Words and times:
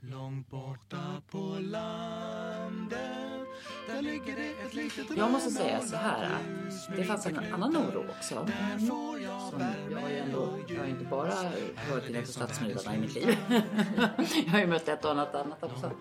Långt 0.00 0.50
borta 0.50 1.22
på 1.30 1.56
landet 1.60 2.98
Där 3.86 4.02
ligger 4.02 4.36
det 4.36 4.66
ett 4.66 4.74
litet 4.74 5.16
Jag 5.16 5.30
måste 5.30 5.50
säga 5.50 5.80
så 5.80 5.96
här 5.96 6.24
att 6.24 6.96
det 6.96 7.04
fanns 7.04 7.26
en 7.26 7.38
annan 7.38 7.76
oro 7.76 8.04
också. 8.10 8.48
Som 8.78 9.60
jag 9.90 10.00
har 10.00 10.08
ju 10.08 10.18
ändå, 10.18 10.58
jag 10.68 10.78
har 10.78 10.86
inte 10.86 11.04
bara 11.04 11.34
hört 11.76 12.08
innanför 12.08 12.32
stadsmurarna 12.32 12.96
i 12.96 13.00
mitt 13.00 13.14
liv. 13.14 13.36
jag 14.46 14.52
har 14.52 14.58
ju 14.58 14.66
mött 14.66 14.88
ett 14.88 15.04
och 15.04 15.10
annat 15.10 15.34
annat 15.34 15.62
också. 15.62 15.92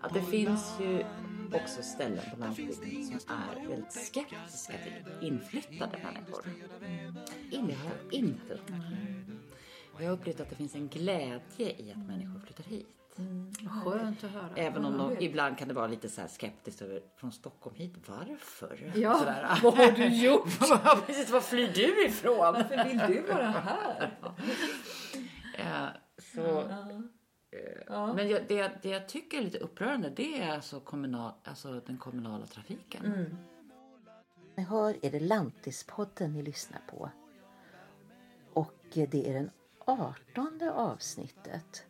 Att 0.00 0.14
det 0.14 0.22
finns 0.22 0.72
ju 0.80 1.04
också 1.52 1.82
ställen 1.82 2.24
på 2.34 2.40
landsbygden 2.40 3.20
som 3.20 3.34
är 3.34 3.68
väldigt 3.68 3.92
skeptiska 3.92 4.72
till 4.72 5.26
inflyttade 5.28 5.98
människor. 6.02 6.44
Inte 8.10 8.54
upplevt. 8.54 8.82
Jag 9.98 10.06
har 10.06 10.12
upplevt 10.12 10.40
att 10.40 10.50
det 10.50 10.56
finns 10.56 10.74
en 10.74 10.88
glädje 10.88 11.40
i 11.58 11.92
att 11.96 12.06
människor 12.06 12.40
flyttar 12.40 12.64
hit. 12.64 13.01
Vad 13.16 13.94
skönt 13.94 14.24
att 14.24 14.30
höra. 14.30 14.48
Även 14.56 14.84
om 14.84 14.98
de, 14.98 15.16
ibland 15.24 15.58
kan 15.58 15.68
det 15.68 15.74
vara 15.74 15.86
lite 15.86 16.08
så 16.08 16.20
här 16.20 16.28
skeptiskt 16.28 16.82
över 16.82 17.02
från 17.16 17.32
Stockholm 17.32 17.76
hit. 17.76 17.94
Varför? 18.06 18.92
Ja, 18.94 19.14
Sådär. 19.18 19.58
vad 19.62 19.74
har 19.74 19.92
du 19.92 20.06
gjort? 20.06 20.48
Ja, 20.60 20.98
Precis, 21.06 21.30
var 21.30 21.40
flyr 21.40 21.72
du 21.74 22.06
ifrån? 22.06 22.38
Varför 22.38 22.84
vill 22.84 22.98
du 22.98 23.32
vara 23.32 23.48
här? 23.50 24.18
Ja, 25.58 25.88
så, 26.34 26.60
eh, 26.60 28.14
Men 28.14 28.28
jag, 28.28 28.42
det, 28.48 28.72
det 28.82 28.88
jag 28.88 29.08
tycker 29.08 29.38
är 29.38 29.42
lite 29.42 29.58
upprörande 29.58 30.10
det 30.10 30.42
är 30.42 30.54
alltså, 30.54 30.80
kommunal, 30.80 31.32
alltså 31.44 31.80
den 31.86 31.98
kommunala 31.98 32.46
trafiken. 32.46 33.36
Ni 34.56 34.62
hör 34.62 34.96
är 35.02 35.10
det 35.10 35.20
Lantispodden 35.20 36.32
ni 36.32 36.42
lyssnar 36.42 36.80
på. 36.90 37.10
Och 38.52 38.74
det 38.92 39.28
är 39.30 39.34
den 39.34 39.50
artonde 39.84 40.72
avsnittet. 40.72 41.86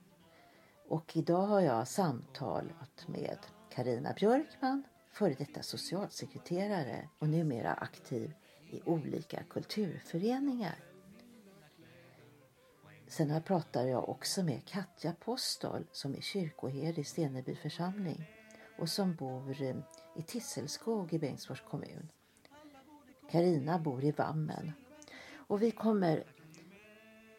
Och 0.92 1.16
idag 1.16 1.42
har 1.46 1.60
jag 1.60 1.88
samtalat 1.88 3.08
med 3.08 3.38
Karina 3.70 4.12
Björkman, 4.12 4.82
före 5.10 5.34
detta 5.34 5.62
socialsekreterare 5.62 7.08
och 7.18 7.28
numera 7.28 7.72
aktiv 7.72 8.32
i 8.70 8.82
olika 8.84 9.42
kulturföreningar. 9.42 10.84
Sen 13.08 13.30
här 13.30 13.40
pratar 13.40 13.86
jag 13.86 14.08
också 14.08 14.42
med 14.42 14.64
Katja 14.64 15.12
Postol 15.12 15.86
som 15.92 16.14
är 16.14 16.20
kyrkoherde 16.20 17.00
i 17.00 17.04
Steneby 17.04 17.54
församling 17.54 18.30
och 18.78 18.88
som 18.88 19.14
bor 19.14 19.62
eh, 19.62 19.76
i 20.16 20.22
Tisselskog 20.22 21.12
i 21.12 21.18
Bengtsfors 21.18 21.62
kommun. 21.62 22.08
Karina 23.30 23.78
bor 23.78 24.04
i 24.04 24.10
Vammen. 24.10 24.72
Och 25.34 25.62
vi 25.62 25.70
kommer 25.70 26.24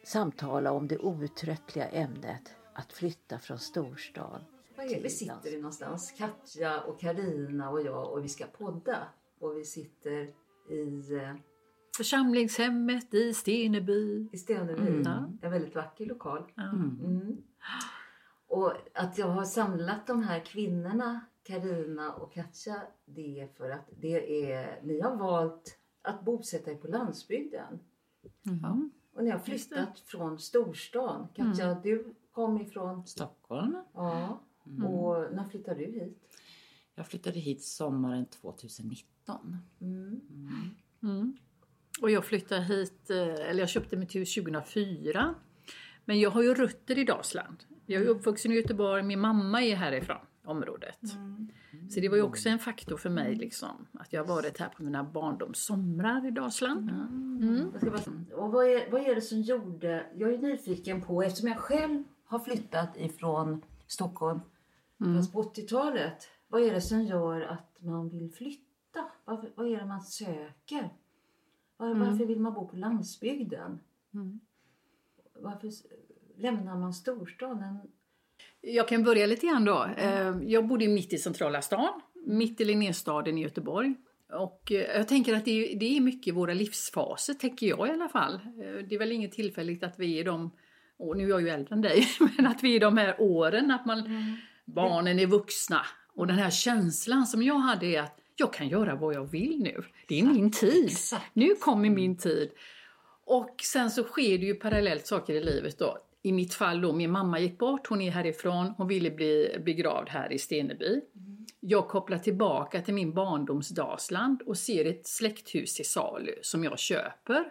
samtala 0.03 0.71
om 0.71 0.87
det 0.87 0.97
outtröttliga 0.97 1.87
ämnet 1.87 2.55
att 2.75 2.93
flytta 2.93 3.39
från 3.39 3.59
storstan. 3.59 4.41
Var 4.77 4.83
är 4.83 5.01
vi 5.03 5.09
sitter 5.09 5.51
vi 5.51 5.57
någonstans? 5.57 6.13
Katja 6.17 6.81
och 6.81 6.99
Karina 6.99 7.69
och 7.69 7.81
jag 7.81 8.11
och 8.11 8.23
vi 8.23 8.29
ska 8.29 8.45
podda. 8.45 9.07
Och 9.39 9.57
vi 9.57 9.65
sitter 9.65 10.33
i, 10.69 11.15
eh, 11.15 11.35
Församlingshemmet 11.97 13.13
i 13.13 13.33
Steneby. 13.33 14.29
i 14.31 14.37
Steneby. 14.37 15.03
En 15.41 15.51
väldigt 15.51 15.75
vacker 15.75 16.05
lokal. 16.05 16.51
Mm. 16.57 17.37
Och 18.47 18.73
att 18.93 19.17
jag 19.17 19.27
har 19.27 19.45
samlat 19.45 20.07
de 20.07 20.23
här 20.23 20.39
kvinnorna, 20.39 21.25
Karina 21.43 22.13
och 22.13 22.33
Katja, 22.33 22.81
det 23.05 23.39
är 23.39 23.47
för 23.47 23.69
att 23.69 23.89
det 24.01 24.51
är, 24.51 24.81
ni 24.83 25.01
har 25.01 25.15
valt 25.15 25.77
att 26.01 26.25
bosätta 26.25 26.71
er 26.71 26.75
på 26.75 26.87
landsbygden. 26.87 27.79
Och 29.15 29.23
ni 29.23 29.29
har 29.29 29.39
flyttat 29.39 29.99
från 29.99 30.39
storstan. 30.39 31.27
Katja, 31.33 31.79
du 31.83 32.15
kom 32.33 32.61
ifrån... 32.61 33.07
Stockholm. 33.07 33.77
Ja. 33.93 34.41
Och 34.85 35.35
när 35.35 35.49
flyttade 35.51 35.79
du 35.79 35.91
hit? 35.91 36.17
Jag 36.95 37.07
flyttade 37.07 37.39
hit 37.39 37.63
sommaren 37.63 38.25
2019. 38.25 39.57
Och 42.01 42.11
jag 42.11 42.25
flyttade 42.25 42.61
hit, 42.63 43.09
eh, 43.09 43.17
eller 43.49 43.59
jag 43.59 43.69
köpte 43.69 43.97
mitt 43.97 44.15
hus 44.15 44.35
2004. 44.35 45.35
Men 46.05 46.19
jag 46.19 46.29
har 46.29 46.43
ju 46.43 46.53
rötter 46.53 46.97
i 46.97 47.03
Dalsland. 47.03 47.63
Jag 47.85 48.01
är 48.01 48.07
uppvuxen 48.07 48.51
i 48.51 48.55
Göteborg, 48.55 49.03
min 49.03 49.19
mamma 49.19 49.61
är 49.63 49.75
härifrån 49.75 50.17
området. 50.45 50.99
Så 51.89 51.99
det 51.99 52.09
var 52.09 52.17
ju 52.17 52.23
också 52.23 52.49
en 52.49 52.59
faktor 52.59 52.97
för 52.97 53.09
mig 53.09 53.35
liksom, 53.35 53.87
att 53.93 54.13
jag 54.13 54.21
har 54.25 54.35
varit 54.35 54.57
här 54.59 54.69
på 54.69 54.83
mina 54.83 55.03
barndomssomrar 55.03 56.27
i 56.27 56.31
Dalsland. 56.31 56.89
Jag 57.73 57.81
ska 57.81 57.91
bara- 58.11 58.37
Och 58.43 58.51
vad 58.51 58.65
är, 58.67 58.91
vad 58.91 59.01
är 59.01 59.15
det 59.15 59.21
som 59.21 59.41
gjorde... 59.41 60.05
Jag 60.15 60.33
är 60.33 60.37
nyfiken 60.37 61.01
på, 61.01 61.23
eftersom 61.23 61.47
jag 61.49 61.57
själv 61.57 62.03
har 62.25 62.39
flyttat 62.39 62.97
ifrån 62.97 63.61
Stockholm 63.87 64.39
fast 65.15 65.33
på 65.33 65.43
80-talet. 65.43 66.27
Vad 66.47 66.61
är 66.61 66.73
det 66.73 66.81
som 66.81 67.03
gör 67.03 67.41
att 67.41 67.75
man 67.79 68.09
vill 68.09 68.31
flytta? 68.31 69.05
Varför, 69.25 69.51
vad 69.55 69.67
är 69.67 69.77
det 69.77 69.85
man 69.85 70.01
söker? 70.01 70.89
Var, 71.77 71.93
Varför 71.95 72.25
vill 72.25 72.39
man 72.39 72.53
bo 72.53 72.67
på 72.67 72.75
landsbygden? 72.75 73.79
Varför 75.39 75.67
s- 75.67 75.83
lämnar 76.37 76.77
man 76.77 76.93
storstaden? 76.93 77.77
Jag 78.61 78.87
kan 78.87 79.03
börja 79.03 79.25
lite 79.25 79.47
grann 79.47 79.65
då. 79.65 79.85
Eh, 79.97 80.35
Jag 80.43 80.67
bodde 80.67 80.87
mitt 80.87 81.13
i 81.13 81.17
centrala 81.17 81.61
stan, 81.61 82.01
mitt 82.25 82.61
i 82.61 82.65
Linnéstaden 82.65 83.37
i 83.37 83.41
Göteborg. 83.41 83.95
Och 84.29 84.71
eh, 84.71 84.97
jag 84.97 85.07
tänker 85.07 85.33
att 85.35 85.45
det 85.45 85.51
är, 85.73 85.79
det 85.79 85.97
är 85.97 86.01
mycket 86.01 86.33
våra 86.35 86.53
livsfaser, 86.53 87.33
tänker 87.33 87.67
jag 87.67 87.87
i 87.87 87.91
alla 87.91 88.09
fall. 88.09 88.33
Eh, 88.35 88.85
Det 88.87 88.95
är 88.95 88.99
väl 88.99 89.11
inget 89.11 89.31
tillfälligt 89.31 89.83
att 89.83 89.99
vi 89.99 90.19
är 90.19 90.23
de, 90.23 90.51
och 91.09 91.17
nu 91.17 91.23
är 91.23 91.29
jag 91.29 91.41
ju 91.41 91.49
äldre 91.49 91.75
än 91.75 91.81
dig, 91.81 92.07
men 92.37 92.47
att 92.47 92.63
vi 92.63 92.75
är 92.75 92.79
de 92.79 92.97
här 92.97 93.15
åren, 93.19 93.71
att 93.71 93.85
man, 93.85 94.09
barnen 94.65 95.19
är 95.19 95.27
vuxna. 95.27 95.85
Och 96.15 96.27
den 96.27 96.37
här 96.37 96.49
känslan 96.49 97.27
som 97.27 97.43
jag 97.43 97.55
hade 97.59 97.85
är 97.85 98.01
att 98.01 98.19
jag 98.35 98.53
kan 98.53 98.69
göra 98.69 98.95
vad 98.95 99.13
jag 99.13 99.31
vill 99.31 99.59
nu. 99.59 99.83
Det 100.07 100.19
är 100.19 100.23
min 100.23 100.51
tid. 100.51 100.91
Nu 101.33 101.55
kommer 101.55 101.89
min 101.89 102.17
tid. 102.17 102.51
Och 103.25 103.55
sen 103.63 103.91
så 103.91 104.03
sker 104.03 104.37
det 104.37 104.45
ju 104.45 104.55
parallellt 104.55 105.07
saker 105.07 105.33
i 105.33 105.43
livet 105.43 105.79
då. 105.79 105.97
I 106.21 106.31
mitt 106.31 106.53
fall 106.53 106.81
då, 106.81 106.93
min 106.93 107.11
mamma 107.11 107.39
gick 107.39 107.57
bort, 107.57 107.87
hon 107.87 108.01
är 108.01 108.11
härifrån, 108.11 108.73
hon 108.77 108.87
ville 108.87 109.11
bli 109.11 109.57
begravd 109.65 110.09
här 110.09 110.33
i 110.33 110.39
Steneby. 110.39 111.01
Jag 111.59 111.87
kopplar 111.87 112.17
tillbaka 112.17 112.81
till 112.81 112.93
min 112.93 113.13
barndoms 113.13 113.69
Dalsland 113.69 114.41
och 114.41 114.57
ser 114.57 114.85
ett 114.85 115.07
släkthus 115.07 115.73
till 115.73 115.89
salu 115.89 116.33
som 116.41 116.63
jag 116.63 116.79
köper. 116.79 117.43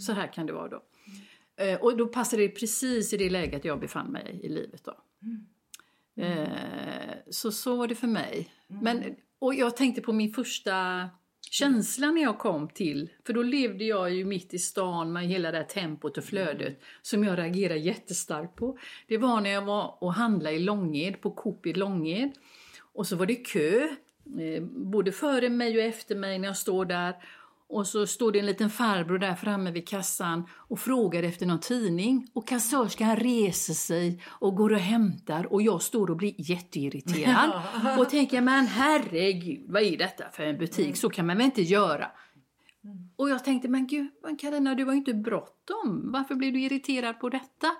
Så 0.00 0.12
här 0.12 0.26
kan 0.26 0.46
det 0.46 0.52
vara 0.52 0.68
då. 0.68 0.82
Eh, 1.60 1.80
Och 1.80 1.96
då 1.96 2.06
passade 2.06 2.42
det 2.42 2.48
precis 2.48 3.12
i 3.12 3.16
det 3.16 3.30
läget 3.30 3.64
jag 3.64 3.80
befann 3.80 4.12
mig 4.12 4.40
i 4.42 4.48
livet 4.48 4.84
då. 4.84 4.96
Eh, 6.22 6.48
Så 7.30 7.52
så 7.52 7.76
var 7.76 7.86
det 7.88 7.94
för 7.94 8.06
mig. 8.06 8.48
Men, 8.66 9.04
och 9.38 9.54
jag 9.54 9.76
tänkte 9.76 10.00
på 10.00 10.12
min 10.12 10.32
första 10.32 11.08
känsla 11.50 12.10
när 12.10 12.22
jag 12.22 12.38
kom 12.38 12.68
till, 12.68 13.10
för 13.26 13.32
då 13.32 13.42
levde 13.42 13.84
jag 13.84 14.14
ju 14.14 14.24
mitt 14.24 14.54
i 14.54 14.58
stan 14.58 15.12
med 15.12 15.26
hela 15.28 15.50
det 15.50 15.56
här 15.56 15.64
tempot 15.64 16.18
och 16.18 16.24
flödet 16.24 16.80
som 17.02 17.24
jag 17.24 17.38
reagerar 17.38 17.74
jättestarkt 17.74 18.56
på. 18.56 18.78
Det 19.08 19.18
var 19.18 19.40
när 19.40 19.50
jag 19.50 19.62
var 19.64 19.96
och 20.00 20.14
handlade 20.14 20.56
i 20.56 20.58
Långed, 20.58 21.20
på 21.20 21.30
Coop 21.30 21.66
i 21.66 21.72
Långed. 21.72 22.30
Och 22.92 23.06
så 23.06 23.16
var 23.16 23.26
det 23.26 23.34
kö, 23.34 23.88
eh, 24.40 24.62
både 24.62 25.12
före 25.12 25.48
mig 25.48 25.76
och 25.76 25.82
efter 25.82 26.16
mig 26.16 26.38
när 26.38 26.48
jag 26.48 26.56
står 26.56 26.84
där. 26.84 27.14
Och 27.72 27.86
så 27.86 28.06
står 28.06 28.32
det 28.32 28.38
en 28.38 28.46
liten 28.46 28.70
farbror 28.70 29.18
där 29.18 29.34
framme 29.34 29.70
vid 29.70 29.88
kassan 29.88 30.48
och 30.52 30.78
frågar 30.78 31.22
efter 31.22 31.46
någon 31.46 31.60
tidning. 31.60 32.26
Och 32.32 32.48
kassörskan 32.48 33.16
reser 33.16 33.74
sig 33.74 34.22
och 34.26 34.56
går 34.56 34.72
och 34.72 34.78
hämtar 34.78 35.52
och 35.52 35.62
jag 35.62 35.82
står 35.82 36.10
och 36.10 36.16
blir 36.16 36.34
jätteirriterad. 36.36 37.62
och 37.98 38.10
tänker, 38.10 38.40
men 38.40 38.66
herregud, 38.66 39.64
vad 39.68 39.82
är 39.82 39.96
detta 39.96 40.24
för 40.32 40.42
en 40.42 40.58
butik? 40.58 40.96
Så 40.96 41.10
kan 41.10 41.26
man 41.26 41.36
väl 41.36 41.46
inte 41.46 41.62
göra? 41.62 42.06
Och 43.16 43.30
jag 43.30 43.44
tänkte, 43.44 43.68
men 43.68 43.86
gud, 43.86 44.10
men 44.22 44.36
Carina, 44.36 44.74
du 44.74 44.84
har 44.84 44.92
ju 44.92 44.98
inte 44.98 45.14
bråttom. 45.14 46.12
Varför 46.12 46.34
blev 46.34 46.52
du 46.52 46.60
irriterad 46.60 47.20
på 47.20 47.28
detta? 47.28 47.70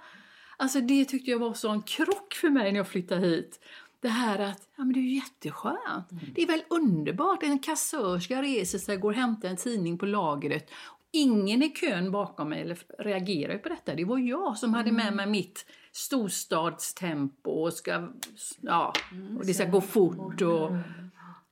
Alltså 0.56 0.81
det 0.81 1.05
tyckte 1.05 1.31
jag 1.31 1.39
var 1.39 1.55
så 1.55 1.69
en 1.69 1.83
krock 1.83 2.34
för 2.34 2.50
mig 2.50 2.73
när 2.73 2.79
jag 2.79 2.89
flyttade 2.89 3.21
hit. 3.27 3.61
Det 4.00 4.08
här 4.08 4.38
att, 4.38 4.69
ja 4.76 4.85
men 4.85 4.93
det 4.93 5.00
är 5.00 5.02
ju 5.02 5.14
jätteskönt. 5.14 6.08
Det 6.35 6.43
är 6.43 6.47
väl 6.47 6.62
underbart. 6.70 7.43
En 7.43 7.58
kassörska 7.58 8.43
reser 8.43 8.79
sig, 8.79 8.97
går 8.97 9.11
och 9.11 9.17
hämtar 9.17 9.49
en 9.49 9.56
tidning 9.56 9.99
på 9.99 10.06
lagret. 10.06 10.70
Ingen 11.12 11.62
i 11.62 11.69
kön 11.69 12.12
bakom 12.12 12.49
mig 12.49 12.61
eller 12.61 12.79
reagerar 12.99 13.58
på 13.58 13.69
detta. 13.69 13.94
Det 13.94 14.05
var 14.05 14.19
jag 14.19 14.58
som 14.58 14.75
hade 14.75 14.93
med 14.93 15.12
mig 15.12 15.26
mitt 15.26 15.67
storstadstempo 15.93 17.50
och 17.50 17.73
ska, 17.73 18.08
ja, 18.61 18.93
och 19.38 19.47
det 19.47 19.55
ska 19.55 19.64
gå 19.64 19.81
fort 19.81 20.43
och 20.43 20.70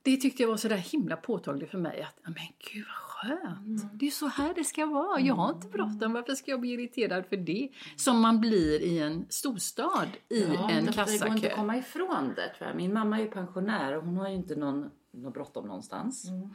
det 0.01 0.17
tyckte 0.17 0.43
jag 0.43 0.49
var 0.49 0.57
så 0.57 0.67
där 0.67 0.77
himla 0.77 1.15
påtagligt 1.15 1.71
för 1.71 1.77
mig 1.77 2.01
att, 2.01 2.15
ja, 2.23 2.29
men 2.29 2.47
gud 2.73 2.85
vad 2.87 3.08
skönt. 3.21 3.99
Det 3.99 4.07
är 4.07 4.11
så 4.11 4.27
här 4.27 4.53
det 4.53 4.63
ska 4.63 4.85
vara. 4.85 5.19
Jag 5.19 5.35
har 5.35 5.53
inte 5.53 5.67
bråttom. 5.67 6.13
Varför 6.13 6.35
ska 6.35 6.51
jag 6.51 6.61
bli 6.61 6.69
irriterad 6.69 7.25
för 7.25 7.37
det? 7.37 7.69
Som 7.95 8.21
man 8.21 8.39
blir 8.41 8.81
i 8.81 8.99
en 8.99 9.25
storstad 9.29 10.07
i 10.29 10.43
en 10.43 10.49
därför 10.49 10.67
Det 10.67 10.71
går 10.71 10.79
inte 10.79 10.93
kassakö. 10.93 11.47
att 11.47 11.55
komma 11.55 11.77
ifrån 11.77 12.33
det 12.35 12.53
tror 12.57 12.67
jag. 12.69 12.75
Min 12.75 12.93
mamma 12.93 13.17
är 13.17 13.21
ju 13.21 13.31
pensionär 13.31 13.97
och 13.97 14.03
hon 14.05 14.17
har 14.17 14.29
ju 14.29 14.35
inte 14.35 14.55
någon, 14.55 14.89
någon 15.11 15.31
bråttom 15.31 15.67
någonstans. 15.67 16.25
Men 16.29 16.51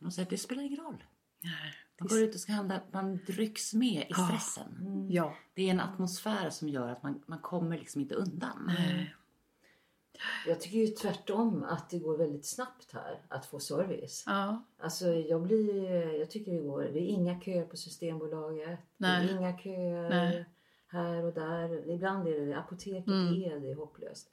Hon 0.00 0.12
säger 0.12 0.26
att 0.26 0.30
det 0.30 0.38
spelar 0.38 0.62
ingen 0.62 0.80
roll. 0.84 1.04
Man 2.00 2.08
går 2.08 2.18
ut 2.18 2.34
och 2.34 2.40
ska 2.40 2.52
handla, 2.52 2.80
man 2.92 3.18
rycks 3.18 3.74
med 3.74 4.06
i 4.10 4.14
stressen. 4.14 5.06
Ja. 5.10 5.34
Det 5.54 5.66
är 5.66 5.70
en 5.70 5.80
atmosfär 5.80 6.50
som 6.50 6.68
gör 6.68 6.88
att 6.88 7.02
man, 7.02 7.22
man 7.26 7.38
kommer 7.38 7.78
liksom 7.78 8.00
inte 8.00 8.14
undan. 8.14 8.70
Jag 10.46 10.60
tycker 10.60 10.78
ju 10.78 10.86
tvärtom 10.86 11.64
att 11.64 11.90
det 11.90 11.98
går 11.98 12.16
väldigt 12.18 12.46
snabbt 12.46 12.92
här 12.92 13.18
att 13.28 13.46
få 13.46 13.60
service. 13.60 14.24
Ja. 14.26 14.64
Alltså 14.78 15.06
jag 15.06 15.42
blir, 15.42 15.90
jag 16.18 16.30
tycker 16.30 16.52
det 16.52 16.58
går, 16.60 16.82
det 16.82 16.98
är 17.00 17.06
inga 17.08 17.40
köer 17.40 17.64
på 17.64 17.76
Systembolaget. 17.76 18.78
Nej. 18.96 19.26
Det 19.26 19.32
är 19.32 19.36
inga 19.38 19.58
köer 19.58 20.08
Nej. 20.10 20.44
här 20.88 21.24
och 21.24 21.32
där. 21.34 21.90
Ibland 21.90 22.28
är 22.28 22.46
det 22.46 22.58
apoteket 22.58 23.06
Mm. 23.06 23.42
är 23.42 23.60
det 23.60 23.74
hopplöst. 23.74 24.28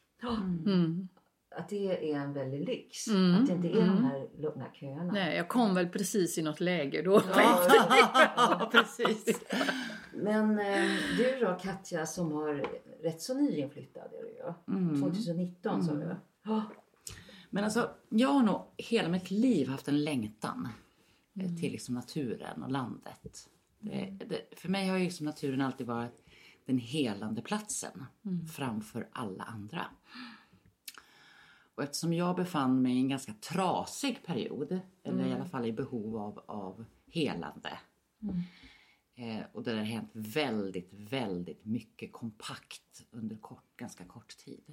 Mm. 0.66 1.08
Att 1.56 1.70
det 1.70 2.12
är 2.14 2.18
en 2.20 2.34
väldig 2.34 2.68
lyx. 2.68 3.08
Mm. 3.08 3.36
Att 3.42 3.48
det 3.48 3.54
inte 3.54 3.68
är 3.68 3.82
Mm. 3.84 3.96
de 3.96 4.04
här 4.04 4.28
långa 4.38 4.66
köerna. 4.74 5.12
Nej, 5.14 5.38
jag 5.38 5.48
kom 5.48 5.76
väl 5.76 5.88
precis 5.90 6.38
i 6.38 6.42
något 6.42 6.60
läge 6.60 7.02
då. 7.02 7.22
Ja, 7.36 8.70
precis. 8.72 9.40
Men 10.18 10.60
eh, 10.60 10.90
du 11.18 11.40
då 11.42 11.58
Katja 11.62 12.06
som 12.06 12.32
har 12.32 12.54
rätt 13.04 13.22
så 13.22 13.34
nyinflyttad 13.34 14.14
är 14.14 14.24
du 14.24 14.30
ju. 14.30 14.78
Mm. 14.78 15.02
2019 15.02 15.84
sa 15.84 15.94
du. 15.94 16.16
Ja. 16.44 16.64
Men 17.50 17.64
alltså, 17.64 17.90
jag 18.10 18.30
har 18.30 18.44
nog 18.44 18.62
hela 18.78 19.10
mitt 19.10 19.32
liv 19.32 19.68
haft 19.68 19.88
en 19.88 20.04
längtan 20.04 20.70
eh, 21.40 21.56
till 21.56 21.72
liksom 21.72 21.96
naturen 21.96 22.64
och 22.64 22.72
landet. 22.72 23.50
Det, 23.80 24.18
det, 24.26 24.60
för 24.60 24.70
mig 24.70 24.88
har 24.88 24.98
ju 24.98 25.04
liksom 25.04 25.26
naturen 25.26 25.62
alltid 25.62 25.88
varit 25.88 26.24
den 26.66 26.78
helande 26.78 27.42
platsen 27.42 28.06
framför 28.56 29.08
alla 29.12 29.44
andra. 29.44 29.86
Och 31.76 31.84
eftersom 31.84 32.14
jag 32.14 32.36
befann 32.36 32.82
mig 32.82 32.96
i 32.96 33.00
en 33.00 33.10
ganska 33.10 33.34
trasig 33.34 34.26
period, 34.26 34.80
eller 35.04 35.26
i 35.26 35.34
alla 35.34 35.46
fall 35.46 35.66
i 35.66 35.72
behov 35.72 36.18
av, 36.18 36.42
av 36.46 36.86
helande. 37.08 37.70
Eh, 39.20 39.40
och 39.54 39.64
där 39.64 39.74
det 39.74 39.80
har 39.80 39.86
hänt 39.86 40.10
väldigt, 40.14 40.90
väldigt 40.94 41.66
mycket 41.66 42.12
kompakt 42.14 43.06
under 43.12 43.36
kort, 43.36 43.64
ganska 43.78 44.06
kort 44.06 44.38
tid. 44.38 44.64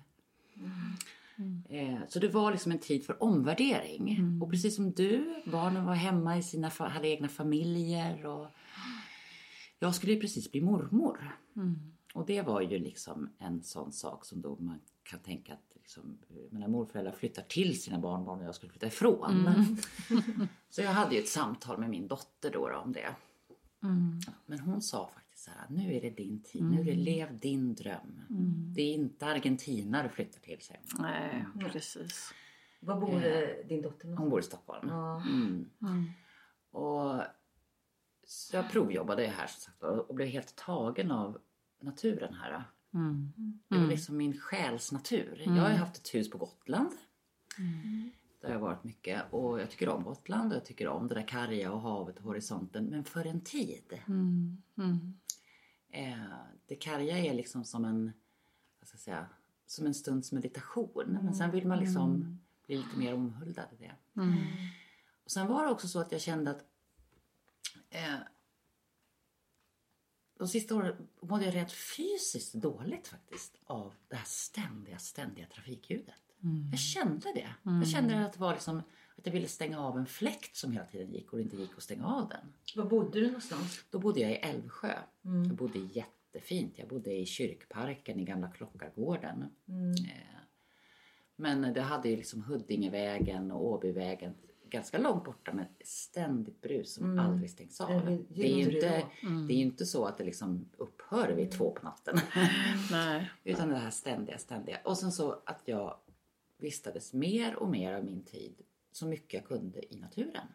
Eh, 1.69 1.99
Så 2.08 2.19
det 2.19 2.29
var 2.29 2.50
liksom 2.52 2.73
en 2.73 2.79
tid 2.79 3.06
för 3.06 3.23
omvärdering. 3.23 4.08
Och 4.43 4.50
precis 4.50 4.76
som 4.76 4.93
du, 4.93 5.43
barnen 5.46 5.85
var 5.85 5.94
hemma 5.94 6.38
i 6.38 6.43
sina, 6.43 6.69
hade 6.69 7.08
egna 7.08 7.29
familjer. 7.29 8.26
Och 8.26 8.46
jag 9.79 9.94
skulle 9.94 10.12
ju 10.12 10.20
precis 10.20 10.52
bli 10.52 10.61
mormor. 10.61 11.38
Och 12.14 12.26
det 12.26 12.43
var 12.43 12.61
ju 12.61 12.79
liksom 12.79 13.29
en 13.38 13.62
sån 13.62 13.93
sak 13.93 14.25
som 14.25 14.41
då 14.43 14.56
man 14.61 14.81
kan 15.02 15.20
tänka 15.20 15.52
att 15.52 15.73
liksom, 15.75 16.19
mina 16.50 16.69
morföräldrar 16.69 17.12
flyttar 17.12 17.43
till 17.43 17.82
sina 17.82 17.99
barnbarn 17.99 18.38
och 18.41 18.44
jag 18.46 18.55
skulle 18.55 18.70
flytta 18.73 18.87
ifrån. 18.87 19.46
Så 20.70 20.82
jag 20.82 20.91
hade 20.91 21.14
ju 21.14 21.20
ett 21.20 21.29
samtal 21.29 21.79
med 21.81 21.91
min 21.91 22.08
dotter 22.08 22.50
då, 22.52 22.69
då 22.69 22.76
om 22.79 22.93
det. 22.93 23.14
Men 24.46 24.60
hon 24.60 24.82
sa 24.82 25.10
faktiskt 25.14 25.44
så 25.44 25.50
här, 25.50 25.66
nu 25.70 25.94
är 25.94 26.00
det 26.00 26.10
din 26.10 26.42
tid, 26.42 26.64
nu 26.64 26.81
är 26.81 26.84
det 26.84 26.94
lev 26.94 27.38
din 27.38 27.75
dröm. 27.75 28.20
Det 28.75 28.82
är 28.82 28.94
inte 28.94 29.26
Argentina 29.26 30.02
du 30.02 30.08
flyttar 30.08 30.40
till, 30.40 30.60
säger 30.60 30.81
hon. 30.92 31.02
Nej, 31.02 31.44
precis. 31.72 32.34
Var 32.81 33.00
bor 33.00 33.25
eh, 33.26 33.66
din 33.69 33.82
dotter 33.82 34.08
någonstans? 34.08 34.19
Hon 34.19 34.31
bor 34.31 34.40
i 34.40 34.42
Stockholm. 34.42 34.88
Ja. 34.88 35.22
Mm. 35.22 36.10
Och 36.70 37.22
så 38.26 38.56
jag 38.56 38.70
provjobbade 38.70 39.26
här 39.26 39.46
som 39.46 39.60
sagt 39.60 39.82
och 39.82 40.14
blev 40.14 40.28
helt 40.28 40.56
tagen 40.56 41.10
av 41.10 41.38
naturen 41.81 42.34
här. 42.34 42.64
Mm. 42.94 43.32
Det 43.69 43.78
var 43.78 43.86
liksom 43.86 44.16
min 44.16 44.40
själs 44.40 44.92
natur. 44.92 45.42
Jag 45.44 45.52
har 45.52 45.70
ju 45.70 45.76
haft 45.76 45.96
ett 45.96 46.14
hus 46.14 46.31
på 46.31 46.38
Gotland. 46.38 46.90
Där 48.44 48.52
jag 48.52 48.58
varit 48.58 48.85
mycket. 48.85 49.23
Och 49.31 49.61
jag 49.61 49.70
tycker 49.70 49.88
om 49.88 50.05
Gotland 50.05 50.52
och 50.52 50.56
jag 50.56 50.64
tycker 50.64 50.88
om 50.88 51.08
det 51.08 51.14
där 51.14 51.29
karga 51.29 51.73
och 51.73 51.81
havet 51.81 52.17
och 52.17 52.23
horisonten. 52.25 52.85
Men 52.85 53.05
för 53.05 53.25
en 53.25 53.41
tid. 53.41 54.00
Mm. 54.06 54.62
Mm. 54.79 55.19
Eh, 55.88 56.37
det 56.67 56.76
karga 56.76 57.19
är 57.19 57.35
liksom 57.35 57.64
som 57.64 57.85
en, 57.85 58.12
vad 58.81 58.88
ska 58.88 58.94
jag 58.94 59.00
säga, 59.00 59.26
som 59.67 59.87
en 59.87 59.94
stunds 59.94 60.32
meditation. 60.32 61.19
Men 61.23 61.35
sen 61.35 61.50
vill 61.50 61.67
man 61.67 61.79
liksom 61.79 62.38
bli 62.67 62.76
lite 62.76 62.96
mer 62.96 63.14
omhuldad 63.14 63.67
i 63.73 63.76
det. 63.76 64.20
Mm. 64.20 64.37
Och 65.25 65.31
sen 65.31 65.46
var 65.46 65.64
det 65.64 65.70
också 65.70 65.88
så 65.88 66.00
att 66.00 66.12
jag 66.12 66.20
kände 66.20 66.50
att 66.50 66.64
eh, 67.91 68.19
de 70.38 70.49
sista 70.49 70.75
åren 70.75 71.08
mådde 71.20 71.44
jag 71.44 71.55
rent 71.55 71.73
fysiskt 71.73 72.55
dåligt 72.55 73.08
faktiskt 73.08 73.56
av 73.64 73.94
det 74.08 74.17
här 74.17 74.26
ständiga, 74.26 74.99
ständiga 74.99 75.46
trafikljudet. 75.46 76.23
Jag 76.70 76.79
kände 76.81 77.32
det. 77.35 77.49
Jag 77.62 77.88
kände 77.88 78.25
att 78.26 78.32
det 78.32 78.41
var 78.41 78.52
liksom 78.52 78.82
att 79.17 79.26
jag 79.26 79.32
ville 79.32 79.49
stänga 79.49 79.81
av 79.81 79.99
en 79.99 80.06
fläkt 80.06 80.56
som 80.56 80.73
hela 80.73 80.85
tiden 80.87 81.12
gick 81.12 81.32
och 81.32 81.37
det 81.38 81.43
inte 81.43 81.56
gick 81.56 81.70
att 81.76 81.82
stänga 81.82 82.06
av 82.06 82.29
den. 82.29 82.52
Var 82.76 82.91
bodde 82.91 83.20
du 83.20 83.26
någonstans? 83.26 83.85
Då 83.91 83.99
bodde 83.99 84.20
jag 84.20 84.31
i 84.32 84.35
Älvsjö. 84.35 84.93
Jag 85.23 85.56
bodde 85.56 85.79
jättefint. 85.79 86.73
Jag 86.79 86.88
bodde 86.88 87.12
i 87.12 87.26
kyrkparken 87.26 88.20
i 88.20 88.25
gamla 88.25 88.49
Klockargården. 88.49 89.43
Eh, 89.43 90.37
Men 91.37 91.73
det 91.75 91.81
hade 91.82 92.08
ju 92.08 92.17
liksom 92.17 92.43
Huddingevägen 92.43 93.50
och 93.50 93.64
Åbyvägen 93.67 94.35
ganska 94.70 94.99
långt 94.99 95.25
borta 95.25 95.52
med 95.52 95.67
ständigt 95.85 96.61
brus 96.61 96.94
som 96.94 97.19
aldrig 97.19 97.50
stängs 97.50 97.81
av. 97.81 97.91
En 97.91 98.26
Det 98.29 98.43
är 98.52 98.56
ju 98.56 98.62
inte, 98.62 98.70
ljudridå. 98.70 99.46
det 99.49 99.55
är 99.55 99.56
ju 99.56 99.62
inte 99.62 99.87
så 99.87 100.05
att 100.05 100.19
det 100.19 100.25
liksom 100.25 100.69
upphör 100.76 101.32
vid 101.32 101.50
två 101.50 101.70
på 101.70 101.85
natten. 101.85 102.19
Nej. 102.91 103.31
Utan 103.44 103.69
det 103.69 103.76
här 103.76 103.91
ständiga, 103.91 104.38
ständiga. 104.38 104.79
Och 104.85 104.99
sen 104.99 105.12
så 105.12 105.43
att 105.46 105.62
jag 105.64 105.96
vistades 106.58 107.12
mer 107.12 107.56
och 107.56 107.68
mer 107.68 107.92
av 107.92 108.04
min 108.04 108.24
tid 108.24 108.62
så 108.92 109.06
mycket 109.06 109.32
jag 109.34 109.44
kunde 109.46 109.94
i 109.94 109.98
naturen. 109.98 110.46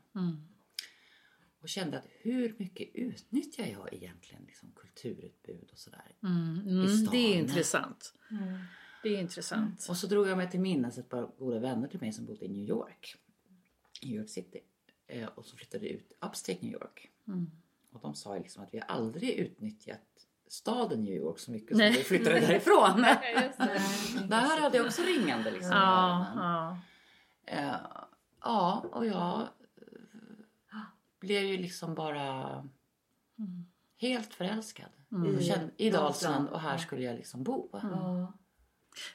Och 1.62 1.70
kände 1.70 1.98
att 1.98 2.06
hur 2.22 2.56
mycket 2.60 2.90
utnyttjar 2.94 3.66
jag 3.66 3.94
egentligen 3.94 4.44
liksom 4.44 4.72
kulturutbud 4.76 5.70
och 5.72 5.78
sådär. 5.80 6.16
Mm. 6.24 6.68
I 6.68 6.72
Mm. 6.72 6.88
stan. 6.88 7.12
Det 7.12 7.18
är 7.18 7.36
intressant. 7.40 8.14
Det 9.04 9.10
är 9.10 9.22
intressant. 9.22 9.86
Och 9.90 9.98
så 9.98 10.08
drog 10.08 10.28
jag 10.28 10.38
mig 10.38 10.52
till 10.52 10.60
minnes 10.60 10.98
ett 10.98 11.10
par 11.10 11.28
goda 11.38 11.60
vänner 11.60 11.88
till 11.88 12.00
mig 12.00 12.14
som 12.14 12.26
bodde 12.26 12.46
i 12.46 12.50
New 12.50 12.68
York. 12.70 13.16
New 14.04 14.16
York 14.16 14.30
City. 14.30 14.60
Eh, 15.08 15.26
och 15.28 15.46
så 15.46 15.58
flyttade 15.58 15.90
ut 15.90 16.12
upstate 16.22 16.60
New 16.62 16.72
York. 16.74 17.12
Och 17.92 18.02
de 18.02 18.16
sa 18.16 18.38
liksom 18.38 18.64
att 18.64 18.74
vi 18.74 18.78
har 18.80 18.86
aldrig 18.86 19.30
utnyttjat 19.30 20.00
staden 20.50 21.04
New 21.04 21.14
York 21.14 21.40
så 21.40 21.52
mycket 21.52 21.70
som 21.70 21.78
Nej. 21.78 21.92
vi 21.92 22.04
flyttade 22.04 22.40
därifrån. 22.40 23.02
Där 24.30 24.62
hade 24.62 24.78
jag 24.78 24.86
också 24.86 25.02
ringande 25.02 25.52
liksom. 25.52 25.72
Ja, 25.72 26.26
ja. 26.36 26.78
Eh, 27.54 27.76
ja, 28.42 28.86
och 28.92 29.06
jag 29.06 29.40
eh, 29.42 29.48
blev 31.20 31.44
ju 31.44 31.58
liksom 31.58 31.96
bara 31.96 32.64
helt 34.02 34.34
förälskad. 34.34 34.90
Jag 35.10 35.44
kände, 35.44 35.72
I 35.78 35.90
Dalsland 35.90 36.50
och 36.50 36.60
här 36.60 36.78
skulle 36.78 37.04
jag 37.04 37.16
liksom 37.16 37.44
bo. 37.44 37.70
Ja. 37.72 38.34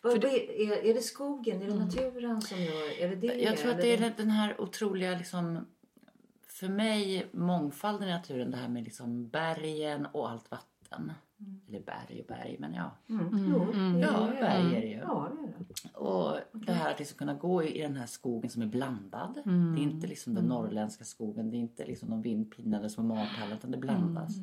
Vad, 0.02 0.12
vad 0.12 0.24
är, 0.24 0.84
är, 0.84 0.94
det 0.94 1.00
skogen, 1.02 1.62
är 1.62 1.66
det 1.66 1.74
naturen 1.74 2.42
som 2.42 2.62
gör, 2.62 3.00
är 3.00 3.08
det 3.08 3.16
det? 3.16 3.34
Jag 3.34 3.56
tror 3.56 3.70
att 3.70 3.80
det 3.80 3.92
är 3.94 3.98
den- 3.98 4.12
den 4.16 4.30
här 4.30 4.60
otroliga 4.60 5.10
liksom, 5.18 5.66
för 6.48 6.68
mig 6.68 7.26
mångfalden 7.32 8.08
i 8.08 8.12
naturen, 8.12 8.50
det 8.50 8.56
här 8.56 8.68
med 8.68 8.84
liksom 8.84 9.28
bergen 9.28 10.06
och 10.06 10.30
allt 10.30 10.50
vatten. 10.50 11.12
Eller 11.68 11.80
berg 11.80 12.20
och 12.20 12.26
berg, 12.26 12.56
men 12.60 12.74
ja. 12.74 12.90
Mm. 13.08 13.50
Jo, 13.52 13.72
det 13.72 14.00
Ja, 14.00 14.28
berg 14.40 14.76
är 14.76 14.80
det 14.80 14.86
ju. 14.86 14.96
Ja, 14.96 15.28
det 15.36 15.42
är 15.48 15.54
det. 15.58 15.98
Och 15.98 16.38
det 16.52 16.72
här 16.72 16.90
att 16.92 16.98
liksom 16.98 17.18
kunna 17.18 17.34
gå 17.34 17.62
i 17.62 17.78
i 17.78 17.82
den 17.82 17.96
här 17.96 18.06
skogen 18.06 18.50
som 18.50 18.62
är 18.62 18.66
blandad. 18.66 19.34
Det 19.44 19.80
är 19.80 19.82
inte 19.82 20.06
liksom 20.06 20.34
den 20.34 20.44
norrländska 20.44 21.04
skogen, 21.04 21.50
det 21.50 21.56
är 21.56 21.58
inte 21.58 21.86
liksom 21.86 22.10
de 22.10 22.22
vindpinnade 22.22 22.90
små 22.90 23.02
martallar 23.04 23.56
utan 23.56 23.70
det 23.70 23.78
blandas. 23.78 24.36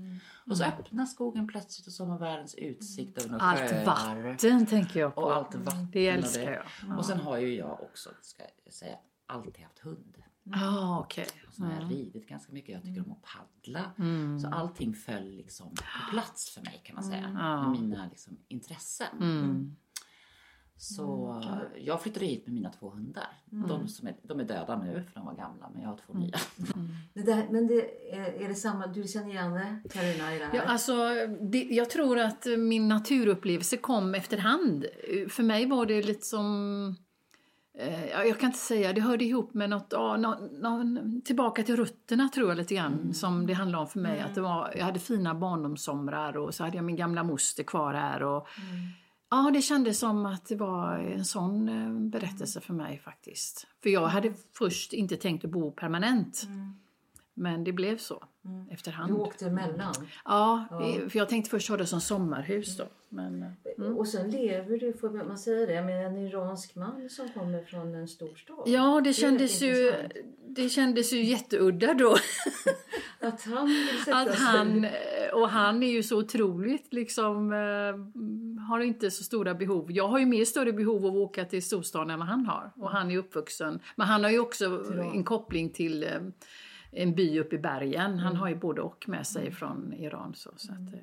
Och 0.45 0.57
så 0.57 0.63
öppnar 0.63 1.05
skogen 1.05 1.47
plötsligt 1.47 1.87
och 1.87 1.93
så 1.93 2.03
har 2.03 2.09
man 2.09 2.19
världens 2.19 2.55
utsikt 2.55 3.17
över 3.17 3.29
några 3.29 3.43
Allt 3.43 3.59
sjöar. 3.59 3.85
vatten 3.85 4.65
tänker 4.65 4.99
jag 4.99 5.15
på. 5.15 5.21
Och 5.21 5.35
allt 5.35 5.55
vatten. 5.55 5.87
Det 5.91 6.09
och 6.11 6.17
älskar 6.17 6.51
jag. 6.87 6.97
Och 6.97 7.05
sen 7.05 7.19
har 7.19 7.37
ju 7.37 7.55
jag 7.55 7.81
också, 7.81 8.09
ska 8.21 8.43
jag 8.65 8.73
säga, 8.73 8.95
alltid 9.31 9.63
haft 9.63 9.79
hund. 9.79 10.17
Ja, 10.43 10.99
okej. 10.99 11.27
Och 11.47 11.53
så 11.53 11.63
har 11.63 11.73
jag 11.81 11.91
ridit 11.91 12.27
ganska 12.27 12.53
mycket. 12.53 12.69
Jag 12.69 12.83
tycker 12.83 13.05
om 13.05 13.11
att 13.11 13.21
paddla. 13.21 13.91
Mm. 13.97 14.39
Så 14.39 14.47
allting 14.47 14.93
föll 14.93 15.31
liksom 15.31 15.69
på 15.69 16.11
plats 16.11 16.49
för 16.49 16.61
mig 16.61 16.81
kan 16.83 16.95
man 16.95 17.03
säga. 17.03 17.37
Ja. 17.39 17.69
Med 17.69 17.81
mina 17.81 18.07
liksom, 18.11 18.37
intressen. 18.47 19.21
Mm. 19.21 19.75
Så 20.81 21.41
jag 21.77 22.01
flyttade 22.01 22.25
hit 22.25 22.45
med 22.45 22.53
mina 22.55 22.69
två 22.69 22.89
hundar. 22.89 23.27
De, 23.45 23.87
som 23.87 24.07
är, 24.07 24.15
de 24.23 24.39
är 24.39 24.43
döda 24.43 24.83
nu 24.83 25.03
för 25.03 25.13
de 25.13 25.25
var 25.25 25.35
gamla 25.35 25.69
men 25.73 25.81
jag 25.81 25.89
har 25.89 25.97
två 26.05 26.13
nya. 26.13 26.37
Det 27.13 27.23
där, 27.23 27.47
men 27.51 27.67
det, 27.67 28.13
är, 28.15 28.43
är 28.43 28.47
det 28.47 28.55
samma, 28.55 28.87
du 28.87 29.03
känner 29.07 29.29
igen 29.29 29.53
det 29.53 29.89
Carina 29.89 30.35
i 30.35 30.39
det 30.39 30.45
här? 30.45 30.55
Ja, 30.55 30.61
alltså, 30.61 30.93
det, 31.51 31.63
jag 31.63 31.89
tror 31.89 32.19
att 32.19 32.45
min 32.57 32.87
naturupplevelse 32.87 33.77
kom 33.77 34.15
efterhand. 34.15 34.85
För 35.29 35.43
mig 35.43 35.65
var 35.65 35.85
det 35.85 36.01
lite 36.01 36.25
som... 36.25 36.95
Eh, 37.81 38.09
ja, 38.09 38.23
jag 38.23 38.39
kan 38.39 38.47
inte 38.47 38.59
säga, 38.59 38.93
det 38.93 39.01
hörde 39.01 39.23
ihop 39.25 39.53
med 39.53 39.69
något, 39.69 39.87
ja, 39.91 40.17
nå- 40.17 40.49
nå- 40.61 41.21
tillbaka 41.25 41.63
till 41.63 41.75
rötterna 41.75 42.29
tror 42.29 42.49
jag 42.49 42.57
lite 42.57 42.75
grann 42.75 43.13
som 43.13 43.47
det 43.47 43.53
handlade 43.53 43.81
om 43.81 43.89
för 43.89 43.99
mig. 43.99 44.19
Att 44.19 44.35
det 44.35 44.41
var, 44.41 44.73
jag 44.77 44.85
hade 44.85 44.99
fina 44.99 45.35
barndomssomrar 45.35 46.37
och 46.37 46.53
så 46.55 46.63
hade 46.63 46.75
jag 46.75 46.85
min 46.85 46.95
gamla 46.95 47.23
moster 47.23 47.63
kvar 47.63 47.93
här. 47.93 48.23
Och, 48.23 48.47
Ja, 49.33 49.51
det 49.53 49.61
kändes 49.61 49.99
som 49.99 50.25
att 50.25 50.45
det 50.47 50.55
var 50.55 50.97
en 50.97 51.25
sån 51.25 51.69
eh, 51.69 52.09
berättelse 52.09 52.61
för 52.61 52.73
mig 52.73 52.99
faktiskt. 52.99 53.67
För 53.83 53.89
jag 53.89 54.07
hade 54.07 54.33
först 54.57 54.93
inte 54.93 55.15
tänkt 55.17 55.45
att 55.45 55.51
bo 55.51 55.71
permanent. 55.71 56.47
Men 57.33 57.63
det 57.63 57.71
blev 57.71 57.97
så 57.97 58.23
Mm. 58.45 58.65
Du 58.65 58.73
efterhand. 58.73 59.11
åkte 59.13 59.45
emellan. 59.45 59.93
Ja, 60.25 60.65
för 61.09 61.17
jag 61.17 61.29
tänkte 61.29 61.49
först 61.49 61.69
ha 61.69 61.77
det 61.77 61.85
som 61.85 62.01
sommarhus 62.01 62.77
då. 62.77 62.83
Men, 63.09 63.43
eh, 63.77 63.85
Och 63.97 64.07
sen 64.07 64.29
lever 64.31 64.77
du, 64.77 64.93
får 64.93 65.09
man 65.09 65.37
säga 65.37 65.65
det, 65.65 65.81
med 65.81 66.05
en 66.05 66.17
iransk 66.17 66.75
man 66.75 67.09
som 67.09 67.29
kommer 67.29 67.63
från 67.63 67.95
en 67.95 68.07
stor 68.07 68.35
stad. 68.35 68.63
ja, 68.65 69.01
det 69.03 69.09
är 69.09 69.13
kändes, 69.13 69.61
ju, 69.61 69.93
det 70.47 70.69
kändes 70.69 71.13
ju 71.13 71.23
jätteudda 71.23 71.93
då. 71.93 72.15
Att 73.19 73.41
han 73.43 73.65
vill 73.67 73.87
sätta 74.05 74.17
Att 74.17 74.35
han, 74.35 74.87
och 75.33 75.49
han 75.49 75.83
är 75.83 75.91
ju 75.91 76.03
så 76.03 76.17
otroligt 76.19 76.93
liksom, 76.93 77.53
eh, 77.53 78.61
har 78.67 78.79
inte 78.79 79.11
så 79.11 79.23
stora 79.23 79.55
behov. 79.55 79.91
Jag 79.91 80.07
har 80.07 80.19
ju 80.19 80.25
mer 80.25 80.45
större 80.45 80.73
behov 80.73 81.05
av 81.05 81.11
att 81.11 81.17
åka 81.17 81.45
till 81.45 81.63
storstaden 81.63 82.09
än 82.09 82.19
vad 82.19 82.27
han 82.27 82.45
har. 82.45 82.71
Och 82.75 82.91
han 82.91 83.11
är 83.11 83.17
uppvuxen. 83.17 83.79
Men 83.95 84.07
han 84.07 84.23
har 84.23 84.31
ju 84.31 84.39
också 84.39 84.65
en 85.13 85.23
koppling 85.23 85.69
till 85.69 86.03
eh, 86.03 86.09
en 86.91 87.15
by 87.15 87.39
uppe 87.39 87.55
i 87.55 87.59
bergen. 87.59 88.19
Han 88.19 88.35
har 88.35 88.49
ju 88.49 88.55
både 88.55 88.81
och 88.81 89.09
med 89.09 89.27
sig 89.27 89.51
från 89.51 89.93
Iran. 89.93 90.33
Så, 90.35 90.49
så 90.57 90.71
att, 90.73 90.79
eh, 90.93 90.99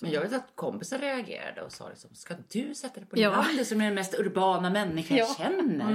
Men 0.00 0.10
jag 0.10 0.20
vet 0.20 0.32
att 0.32 0.52
kompisar 0.54 0.98
reagerade 0.98 1.62
och 1.62 1.72
sa 1.72 1.88
liksom, 1.88 2.14
ska 2.14 2.34
du 2.48 2.74
sätta 2.74 3.00
dig 3.00 3.08
på 3.08 3.18
Ja. 3.18 3.30
landet 3.30 3.66
som 3.66 3.80
är 3.80 3.84
den 3.84 3.94
mest 3.94 4.18
urbana 4.18 4.70
människa 4.70 5.14
jag 5.16 5.28
Ja. 5.28 5.34
känner? 5.38 5.92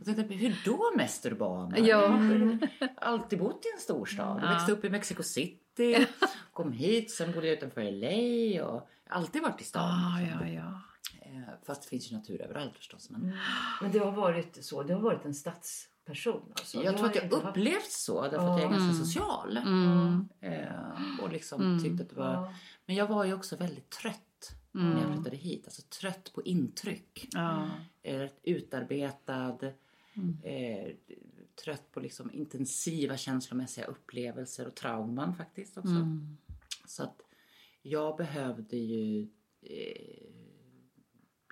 Och 0.00 0.08
jag 0.08 0.16
tänkte, 0.16 0.34
hur 0.34 0.56
då 0.64 0.92
mest 0.96 1.26
urbana? 1.26 1.78
Ja. 1.78 1.86
Jag 1.86 2.08
har 2.08 2.58
alltid 2.96 3.38
bott 3.38 3.64
i 3.64 3.68
en 3.74 3.80
storstad. 3.80 4.40
Jag 4.42 4.48
växte 4.50 4.72
upp 4.72 4.84
i 4.84 4.90
Mexico 4.90 5.22
City, 5.22 6.06
kom 6.52 6.72
hit, 6.72 7.10
sen 7.10 7.32
bodde 7.32 7.46
jag 7.46 7.56
utanför 7.56 7.82
LA 7.90 8.64
och 8.66 8.88
alltid 9.08 9.42
varit 9.42 9.60
i 9.60 9.64
stan. 9.64 9.82
ah, 9.90 10.20
ja, 10.20 10.48
ja. 10.48 10.80
Eh, 11.22 11.54
Fast 11.66 11.82
det 11.82 11.88
finns 11.88 12.12
ju 12.12 12.16
natur 12.16 12.42
överallt 12.42 12.76
förstås. 12.76 13.10
Men 13.10 13.36
Men 13.82 13.92
det 13.92 13.98
har 13.98 14.12
varit 14.12 14.64
så, 14.64 14.82
det 14.82 14.94
har 14.94 15.00
varit 15.00 15.24
en 15.24 15.34
stadsperson 16.02 16.42
alltså. 16.50 16.82
jag 16.84 16.96
tror 16.96 17.08
att 17.08 17.14
jag 17.14 17.24
inte 17.24 17.36
haft- 17.36 17.46
upplevt 17.56 17.90
så 17.90 18.22
därför 18.22 18.36
att 18.54 18.60
jag 18.60 18.72
är 18.72 18.78
ganska 18.78 19.04
social. 19.04 19.56
Eh, 20.40 21.22
och 21.22 21.32
liksom 21.32 21.80
tyckte 21.84 22.02
att 22.02 22.10
det 22.10 22.16
var... 22.16 22.54
Men 22.86 22.96
jag 22.96 23.06
var 23.06 23.24
ju 23.24 23.34
också 23.34 23.56
väldigt 23.56 23.90
trött 23.90 24.54
när 24.72 25.00
jag 25.02 25.14
flyttade 25.14 25.36
hit. 25.36 25.62
Alltså 25.64 25.82
trött 25.82 26.32
på 26.34 26.42
intryck. 26.42 27.28
Eh, 28.02 28.26
utarbetad. 28.42 29.58
Eh, 30.42 30.92
trött 31.64 31.92
på 31.92 32.00
liksom 32.00 32.30
intensiva 32.32 33.16
känslomässiga 33.16 33.84
upplevelser 33.86 34.66
och 34.66 34.74
trauman 34.74 35.34
faktiskt 35.36 35.76
också. 35.78 35.90
Så 36.86 37.02
att 37.02 37.22
jag 37.82 38.16
behövde 38.16 38.76
ju 38.76 39.28
eh, 39.62 40.26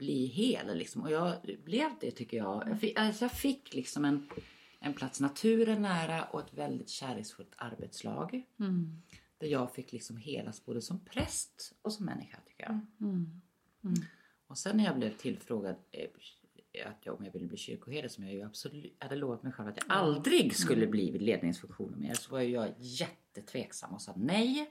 bli 0.01 0.27
hel 0.27 0.77
liksom. 0.77 1.03
Och 1.03 1.11
jag 1.11 1.35
blev 1.65 1.91
det 2.01 2.11
tycker 2.11 2.37
jag. 2.37 2.69
Jag 2.69 2.81
fick, 2.81 2.99
alltså 2.99 3.25
jag 3.25 3.33
fick 3.33 3.75
liksom 3.75 4.05
en, 4.05 4.29
en 4.81 4.95
plats 4.95 5.21
naturen 5.21 5.83
nära 5.83 6.25
och 6.25 6.41
ett 6.41 6.55
väldigt 6.55 6.89
kärleksfullt 6.89 7.53
arbetslag. 7.57 8.43
Där 9.39 9.47
jag 9.47 9.75
fick 9.75 9.93
liksom 9.93 10.17
helas 10.17 10.65
både 10.65 10.83
som 10.83 11.01
präst 11.05 11.73
och 11.83 11.93
som 11.93 12.07
människa 12.07 12.39
tycker 12.47 12.65
jag. 12.65 12.81
Och 14.47 14.59
sen 14.59 14.77
när 14.77 14.85
jag 14.85 14.99
blev 14.99 15.17
tillfrågad 15.17 15.77
eh, 15.93 16.09
att 16.87 17.07
jag, 17.07 17.19
om 17.19 17.25
jag 17.25 17.33
ville 17.33 17.47
bli 17.47 17.57
kyrkoherde 17.57 18.09
som 18.09 18.25
jag 18.25 18.33
ju 18.33 18.43
absolut 18.43 18.97
hade 18.99 19.17
lovat 19.17 19.43
mig 19.43 19.53
själv 19.53 19.69
att 19.69 19.77
jag 19.77 19.87
aldrig 19.89 20.57
skulle 20.57 20.87
bli 20.87 21.11
vid 21.11 21.23
ledningsfunktioner 21.23 21.97
mer 21.97 22.15
så 22.15 22.33
var 22.33 22.41
ju 22.41 22.51
jag 22.51 22.69
jättetveksam 22.79 23.95
och 23.95 24.03
sa 24.03 24.15
nej 24.17 24.71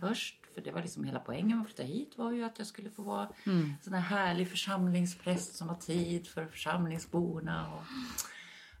först. 0.00 0.39
För 0.54 0.60
det 0.60 0.72
var 0.72 0.82
liksom 0.82 1.04
hela 1.04 1.20
poängen 1.20 1.56
med 1.58 1.60
att 1.60 1.66
flytta 1.66 1.82
hit 1.82 2.18
var 2.18 2.32
ju 2.32 2.44
att 2.44 2.58
jag 2.58 2.66
skulle 2.66 2.90
få 2.90 3.02
vara 3.02 3.28
en 3.44 3.74
sån 3.82 3.94
här 3.94 4.00
härlig 4.00 4.48
församlingspräst 4.48 5.54
som 5.56 5.68
har 5.68 5.76
tid 5.76 6.26
för 6.26 6.46
församlingsborna. 6.46 7.74
Och 7.74 7.82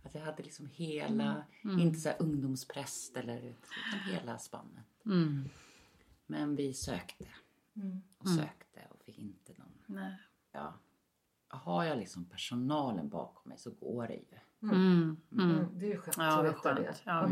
att 0.06 0.14
jag 0.14 0.22
hade 0.22 0.42
liksom 0.42 0.66
hela, 0.72 1.44
inte 1.62 2.00
så 2.00 2.08
här 2.08 2.16
ungdomspräst 2.20 3.16
eller 3.16 3.36
utan 3.38 4.00
hela 4.12 4.38
spannet. 4.38 4.86
Men 6.26 6.56
vi 6.56 6.74
sökte 6.74 7.24
och 8.18 8.28
sökte 8.28 8.80
och 8.90 9.02
fick 9.04 9.18
inte 9.18 9.52
någon. 9.58 9.72
Nej. 9.86 10.16
Ja. 10.52 10.74
Har 11.48 11.84
jag 11.84 11.98
liksom 11.98 12.24
personalen 12.24 13.08
bakom 13.08 13.48
mig 13.48 13.58
så 13.58 13.70
går 13.70 14.06
det 14.06 14.14
ju. 14.14 14.24
Mm. 14.62 15.16
Mm. 15.32 15.50
Mm, 15.50 15.66
det 15.78 15.86
är 15.86 15.90
ju 15.90 15.96
skönt 15.96 16.16
Ja, 16.16 16.38
att 16.38 16.44
veta 16.44 16.74
det. 16.74 16.94
Ja. 17.04 17.28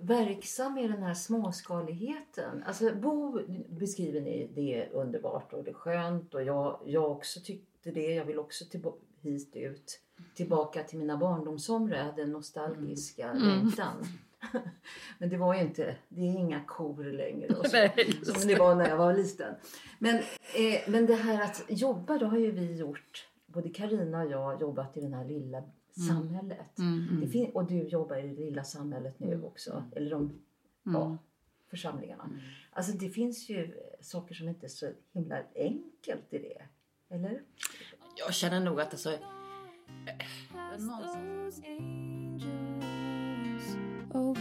Verksam 0.00 0.78
i 0.78 0.88
den 0.88 1.02
här 1.02 1.14
småskaligheten. 1.14 2.62
Alltså 2.66 2.94
Bo 2.94 3.40
beskriver 3.68 4.20
ni 4.20 4.50
det 4.54 4.74
är 4.82 4.92
underbart 4.92 5.52
och 5.52 5.64
det 5.64 5.70
är 5.70 5.74
skönt 5.74 6.34
och 6.34 6.42
jag, 6.42 6.80
jag 6.84 7.10
också 7.10 7.40
tyckte 7.40 7.90
det. 7.90 8.14
Jag 8.14 8.24
vill 8.24 8.38
också 8.38 8.64
tillba- 8.64 8.92
hit 9.20 9.56
ut. 9.56 10.00
Tillbaka 10.34 10.82
till 10.82 10.98
mina 10.98 11.16
barndomsområden. 11.16 11.98
Jag 11.98 12.04
hade 12.04 12.22
en 12.22 12.32
nostalgiska 12.32 13.32
längtan. 13.32 13.96
Men 15.18 15.28
det 15.28 15.36
var 15.36 15.54
ju 15.54 15.60
inte, 15.60 15.96
det 16.08 16.20
är 16.20 16.38
inga 16.38 16.64
kor 16.64 17.04
längre 17.04 17.54
och 17.54 17.66
så, 17.66 17.76
Nej, 17.76 18.20
som 18.22 18.48
det 18.48 18.54
var 18.54 18.74
när 18.74 18.88
jag 18.88 18.96
var 18.96 19.14
liten. 19.14 19.54
Men, 19.98 20.16
eh, 20.16 20.80
men 20.88 21.06
det 21.06 21.14
här 21.14 21.44
att 21.44 21.64
jobba, 21.68 22.18
då 22.18 22.26
har 22.26 22.38
ju 22.38 22.50
vi 22.50 22.76
gjort, 22.76 23.28
både 23.46 23.68
Karina 23.68 24.22
och 24.22 24.30
jag 24.30 24.60
jobbat 24.60 24.96
i 24.96 25.00
det 25.00 25.16
här 25.16 25.24
lilla 25.24 25.62
samhället. 26.00 26.76
Det 27.20 27.28
fin- 27.28 27.50
och 27.54 27.66
du 27.66 27.82
jobbar 27.82 28.16
i 28.16 28.22
det 28.28 28.44
lilla 28.44 28.64
samhället 28.64 29.20
nu 29.20 29.42
också, 29.42 29.84
eller 29.96 30.10
de 30.10 30.32
ja, 30.82 31.18
församlingarna. 31.70 32.30
Alltså 32.70 32.92
det 32.92 33.08
finns 33.08 33.48
ju 33.48 33.74
saker 34.00 34.34
som 34.34 34.48
inte 34.48 34.66
är 34.66 34.68
så 34.68 34.90
himla 35.12 35.42
enkelt 35.54 36.32
i 36.34 36.38
det. 36.38 36.62
Eller? 37.14 37.42
Jag 38.18 38.34
känner 38.34 38.60
nog 38.60 38.80
att 38.80 38.92
alltså... 38.92 39.10
någonstans- 40.78 41.60
Those 44.12 44.36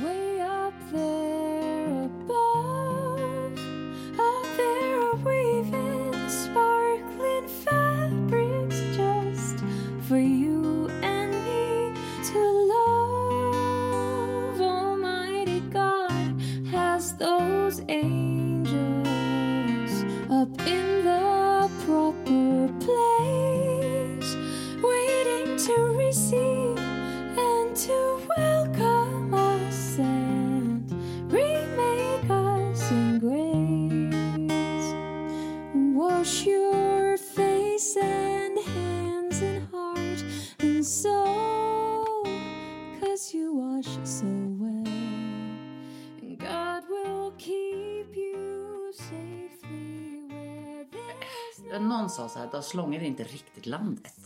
sa 52.16 52.30
så 52.30 52.40
här, 52.40 52.52
Dals 52.52 52.74
Långed 52.74 53.02
är 53.02 53.06
inte 53.06 53.24
riktigt 53.24 53.66
landet. 53.66 54.20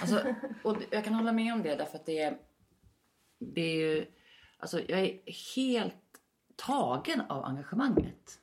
Alltså, 0.00 0.34
och 0.62 0.76
jag 0.90 1.04
kan 1.04 1.14
hålla 1.14 1.32
med 1.32 1.52
om 1.52 1.62
det 1.62 1.76
därför 1.76 1.98
att 1.98 2.06
det 2.06 2.18
är... 2.18 2.38
Det 3.38 3.60
är 3.60 3.76
ju... 3.76 4.06
Alltså 4.58 4.80
jag 4.88 5.00
är 5.00 5.20
helt 5.56 5.94
tagen 6.56 7.20
av 7.20 7.44
engagemanget. 7.44 8.38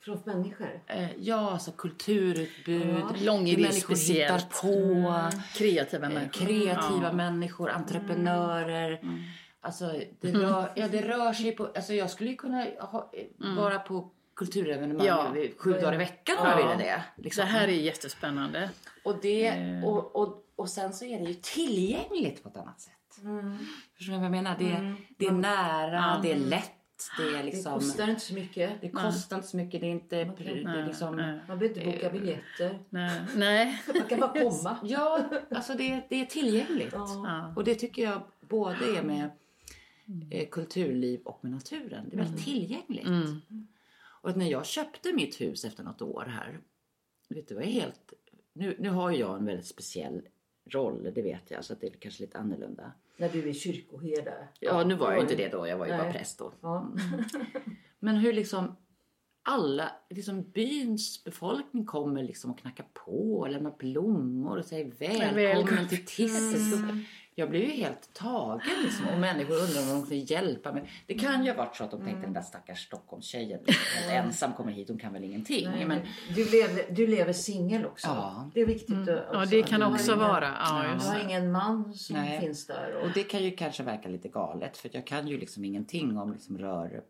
Från 0.00 0.18
människor? 0.24 0.80
Eh, 0.86 1.10
ja, 1.18 1.50
alltså 1.50 1.72
kulturutbud, 1.72 2.82
är 2.82 3.56
människor 3.56 3.94
speciellt. 3.94 4.42
hittar 4.42 4.60
på. 4.62 5.30
Kreativa 5.54 6.06
eh, 6.06 6.12
människor. 6.12 6.46
kreativa 6.46 7.06
Ja. 7.06 7.12
människor, 7.12 7.70
entreprenörer. 7.70 9.00
Alltså, 9.60 10.00
det, 10.20 10.32
rör, 10.32 10.72
ja, 10.76 10.88
det 10.88 11.08
rör 11.08 11.32
sig 11.32 11.52
på... 11.52 11.66
Alltså, 11.66 11.94
jag 11.94 12.10
skulle 12.10 12.30
ju 12.30 12.36
kunna 12.36 12.66
ha, 12.80 13.10
eh, 13.12 13.56
vara 13.56 13.78
på 13.78 14.10
kulturevenemang 14.38 15.06
Ja. 15.06 15.34
sju 15.58 15.72
dagar 15.72 15.94
i 15.94 15.96
veckan 15.96 16.36
om 16.38 16.46
Ja. 16.46 16.56
ville 16.56 16.84
det. 16.84 17.02
Liksom. 17.16 17.44
Det 17.44 17.50
här 17.50 17.68
är 17.68 17.72
jättespännande. 17.72 18.70
Och, 19.04 19.16
det, 19.22 19.52
och, 19.84 20.16
och, 20.16 20.44
och 20.56 20.68
sen 20.68 20.92
så 20.92 21.04
är 21.04 21.18
det 21.18 21.24
ju 21.24 21.34
tillgängligt 21.34 22.42
på 22.42 22.48
ett 22.48 22.56
annat 22.56 22.80
sätt. 22.80 22.92
Förstår 23.96 24.12
ni 24.12 24.18
vad 24.18 24.24
jag 24.24 24.30
menar? 24.30 24.56
Det, 24.58 24.94
det 25.18 25.26
är 25.26 25.32
nära, 25.32 26.20
det 26.22 26.32
är 26.32 26.36
lätt, 26.36 26.70
det 27.18 27.22
är 27.22 27.32
Det 27.32 27.42
liksom... 27.42 27.72
kostar 27.74 28.08
inte 28.10 28.20
så 28.20 28.34
mycket. 28.34 28.80
det 28.80 28.88
kostar 28.90 29.36
inte 29.36 29.48
så 29.48 29.56
mycket, 29.56 29.80
det 29.80 29.86
är 29.86 29.90
inte... 29.90 30.16
Det 30.24 30.52
är 30.52 30.86
liksom, 30.86 31.16
Nej. 31.16 31.40
Man 31.48 31.58
behöver 31.58 31.80
inte 31.80 31.96
boka 31.98 32.10
biljetter. 32.10 32.78
Nej. 32.90 33.20
Nej. 33.36 33.82
Man 33.94 34.02
kan 34.08 34.20
bara 34.20 34.32
komma. 34.32 34.76
Ja, 34.84 35.24
alltså 35.50 35.74
det, 35.74 36.02
det 36.08 36.20
är 36.20 36.26
tillgängligt. 36.26 36.92
Ja. 36.92 37.52
Och 37.56 37.64
det 37.64 37.74
tycker 37.74 38.02
jag 38.02 38.22
både 38.40 38.98
är 38.98 39.02
med 39.02 39.30
eh, 40.30 40.48
kulturliv 40.48 41.20
och 41.24 41.38
med 41.40 41.52
naturen. 41.52 42.04
Det 42.10 42.16
är 42.16 42.18
väldigt 42.22 42.44
tillgängligt. 42.44 43.06
Mm. 44.24 44.32
Och 44.32 44.38
när 44.38 44.50
jag 44.50 44.66
köpte 44.66 45.12
mitt 45.12 45.40
hus 45.40 45.64
efter 45.64 45.84
något 45.84 46.02
år 46.02 46.24
här. 46.28 46.60
Vet 47.28 47.48
du 47.48 47.54
jag 47.54 47.64
är 47.64 47.70
helt... 47.70 48.12
Nu, 48.52 48.76
nu 48.78 48.90
har 48.90 49.10
jag 49.10 49.38
en 49.38 49.44
väldigt 49.44 49.66
speciell 49.66 50.22
roll, 50.70 51.12
det 51.14 51.22
vet 51.22 51.50
jag. 51.50 51.64
Så 51.64 51.72
att 51.72 51.80
det 51.80 51.86
är 51.86 51.90
kanske 51.90 52.22
lite 52.22 52.38
annorlunda. 52.38 52.92
När 53.16 53.28
du 53.28 53.48
är 53.48 53.52
kyrkoherde. 53.52 54.48
Ja, 54.60 54.84
nu 54.84 54.94
var 54.94 55.12
jag 55.12 55.20
inte 55.20 55.36
det 55.36 55.48
då. 55.48 55.66
Jag 55.66 55.78
var 55.78 55.86
ju 55.86 55.92
bara 55.92 56.02
Nej. 56.02 56.12
präst 56.12 56.38
då. 56.38 56.52
Ja. 56.60 56.92
Men 57.98 58.16
hur 58.16 58.32
liksom 58.32 58.76
alla, 59.42 59.92
liksom 60.10 60.50
byns 60.50 61.24
befolkning 61.24 61.86
kommer 61.86 62.22
liksom 62.22 62.50
och 62.50 62.58
knackar 62.58 62.86
på 62.92 63.38
och 63.38 63.50
lämnar 63.50 63.74
blommor 63.78 64.58
och 64.58 64.64
säger 64.64 64.92
välkommen 64.98 65.34
Välkommen. 65.34 65.88
till 65.88 66.04
Tisses. 66.06 66.80
Jag 67.38 67.50
blev 67.50 67.62
ju 67.62 67.68
helt 67.70 68.14
tagen 68.14 68.60
liksom. 68.84 69.08
Och 69.08 69.18
människor 69.20 69.54
undrar 69.54 69.82
om 69.82 69.88
de 69.88 70.00
kunde 70.08 70.16
hjälpa 70.16 70.72
mig. 70.72 70.90
Det 71.06 71.14
kan 71.14 71.44
ju 71.44 71.50
ha 71.50 71.56
varit 71.58 71.76
så 71.76 71.84
att 71.84 71.90
de 71.90 72.00
tänkte 72.04 72.20
den 72.20 72.32
där 72.32 72.40
stackars 72.42 72.86
Stockholmstjejen, 72.86 73.60
helt 73.66 74.12
ensam 74.26 74.52
kommer 74.52 74.72
hit, 74.72 74.88
hon 74.88 74.98
kan 74.98 75.12
väl 75.12 75.24
ingenting. 75.24 75.68
Nej, 75.70 75.86
Men, 75.86 76.00
du, 76.34 76.44
lever, 76.50 76.84
du 76.94 77.06
lever 77.06 77.32
singel 77.32 77.86
också. 77.86 78.06
Ja. 78.08 78.50
Det 78.54 78.60
är 78.60 78.66
viktigt. 78.66 78.96
att- 79.08 79.08
Ja, 79.08 79.38
också. 79.42 79.50
det 79.50 79.62
kan 79.62 79.82
också 79.82 80.12
ingen- 80.12 80.18
vara. 80.28 80.54
Ja, 80.58 80.84
Du 81.00 81.06
har 81.06 81.20
ingen 81.20 81.52
man 81.52 81.94
som 81.94 82.16
Nej. 82.16 82.40
finns 82.40 82.66
där. 82.66 82.94
Och, 82.96 83.02
och 83.06 83.10
det 83.14 83.22
kan 83.22 83.42
ju 83.44 83.50
kanske 83.50 83.82
verka 83.82 84.08
lite 84.08 84.28
galet 84.28 84.76
för 84.76 84.90
jag 84.92 85.06
kan 85.06 85.28
ju 85.28 85.38
liksom 85.38 85.64
ingenting 85.64 86.18
om 86.18 86.32
liksom 86.32 86.58
rör 86.58 87.02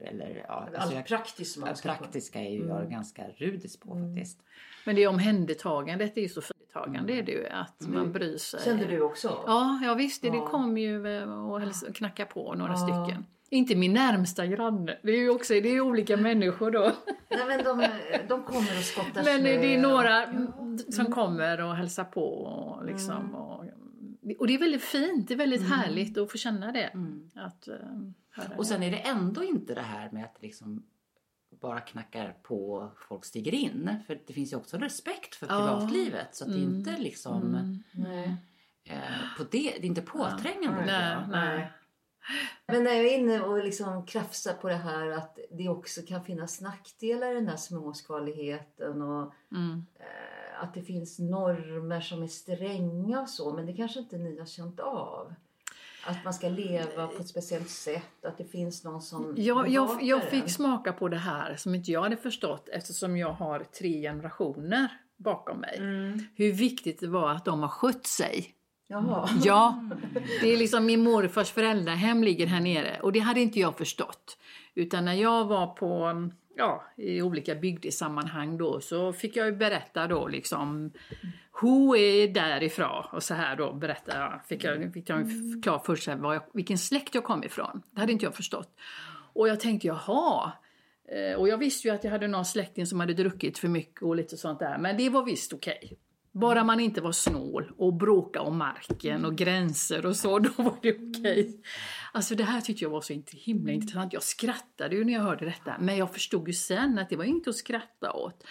eller 0.00 0.44
ja, 0.48 0.54
allt 0.54 0.74
alltså 0.74 0.94
jag, 0.96 1.06
praktiskt 1.06 1.52
som 1.54 1.60
man 1.60 1.76
ska 1.76 1.88
praktiska 1.88 2.40
är 2.40 2.50
ju 2.50 2.66
jag 2.68 2.90
ganska 2.90 3.22
rudis 3.36 3.76
på 3.76 3.88
faktiskt. 3.88 4.38
Men 4.84 4.96
det 4.96 5.06
omhändertagandet 5.06 6.16
är 6.16 6.20
ju 6.20 6.28
så 6.28 6.40
företagande 6.78 7.12
är 7.12 7.22
det 7.22 7.32
ju. 7.32 7.46
Att 7.46 7.88
man 7.88 8.12
bryr 8.12 8.36
sig. 8.36 8.60
Kände 8.64 8.84
du 8.84 9.00
också? 9.00 9.28
Ja, 9.46 9.80
ja 9.84 9.94
visst. 9.94 10.22
Det, 10.22 10.30
det 10.30 10.36
Ja. 10.36 10.46
kom 10.46 10.78
ju 10.78 11.16
eh, 11.18 11.48
och 11.50 11.60
häls- 11.60 11.92
knacka 11.94 12.24
på 12.26 12.54
några 12.54 12.72
Ja. 12.72 12.76
stycken. 12.76 13.26
Inte 13.50 13.76
min 13.76 13.92
närmsta 13.92 14.46
granne. 14.46 14.98
Det 15.02 15.10
är 15.12 15.16
ju 15.16 15.30
också 15.30 15.52
det 15.54 15.68
är 15.68 15.80
olika 15.80 16.16
människor 16.16 16.70
då. 16.70 16.80
Nej, 17.30 17.40
men 17.48 17.64
de, 17.64 17.88
de 18.28 18.42
kommer 18.42 18.76
och 18.78 18.84
skottar 18.84 19.24
Men 19.24 19.40
snö. 19.40 19.58
det 19.58 19.74
är 19.74 19.80
några 19.82 20.24
mm, 20.24 20.78
som 20.78 21.12
kommer 21.12 21.60
och 21.64 21.76
hälsar 21.76 22.04
på. 22.04 22.24
Och, 22.44 22.84
liksom, 22.84 23.34
och, 23.34 23.64
och 24.38 24.46
det 24.46 24.54
är 24.54 24.58
väldigt 24.58 24.82
fint. 24.82 25.28
Det 25.28 25.34
är 25.34 25.38
väldigt 25.38 25.68
härligt 25.70 26.18
att 26.18 26.30
få 26.32 26.38
känna 26.38 26.72
det. 26.72 26.90
Att, 27.34 27.68
eh, 27.68 27.74
höra 28.30 28.56
Och 28.56 28.66
sen 28.66 28.82
är 28.82 28.90
det 28.90 28.96
ändå 28.98 29.44
inte 29.44 29.74
det 29.74 29.80
här 29.82 30.10
med 30.12 30.24
att 30.24 30.42
liksom 30.42 30.82
bara 31.50 31.80
knackar 31.80 32.36
på 32.42 32.72
och 32.72 32.98
folk 33.08 33.24
stiger 33.24 33.54
in. 33.54 33.90
För 34.06 34.20
det 34.26 34.32
finns 34.32 34.52
ju 34.52 34.56
också 34.56 34.76
respekt 34.76 35.34
för 35.34 35.46
Ja. 35.46 35.54
privatlivet. 35.78 36.34
Så 36.36 36.44
att 36.44 36.50
det 36.50 36.56
är 36.58 36.62
inte 36.62 36.96
liksom 36.98 37.68
Nej. 37.92 38.36
eh, 38.84 39.36
på 39.38 39.42
det, 39.42 39.48
det 39.60 39.78
är 39.78 39.84
inte 39.84 40.02
påträngande. 40.02 40.84
Nej, 40.86 41.16
nej. 41.30 41.72
Men 42.66 42.84
när 42.84 42.90
jag 42.92 43.04
är 43.06 43.18
inne 43.18 43.40
och 43.40 43.64
liksom 43.64 44.06
krafsar 44.06 44.52
på 44.54 44.68
det 44.68 44.74
här 44.76 45.08
att 45.10 45.38
det 45.50 45.68
också 45.68 46.00
kan 46.02 46.24
finnas 46.24 46.60
nackdelar 46.60 47.32
i 47.32 47.34
den 47.34 47.48
här 47.48 47.56
småskaligheten 47.56 49.02
och 49.02 49.32
Mm. 49.52 49.86
eh, 49.94 50.62
att 50.62 50.74
det 50.74 50.82
finns 50.82 51.18
normer 51.18 52.00
som 52.00 52.22
är 52.22 52.26
stränga 52.26 53.20
och 53.20 53.28
så. 53.28 53.52
Men 53.52 53.66
det 53.66 53.72
kanske 53.72 53.98
inte 54.00 54.18
ni 54.18 54.38
har 54.38 54.46
känt 54.46 54.80
av. 54.80 55.34
Att 56.08 56.24
man 56.24 56.34
ska 56.34 56.48
leva 56.48 57.06
på 57.06 57.22
ett 57.22 57.28
speciellt 57.28 57.70
sätt, 57.70 58.24
att 58.24 58.38
det 58.38 58.44
finns 58.44 58.84
någon 58.84 59.02
som 59.02 59.34
Jag, 59.36 59.68
jag, 59.68 60.02
jag 60.02 60.22
fick 60.22 60.50
smaka 60.50 60.92
på 60.92 61.08
det 61.08 61.16
här 61.16 61.56
som 61.56 61.74
inte 61.74 61.92
jag 61.92 62.02
hade 62.02 62.16
förstått 62.16 62.68
eftersom 62.68 63.16
jag 63.16 63.32
har 63.32 63.64
tre 63.78 64.00
generationer 64.00 64.88
bakom 65.16 65.58
mig. 65.58 65.76
Mm. 65.78 66.20
Hur 66.34 66.52
viktigt 66.52 67.00
det 67.00 67.08
var 67.08 67.30
att 67.30 67.44
de 67.44 67.60
har 67.60 67.68
skött 67.68 68.06
sig. 68.06 68.54
Jaha. 68.88 69.28
Ja, 69.44 69.84
det 70.40 70.52
är 70.52 70.56
liksom 70.56 70.86
min 70.86 71.02
morfars 71.02 71.50
föräldrahem 71.50 72.24
ligger 72.24 72.46
här 72.46 72.60
nere 72.60 73.00
och 73.02 73.12
det 73.12 73.18
hade 73.18 73.40
inte 73.40 73.60
jag 73.60 73.78
förstått. 73.78 74.38
Utan 74.74 75.04
när 75.04 75.14
jag 75.14 75.44
var 75.44 75.66
på, 75.66 76.12
ja, 76.58 76.84
i 76.96 77.22
olika 77.22 77.54
bygdesammanhang 77.54 78.58
då 78.58 78.80
så 78.80 79.12
fick 79.12 79.36
jag 79.36 79.46
ju 79.46 79.52
berätta 79.56 80.06
då 80.06 80.28
liksom 80.28 80.92
Who 81.62 81.96
är 81.96 82.28
därifrån? 82.28 83.04
Och 83.12 83.22
så 83.22 83.34
här 83.34 83.56
då 83.56 83.72
berätta 83.72 84.18
jag, 84.18 84.40
fick 84.46 84.64
jag, 84.64 84.92
fick 84.92 85.08
jag 85.10 85.26
klart 85.62 85.86
för 85.86 85.96
sig 85.96 86.16
vad 86.16 86.34
jag, 86.34 86.42
vilken 86.54 86.78
släkt 86.78 87.14
jag 87.14 87.24
kom 87.24 87.44
ifrån. 87.44 87.82
Det 87.90 88.00
hade 88.00 88.12
inte 88.12 88.24
jag 88.24 88.34
förstått. 88.34 88.76
Och 89.32 89.48
jag 89.48 89.60
tänkte 89.60 89.86
jaha. 89.86 90.52
Eh, 91.08 91.38
Och 91.38 91.48
jag 91.48 91.58
visste 91.58 91.88
ju 91.88 91.94
att 91.94 92.04
jag 92.04 92.10
hade 92.10 92.28
någon 92.28 92.44
släkting 92.44 92.86
som 92.86 93.00
hade 93.00 93.14
druckit 93.14 93.58
för 93.58 93.68
mycket 93.68 94.02
och 94.02 94.16
lite 94.16 94.36
sånt 94.36 94.58
där. 94.58 94.78
Men 94.78 94.96
det 94.96 95.10
var 95.10 95.24
visst 95.24 95.52
okej. 95.52 95.98
Bara 96.32 96.64
man 96.64 96.80
inte 96.80 97.00
var 97.00 97.12
snål 97.12 97.72
och 97.78 97.94
bråka 97.94 98.40
om 98.40 98.58
marken 98.58 99.24
och 99.24 99.36
gränser 99.36 100.06
och 100.06 100.16
så, 100.16 100.38
då 100.38 100.50
var 100.56 100.74
det 100.82 100.92
okej. 100.94 101.60
Alltså 102.12 102.34
det 102.34 102.44
här 102.44 102.60
tyckte 102.60 102.84
jag 102.84 102.90
var 102.90 103.00
så 103.00 103.12
inte 103.12 103.36
himla 103.36 103.72
intressant. 103.72 104.12
Jag 104.12 104.22
skrattade 104.22 104.96
ju 104.96 105.04
när 105.04 105.12
jag 105.12 105.20
hörde 105.22 105.44
detta. 105.44 105.74
Men 105.80 105.96
jag 105.96 106.12
förstod 106.12 106.48
ju 106.48 106.54
sen 106.54 106.98
att 106.98 107.10
det 107.10 107.16
var 107.16 107.24
inte 107.24 107.50
att 107.50 107.56
skratta 107.56 108.12
åt. 108.12 108.44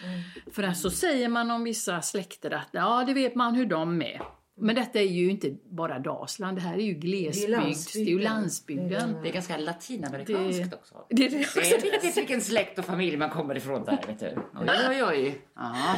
För 0.52 0.64
att 0.64 0.78
så 0.78 0.90
säger 0.92 1.30
man 1.30 1.52
om 1.52 1.64
vissa 1.64 2.02
släkter 2.02 2.52
att 2.52 2.70
ja, 2.72 3.04
det 3.08 3.14
vet 3.14 3.36
man 3.36 3.56
hur 3.56 3.66
de 3.66 4.02
är. 4.02 4.22
Men 4.60 4.76
detta 4.76 5.00
är 5.00 5.04
ju 5.04 5.30
inte 5.30 5.56
bara 5.72 6.00
Dalsland, 6.00 6.58
det 6.58 6.62
här 6.62 6.74
är 6.78 6.82
ju 6.82 6.94
glesbygd. 6.94 7.52
Det 7.94 8.00
är 8.00 8.06
ju 8.06 8.20
landsbygden. 8.20 8.24
landsbygden. 8.24 9.16
Det 9.24 9.30
är 9.30 9.34
ganska 9.34 9.58
latinamerikanskt 9.58 10.72
Det- 10.72 10.76
också. 10.78 11.06
det 11.10 11.26
är 11.26 11.30
det 11.30 11.38
Det 11.56 11.60
är 11.72 12.06
inte 12.06 12.20
vilken 12.20 12.42
släkt 12.42 12.80
och 12.80 12.86
familj 12.86 13.18
man 13.18 13.30
kommer 13.30 13.58
ifrån 13.58 13.84
där, 13.86 14.00
vet 14.08 14.20
du. 14.20 14.36
Oj, 14.60 14.70
oj, 14.90 15.04
oj. 15.04 15.42
Ja. 15.60 15.96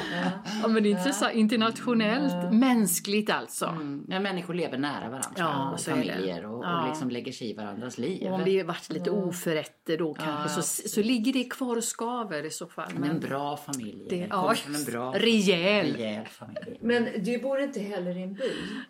Ja, 0.62 0.68
men 0.68 0.84
det 0.84 0.90
är 0.90 0.92
intressant. 0.92 1.34
Internationellt, 1.36 2.54
mänskligt 2.54 3.30
alltså. 3.30 3.66
Mm. 3.66 4.06
Ja, 4.08 4.20
människor 4.20 4.54
lever 4.54 4.78
nära 4.78 5.10
varandra 5.10 5.30
Ja, 5.38 5.72
och 5.74 5.80
familjer 5.80 6.46
och, 6.46 6.66
Ja. 6.66 6.82
och 6.82 6.88
liksom 6.90 7.10
lägger 7.10 7.32
sig 7.32 7.50
i 7.50 7.54
varandras 7.54 7.98
liv. 7.98 8.28
Och 8.28 8.34
om 8.34 8.42
det 8.46 8.64
varit 8.64 8.90
lite 8.94 9.12
oförrätter 9.12 9.98
då 9.98 10.14
kanske 10.14 10.50
så, 10.62 10.90
så 10.90 11.02
ligger 11.02 11.34
det 11.34 11.44
kvar 11.44 11.76
och 11.78 11.84
skaver 11.84 12.46
i 12.46 12.50
så 12.50 12.68
fall. 12.68 12.92
Men 12.98 13.10
en 13.10 13.20
bra 13.20 13.58
familj. 13.58 14.06
det, 14.10 14.28
ja, 14.30 14.54
en 14.78 14.84
bra, 14.86 15.14
rejäl. 15.14 15.94
rejäl 15.96 16.26
familj. 16.26 16.78
Men 16.82 17.08
du 17.24 17.38
bor 17.40 17.60
inte 17.60 17.80
heller 17.80 18.18
i 18.18 18.24
en 18.24 18.34
by? 18.34 18.44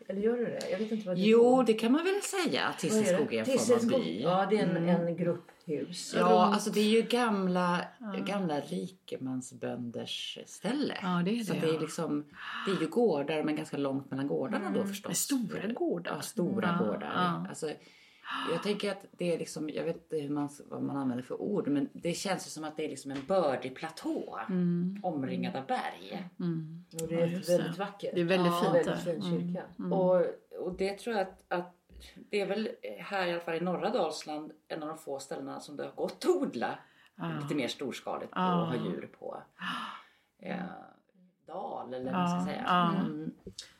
Eller 0.07 0.21
gör 0.21 0.37
du 0.37 0.45
det? 0.45 0.69
Jag 0.71 0.79
vet 0.79 0.91
inte 0.91 1.07
vad 1.07 1.15
du 1.17 1.21
Jo, 1.21 1.43
bor. 1.55 1.63
det 1.63 1.73
kan 1.73 1.91
man 1.91 2.03
väl 2.03 2.21
säga. 2.21 2.61
Tisselskog 2.79 3.33
är 3.33 3.39
en 3.39 3.45
form 3.45 3.93
av 3.95 4.01
by. 4.01 4.21
Ja, 4.21 4.47
det 4.49 4.57
är 4.57 4.63
en, 4.63 4.89
en 4.89 5.15
grupphus. 5.77 6.13
Ja, 6.17 6.45
alltså 6.53 6.69
det 6.69 6.79
är 6.79 6.89
ju 6.89 7.01
gamla, 7.01 7.85
gamla 8.25 8.59
rikemansbönders 8.59 10.39
ställe. 10.45 10.97
Ja, 11.01 11.21
det 11.25 11.39
är 11.39 11.43
Så 11.43 11.53
det, 11.53 11.59
det 11.59 11.69
är 11.69 11.73
ja. 11.73 11.79
liksom, 11.79 12.25
det 12.65 12.71
är 12.71 12.81
ju 12.81 12.87
gårdar 12.87 13.43
men 13.43 13.55
ganska 13.55 13.77
långt 13.77 14.11
mellan 14.11 14.27
gårdarna 14.27 14.71
då 14.71 14.83
förstås. 14.83 15.17
Stora 15.17 15.67
gårdar. 15.67 16.11
Ja, 16.15 16.21
stora 16.21 16.77
Ja, 16.79 16.85
gårdar. 16.85 17.11
ja. 17.15 17.45
Alltså, 17.49 17.71
jag 18.51 18.63
tänker 18.63 18.91
att 18.91 19.05
det 19.11 19.33
är 19.33 19.39
liksom, 19.39 19.69
jag 19.69 19.83
vet 19.83 19.95
inte 19.95 20.17
hur 20.17 20.29
man, 20.29 20.49
vad 20.69 20.83
man 20.83 20.97
använder 20.97 21.23
för 21.23 21.41
ord, 21.41 21.67
men 21.67 21.89
det 21.93 22.13
känns 22.13 22.47
ju 22.47 22.49
som 22.49 22.63
att 22.63 22.77
det 22.77 22.85
är 22.85 22.89
liksom 22.89 23.11
en 23.11 23.25
bördig 23.27 23.75
platå 23.75 24.39
omringad 25.03 25.55
av 25.55 25.65
berg. 25.65 26.29
Och 27.01 27.07
det 27.07 27.21
är 27.21 27.27
det. 27.27 27.49
väldigt 27.49 27.77
vackert. 27.77 28.11
Det 28.15 28.21
är 28.21 28.25
väldigt 28.25 28.51
ja, 28.51 28.61
fint 28.61 28.87
väldigt 28.87 29.05
där. 29.05 29.11
Mm. 29.11 29.21
fin 29.21 29.53
kyrka. 29.53 29.95
Och, 29.95 30.25
och 30.65 30.73
det 30.77 30.99
tror 30.99 31.15
jag 31.15 31.27
att, 31.27 31.43
att 31.47 31.78
det 32.29 32.41
är 32.41 32.45
väl 32.47 32.69
här 32.99 33.27
i 33.27 33.31
alla 33.31 33.41
fall 33.41 33.55
i 33.55 33.59
norra 33.61 33.89
Dalsland 33.89 34.51
en 34.67 34.83
av 34.83 34.89
de 34.89 34.97
få 34.97 35.19
ställena 35.19 35.59
som 35.59 35.75
det 35.77 35.83
har 35.83 35.91
gått 35.91 36.11
att 36.25 36.25
odla 36.25 36.79
lite 37.41 37.55
mer 37.55 37.67
storskaligt 37.67 38.31
och 38.31 38.37
Ja. 38.37 38.65
ha 38.65 38.75
djur 38.75 39.09
på. 39.19 39.37
Eh, 40.39 40.55
dal 41.47 41.93
eller 41.93 42.05
vad 42.11 42.13
man 42.13 42.31
Ja, 42.31 42.39
ska 42.41 42.51
säga. 42.51 42.63
ja. 42.67 42.95
Mm. 42.95 43.31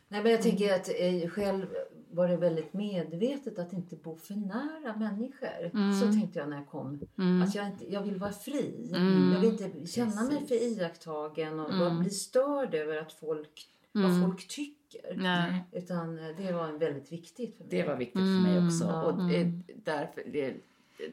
Nej, 0.07 0.23
men 0.23 0.31
jag 0.31 0.41
tänker 0.41 0.73
att 0.75 0.89
eh, 0.89 1.29
själv 1.29 1.65
var 2.11 2.27
det 2.27 2.37
väldigt 2.37 2.73
medvetet 2.73 3.59
att 3.59 3.73
inte 3.73 3.95
bo 3.95 4.17
för 4.17 4.33
nära 4.33 4.95
människor. 4.95 5.65
Mm. 5.73 5.93
Så 5.93 6.05
tänkte 6.05 6.39
jag 6.39 6.49
när 6.49 6.57
jag 6.57 6.67
kom. 6.67 6.99
Att 7.47 7.55
jag, 7.55 7.67
inte, 7.67 7.91
jag 7.93 8.01
vill 8.01 8.15
vara 8.17 8.31
fri. 8.31 8.91
Mm. 8.95 9.31
Jag 9.33 9.39
vill 9.39 9.49
inte 9.49 9.87
känna 9.87 10.23
mig 10.23 10.47
för 10.47 10.55
iakttagen 10.55 11.59
och 11.59 11.85
och 11.87 11.95
bli 11.95 12.09
störd 12.09 12.75
över 12.75 12.97
att 12.97 13.13
folk, 13.13 13.67
vad 13.91 14.21
folk 14.21 14.47
tycker. 14.47 14.78
Mm. 14.95 15.23
Nej. 15.23 15.63
Utan 15.71 16.19
eh, 16.19 16.35
det 16.37 16.51
var 16.51 16.71
väldigt 16.71 17.11
viktigt 17.11 17.57
för 17.57 17.63
mig. 17.63 17.69
Det 17.71 17.83
var 17.87 17.95
viktigt 17.95 18.21
för 18.21 18.41
mig 18.41 18.65
också. 18.65 18.83
Ja. 18.83 19.03
Och 19.03 19.31
eh, 19.31 19.47
därför, 19.83 20.23
det, 20.31 20.55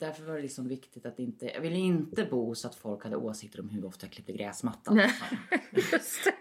därför 0.00 0.24
var 0.24 0.34
det 0.34 0.42
liksom 0.42 0.68
viktigt 0.68 1.06
att 1.06 1.18
inte, 1.18 1.46
jag 1.46 1.60
ville 1.60 1.76
inte 1.76 2.24
bo 2.24 2.54
så 2.54 2.68
att 2.68 2.74
folk 2.74 3.04
hade 3.04 3.16
åsikter 3.16 3.60
om 3.60 3.68
hur 3.68 3.84
ofta 3.84 4.06
jag 4.06 4.12
klippte 4.12 4.32
gräsmattan. 4.32 4.96
Nej. 4.96 5.10
Just 5.92 6.24
det. 6.24 6.32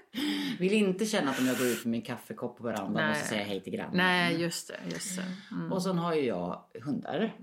Vill 0.59 0.73
inte 0.73 1.05
känna 1.05 1.31
att 1.31 1.39
om 1.39 1.45
jag 1.45 1.57
går 1.57 1.67
ut 1.67 1.85
med 1.85 1.91
min 1.91 2.01
kaffekopp 2.01 2.57
på 2.57 2.63
verandan 2.63 2.93
Nej. 2.93 3.09
måste 3.09 3.27
säga 3.27 3.43
hej 3.43 3.61
till 3.61 3.73
grannen. 3.73 3.97
Nej, 3.97 4.41
just 4.41 4.67
det. 4.67 4.79
Just 4.93 5.17
det. 5.17 5.55
Mm. 5.55 5.71
Och 5.71 5.83
sen 5.83 5.97
har 5.97 6.13
ju 6.13 6.21
jag 6.21 6.63
hundar. 6.83 7.35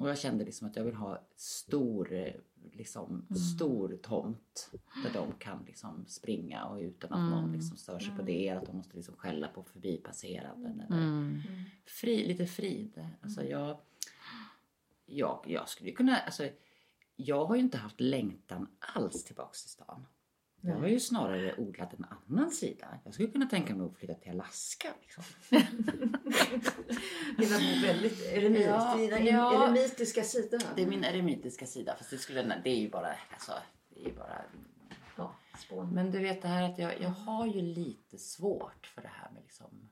Och 0.00 0.10
jag 0.10 0.18
kände 0.18 0.44
liksom 0.44 0.68
att 0.68 0.76
jag 0.76 0.84
vill 0.84 0.94
ha 0.94 1.22
stor, 1.36 2.32
liksom, 2.80 3.26
stor 3.54 3.98
tomt. 4.02 4.70
Där 5.04 5.12
de 5.12 5.32
kan 5.38 5.64
liksom 5.66 6.04
springa 6.08 6.64
och 6.64 6.78
utan 6.78 7.12
att 7.12 7.30
någon 7.30 7.52
liksom 7.52 7.76
stör 7.76 7.98
sig 7.98 8.16
på 8.16 8.22
det. 8.22 8.50
Att 8.50 8.66
de 8.66 8.76
måste 8.76 8.96
liksom 8.96 9.16
skälla 9.16 9.48
på 9.48 9.62
förbipasseranden. 9.62 10.80
Eller 10.80 11.42
fri, 11.86 12.28
lite 12.28 12.46
frid. 12.46 13.06
Alltså 13.22 13.44
jag, 13.44 13.76
jag, 15.06 15.44
jag 15.46 15.68
skulle 15.68 15.92
kunna, 15.92 16.16
alltså, 16.16 16.48
jag 17.16 17.44
har 17.44 17.54
ju 17.54 17.60
inte 17.60 17.78
haft 17.78 18.00
längtan 18.00 18.68
alls 18.78 19.24
tillbaks 19.24 19.62
till 19.62 19.70
stan. 19.70 20.06
Jag 20.60 20.76
har 20.76 20.88
ju 20.88 21.00
snarare 21.00 21.54
odlat 21.56 21.94
en 21.94 22.04
annan 22.04 22.50
sida. 22.50 22.98
Jag 23.04 23.14
skulle 23.14 23.30
kunna 23.30 23.46
tänka 23.46 23.74
mig 23.74 23.86
att 23.86 23.96
flytta 23.96 24.14
till 24.14 24.30
Alaska. 24.30 24.88
Liksom. 25.00 25.24
Dina 27.38 27.82
väldigt 27.82 28.20
eremit, 28.20 28.66
Ja, 28.66 28.96
dina 28.96 29.20
ja. 29.20 29.64
eremitiska 29.64 30.22
sida. 30.22 30.58
Det 30.76 30.82
är 30.82 30.86
min 30.86 31.04
eremitiska 31.04 31.66
sida. 31.66 31.96
Fast 31.98 32.10
det, 32.10 32.18
skulle, 32.18 32.60
det 32.64 32.70
är 32.70 32.80
ju 32.80 32.90
bara, 32.90 33.14
alltså, 33.32 33.52
det 33.88 34.00
är 34.00 34.04
ju 34.04 34.14
bara... 34.14 34.42
Ja, 35.16 35.34
spån. 35.58 35.94
Men 35.94 36.10
du 36.10 36.18
vet 36.18 36.42
det 36.42 36.48
här 36.48 36.62
att 36.62 36.78
jag, 36.78 37.00
jag 37.00 37.08
har 37.10 37.46
ju 37.46 37.62
lite 37.62 38.18
svårt 38.18 38.86
för 38.86 39.02
det 39.02 39.10
här 39.12 39.30
med 39.30 39.42
liksom 39.42 39.90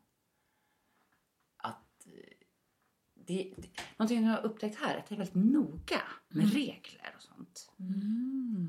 det, 3.28 3.52
det, 3.56 3.68
någonting 3.96 4.24
jag 4.24 4.32
har 4.32 4.42
upptäckt 4.42 4.78
här 4.80 4.94
är 4.94 4.98
att 4.98 5.10
jag 5.10 5.20
är 5.20 5.24
väldigt 5.24 5.52
noga 5.52 6.02
med 6.28 6.44
Mm. 6.44 6.56
regler 6.56 7.14
och 7.16 7.22
sånt. 7.22 7.72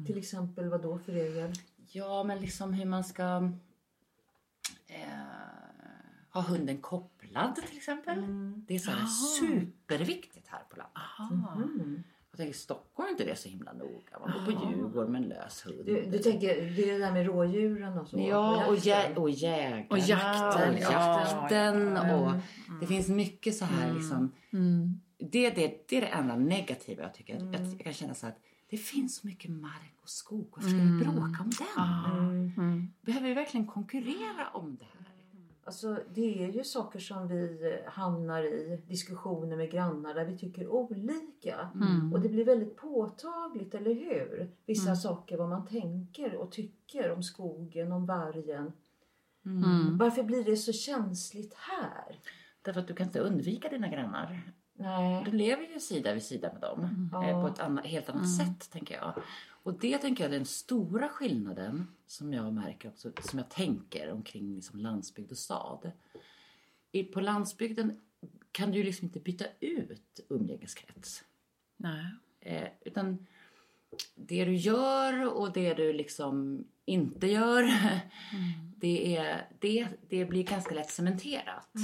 Till 0.08 0.17
exempel 0.17 0.69
vad 0.69 0.82
då 0.82 0.99
för 0.99 1.12
regel? 1.12 1.53
Ja, 1.91 2.23
men 2.23 2.39
liksom 2.39 2.73
hur 2.73 2.86
man 2.86 3.03
ska 3.03 3.51
eh, 4.88 5.10
ha 6.29 6.41
hunden 6.41 6.82
kopplad 7.33 7.55
till 7.67 7.77
exempel. 7.77 8.17
Mm. 8.17 8.65
Det 8.67 8.75
är 8.75 8.79
så 8.79 8.91
här 8.91 9.05
superviktigt 9.39 10.47
här 10.47 10.61
på 10.69 10.75
landet. 10.77 11.41
Mm. 11.81 12.03
Jag 12.31 12.37
tänker, 12.37 12.53
Stockholm 12.59 13.07
är 13.07 13.11
inte 13.11 13.23
det 13.25 13.35
så 13.35 13.49
himla 13.49 13.73
noga. 13.73 14.19
Man 14.19 14.31
går 14.45 14.51
på 14.51 14.71
Djurgården 14.71 15.11
med 15.11 15.21
en 15.23 15.27
lös 15.29 15.65
hund. 15.65 15.85
Du, 15.85 16.05
du 16.11 16.17
tänker, 16.19 16.47
det 16.47 16.89
är 16.89 16.93
det 16.93 16.97
där 17.05 17.11
med 17.11 17.25
rådjuren 17.25 17.97
och 17.97 18.07
så? 18.07 18.19
Ja, 18.19 18.67
och, 18.67 18.75
jä- 18.75 19.15
och 19.15 19.29
jägarna. 19.29 19.85
Och 19.89 19.97
jakten, 19.99 20.73
Och, 20.75 20.81
ja. 20.81 21.21
jakten, 21.21 21.97
och 21.97 22.31
det 22.81 22.87
finns 22.87 23.07
mycket 23.09 23.55
så 23.55 23.65
här 23.65 23.93
liksom. 23.93 24.31
Mm. 24.53 24.99
Det, 25.17 25.49
det, 25.49 25.85
det 25.87 25.97
är 25.97 26.01
det 26.01 26.07
enda 26.07 26.35
negativa 26.35 27.03
jag 27.03 27.13
tycker. 27.13 27.35
Att 27.35 27.71
jag 27.71 27.79
kan 27.79 27.93
känna 27.93 28.13
så 28.13 28.27
att 28.27 28.39
det 28.69 28.77
finns 28.77 29.15
så 29.15 29.27
mycket 29.27 29.51
mark 29.51 29.93
och 30.01 30.09
skog. 30.09 30.47
Varför 30.55 30.69
ska 30.69 30.77
vi 30.79 31.03
bråka 31.03 31.43
om 31.43 31.49
den? 31.59 32.53
Mm. 32.57 32.87
Behöver 33.01 33.27
vi 33.27 33.33
verkligen 33.33 33.67
konkurrera 33.67 34.49
om 34.53 34.75
det 34.79 34.85
här? 34.85 35.08
Alltså, 35.63 35.99
det 36.13 36.43
är 36.43 36.51
ju 36.51 36.63
saker 36.63 36.99
som 36.99 37.27
vi 37.27 37.79
hamnar 37.87 38.43
i 38.43 38.81
diskussioner 38.87 39.57
med 39.57 39.71
grannar 39.71 40.13
där 40.13 40.25
vi 40.25 40.37
tycker 40.37 40.67
olika. 40.67 41.69
Och 42.13 42.21
det 42.21 42.29
blir 42.29 42.45
väldigt 42.45 42.75
påtagligt, 42.75 43.75
eller 43.75 43.93
hur? 43.93 44.51
Vissa 44.65 44.95
saker, 44.95 45.37
vad 45.37 45.49
man 45.49 45.65
tänker 45.65 46.35
och 46.35 46.51
tycker 46.51 47.11
om 47.11 47.23
skogen, 47.23 47.91
om 47.91 48.05
vargen. 48.05 48.73
Varför 49.97 50.23
blir 50.23 50.43
det 50.43 50.57
så 50.57 50.73
känsligt 50.73 51.53
här? 51.53 52.19
Därför 52.61 52.81
att 52.81 52.87
du 52.87 52.93
kan 52.93 53.07
inte 53.07 53.19
undvika 53.19 53.69
dina 53.69 53.87
grannar. 53.87 54.41
Nej. 54.73 55.23
Du 55.25 55.31
lever 55.31 55.63
ju 55.73 55.79
sida 55.79 56.13
vid 56.13 56.23
sida 56.23 56.49
med 56.53 56.61
dem 56.61 57.09
eh, 57.23 57.41
på 57.41 57.47
ett 57.47 57.59
annat, 57.59 57.85
helt 57.85 58.09
annat 58.09 58.37
sätt, 58.37 58.71
tänker 58.71 58.95
jag. 58.95 59.13
Och 59.63 59.79
det 59.79 59.97
tänker 59.97 60.23
jag 60.23 60.33
är 60.33 60.37
den 60.37 60.45
stora 60.45 61.09
skillnaden 61.09 61.87
som 62.07 62.33
jag 62.33 62.53
märker 62.53 62.89
också, 62.89 63.11
som 63.21 63.39
jag 63.39 63.49
tänker 63.49 64.11
omkring 64.11 64.55
liksom 64.55 64.79
landsbygd 64.79 65.31
och 65.31 65.37
stad. 65.37 65.91
I, 66.91 67.03
på 67.03 67.21
landsbygden 67.21 68.01
kan 68.51 68.71
du 68.71 68.77
ju 68.77 68.83
liksom 68.83 69.05
inte 69.05 69.19
byta 69.19 69.45
ut 69.59 70.19
umgängeskrets. 70.29 71.23
Nej. 71.77 72.05
Eh, 72.39 72.67
utan 72.85 73.27
det 74.15 74.45
du 74.45 74.55
gör 74.55 75.33
och 75.33 75.53
det 75.53 75.73
du 75.73 75.93
liksom 75.93 76.65
inte 76.85 77.27
gör, 77.27 77.63
det, 78.77 79.17
är, 79.17 79.47
det, 79.59 79.87
det 80.09 80.25
blir 80.25 80.43
ganska 80.43 80.75
lätt 80.75 80.91
cementerat. 80.91 81.75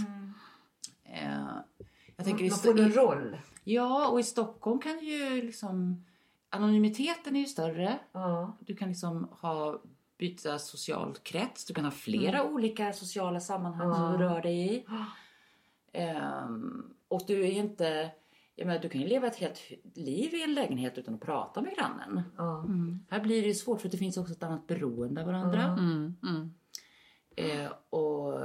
Eh, 1.03 1.57
jag 2.15 2.25
tänker 2.25 2.49
Man 2.49 2.59
får 2.59 2.79
en 2.79 2.93
roll. 2.93 3.38
Ja, 3.63 4.09
och 4.09 4.19
i 4.19 4.23
Stockholm 4.23 4.79
kan 4.79 4.97
du 4.97 5.05
ju 5.05 5.41
liksom... 5.41 6.05
Anonymiteten 6.49 7.36
är 7.36 7.39
ju 7.39 7.45
större. 7.45 7.99
Ja. 8.12 8.58
Du 8.60 8.75
kan 8.75 8.89
liksom 8.89 9.29
ha 9.41 9.81
byta 10.17 10.60
social 10.60 11.15
krets. 11.23 11.65
Du 11.65 11.73
kan 11.73 11.86
ha 11.86 11.91
flera 11.91 12.43
olika 12.43 12.93
sociala 12.93 13.39
sammanhang 13.39 13.93
som 13.95 14.12
du 14.12 14.17
rör 14.17 14.41
dig 14.41 14.75
i. 14.75 14.86
Ehm, 15.97 16.93
och 17.08 17.21
du 17.27 17.45
är 17.45 17.51
inte... 17.51 18.12
Jag 18.55 18.67
menar, 18.67 18.81
du 18.81 18.89
kan 18.89 19.01
ju 19.01 19.08
leva 19.08 19.27
ett 19.27 19.36
helt 19.36 19.62
liv 19.95 20.34
i 20.34 20.43
en 20.43 20.53
lägenhet 20.53 20.97
utan 20.97 21.15
att 21.15 21.21
prata 21.21 21.62
med 21.62 21.75
grannen. 21.75 22.21
Ja. 22.38 22.65
Här 23.10 23.19
blir 23.19 23.41
det 23.41 23.47
ju 23.47 23.53
svårt 23.53 23.81
för 23.81 23.89
det 23.89 23.97
finns 23.97 24.17
också 24.17 24.34
ett 24.34 24.43
annat 24.43 24.67
beroende 24.67 25.21
av 25.21 25.27
varandra. 25.27 25.63
Mm. 25.63 26.15
Mm. 26.23 26.53
Eh, 27.36 27.71
och 27.89 28.39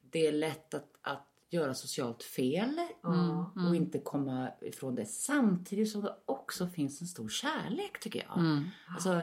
det 0.00 0.26
är 0.26 0.32
lätt 0.32 0.74
att, 0.74 0.88
att 1.02 1.27
göra 1.50 1.74
socialt 1.74 2.22
fel 2.22 2.80
Ja. 3.02 3.52
och 3.68 3.76
inte 3.76 3.98
komma 3.98 4.50
ifrån 4.60 4.94
det. 4.94 5.06
Samtidigt 5.06 5.90
som 5.90 6.00
det 6.00 6.16
också 6.24 6.66
finns 6.66 7.00
en 7.00 7.06
stor 7.06 7.28
kärlek 7.28 8.00
tycker 8.00 8.18
jag. 8.28 8.62
Alltså, 8.88 9.20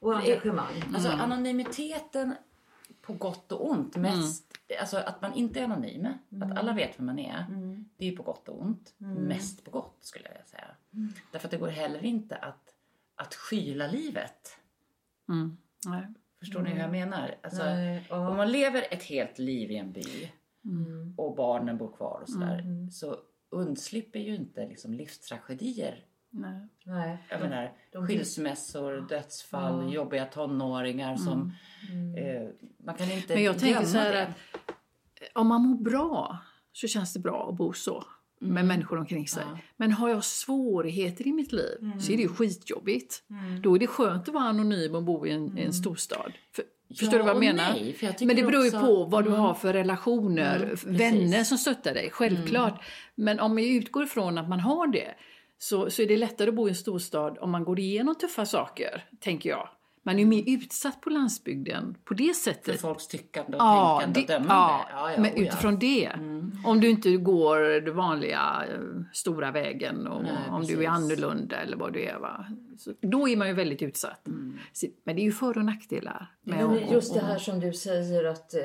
Och 0.00 0.16
engagemang. 0.16 0.82
alltså 0.94 1.08
anonymiteten 1.08 2.34
på 3.02 3.12
gott 3.12 3.52
och 3.52 3.70
ont. 3.70 3.96
Mest, 3.96 4.44
Alltså 4.80 4.96
att 4.96 5.22
man 5.22 5.34
inte 5.34 5.60
är 5.60 5.64
anonym, 5.64 6.06
att 6.42 6.58
alla 6.58 6.72
vet 6.72 6.98
vem 6.98 7.06
man 7.06 7.18
är. 7.18 7.46
Det 7.96 8.08
är 8.08 8.16
på 8.16 8.22
gott 8.22 8.48
och 8.48 8.62
ont. 8.62 8.94
Mest 8.98 9.64
på 9.64 9.70
gott 9.70 9.96
skulle 10.00 10.28
jag 10.38 10.48
säga. 10.48 10.66
Därför 11.32 11.46
att 11.46 11.50
det 11.50 11.56
går 11.56 11.68
heller 11.68 12.04
inte 12.04 12.36
att, 12.36 12.74
att 13.14 13.34
skyla 13.34 13.86
livet. 13.86 14.56
Mm. 15.28 15.56
Förstår 16.38 16.62
ni 16.62 16.70
hur 16.70 16.78
jag 16.80 16.90
menar? 16.90 17.34
Alltså. 17.42 17.62
Om 18.10 18.36
man 18.36 18.52
lever 18.52 18.86
ett 18.90 19.02
helt 19.02 19.38
liv 19.38 19.70
i 19.70 19.76
en 19.76 19.92
by 19.92 20.30
och 21.16 21.36
barnen 21.36 21.78
bor 21.78 21.96
kvar 21.96 22.20
och 22.22 22.28
sådär. 22.28 22.64
Så 22.92 23.16
undslipper 23.50 24.18
ju 24.18 24.34
inte 24.34 24.68
liksom 24.68 24.94
livstragedier. 24.94 26.04
Nej. 26.30 26.68
Nej. 26.84 27.18
Jag 27.30 27.40
menar 27.40 27.72
de- 27.92 28.06
skilsmässor, 28.06 29.08
dödsfall, 29.08 29.92
jobbiga 29.94 30.24
tonåringar 30.26 31.16
som... 31.16 31.52
Eh, 32.18 32.48
man 32.84 32.94
kan 32.94 33.10
inte 33.12 33.34
Men 33.34 33.42
jag 33.42 33.58
tänker 33.58 33.84
så 33.84 33.98
här 33.98 34.12
det. 34.12 34.22
att 34.22 34.34
om 35.32 35.46
man 35.46 35.62
mår 35.62 35.76
bra 35.82 36.38
så 36.72 36.86
känns 36.88 37.12
det 37.12 37.20
bra 37.20 37.48
att 37.50 37.56
bo 37.56 37.72
så 37.72 38.04
med 38.40 38.64
människor 38.64 38.98
omkring 38.98 39.28
sig. 39.28 39.44
Men 39.76 39.92
har 39.92 40.08
jag 40.08 40.24
svårigheter 40.24 41.26
i 41.26 41.32
mitt 41.32 41.52
liv 41.52 41.78
så 42.00 42.12
är 42.12 42.16
det 42.16 42.22
ju 42.22 42.28
skitjobbigt. 42.28 43.22
Då 43.62 43.74
är 43.74 43.78
det 43.78 43.86
skönt 43.86 44.28
att 44.28 44.34
vara 44.34 44.44
anonym 44.44 44.94
och 44.94 45.02
bo 45.02 45.26
i 45.26 45.30
en, 45.30 45.58
i 45.58 45.62
en 45.62 45.72
storstad. 45.72 46.32
För, 46.52 46.64
förstår 46.98 47.12
du 47.12 47.18
vad 47.18 47.28
jag 47.28 47.36
och 47.36 47.40
menar? 47.40 47.72
nej, 47.72 47.92
för 47.92 48.06
jag 48.06 48.14
Men 48.26 48.36
det 48.36 48.42
beror 48.42 48.62
ju 48.64 48.68
också- 48.68 48.80
på 48.80 49.04
vad 49.04 49.24
du 49.24 49.30
har 49.30 49.54
för 49.54 49.72
relationer, 49.72 50.56
Mm, 50.56 50.76
vänner 50.96 51.28
precis. 51.32 51.48
som 51.48 51.58
stöttar 51.58 51.94
dig, 51.94 52.10
självklart. 52.12 52.82
Men 53.14 53.40
om 53.40 53.58
jag 53.58 53.68
utgår 53.68 54.02
ifrån 54.04 54.38
att 54.38 54.48
man 54.48 54.60
har 54.60 54.86
det 54.86 55.14
så, 55.58 55.90
så 55.90 56.02
är 56.02 56.06
det 56.06 56.16
lättare 56.16 56.48
att 56.48 56.54
bo 56.54 56.66
i 56.68 56.70
en 56.70 56.74
storstad 56.76 57.38
om 57.40 57.50
man 57.50 57.64
går 57.64 57.78
igenom 57.78 58.14
tuffa 58.14 58.46
saker, 58.46 59.04
tänker 59.20 59.50
jag. 59.50 59.68
Man 60.06 60.14
är 60.14 60.18
ju 60.18 60.26
mer 60.26 60.44
utsatt 60.46 61.00
på 61.00 61.10
landsbygden 61.10 61.94
på 62.04 62.14
det 62.14 62.26
För 62.26 62.32
sättet. 62.34 62.80
folks 62.80 63.06
tyckande 63.08 63.56
och 63.56 63.62
Ja, 63.62 63.98
tänkande 64.04 64.20
och 64.20 64.26
det, 64.26 64.32
dömande. 64.32 64.54
ja, 64.54 64.86
Ja, 64.92 65.12
ja, 65.12 65.20
men 65.20 65.32
oh 65.32 65.38
ja. 65.38 65.42
utifrån 65.48 65.78
det. 65.78 66.10
Om 66.64 66.80
du 66.80 66.88
inte 66.90 67.16
går 67.16 67.80
den 67.80 67.96
vanliga 67.96 68.64
eh, 68.72 68.78
stora 69.12 69.50
vägen 69.50 70.06
och 70.06 70.22
Nej, 70.22 70.32
om 70.50 70.62
du 70.62 70.72
är 70.72 70.76
precis. 70.76 70.88
annorlunda 70.88 71.56
eller 71.56 71.76
vad 71.76 71.92
du 71.92 72.02
är. 72.04 72.18
Va? 72.18 72.46
Så, 72.76 72.92
då 73.00 73.28
är 73.28 73.36
man 73.36 73.48
ju 73.48 73.54
väldigt 73.54 73.82
utsatt. 73.82 74.26
Mm. 74.28 74.58
Men 75.04 75.16
det 75.16 75.22
är 75.22 75.24
ju 75.24 75.32
för 75.32 75.58
och 75.58 75.64
nackdelar. 75.64 76.34
med 76.42 76.60
Ja, 76.60 76.64
att- 76.64 76.70
men 76.80 76.92
just 76.92 77.14
det 77.14 77.20
här 77.20 77.38
som 77.38 77.60
du 77.60 77.72
säger 77.72 78.24
att 78.24 78.54
eh, 78.54 78.60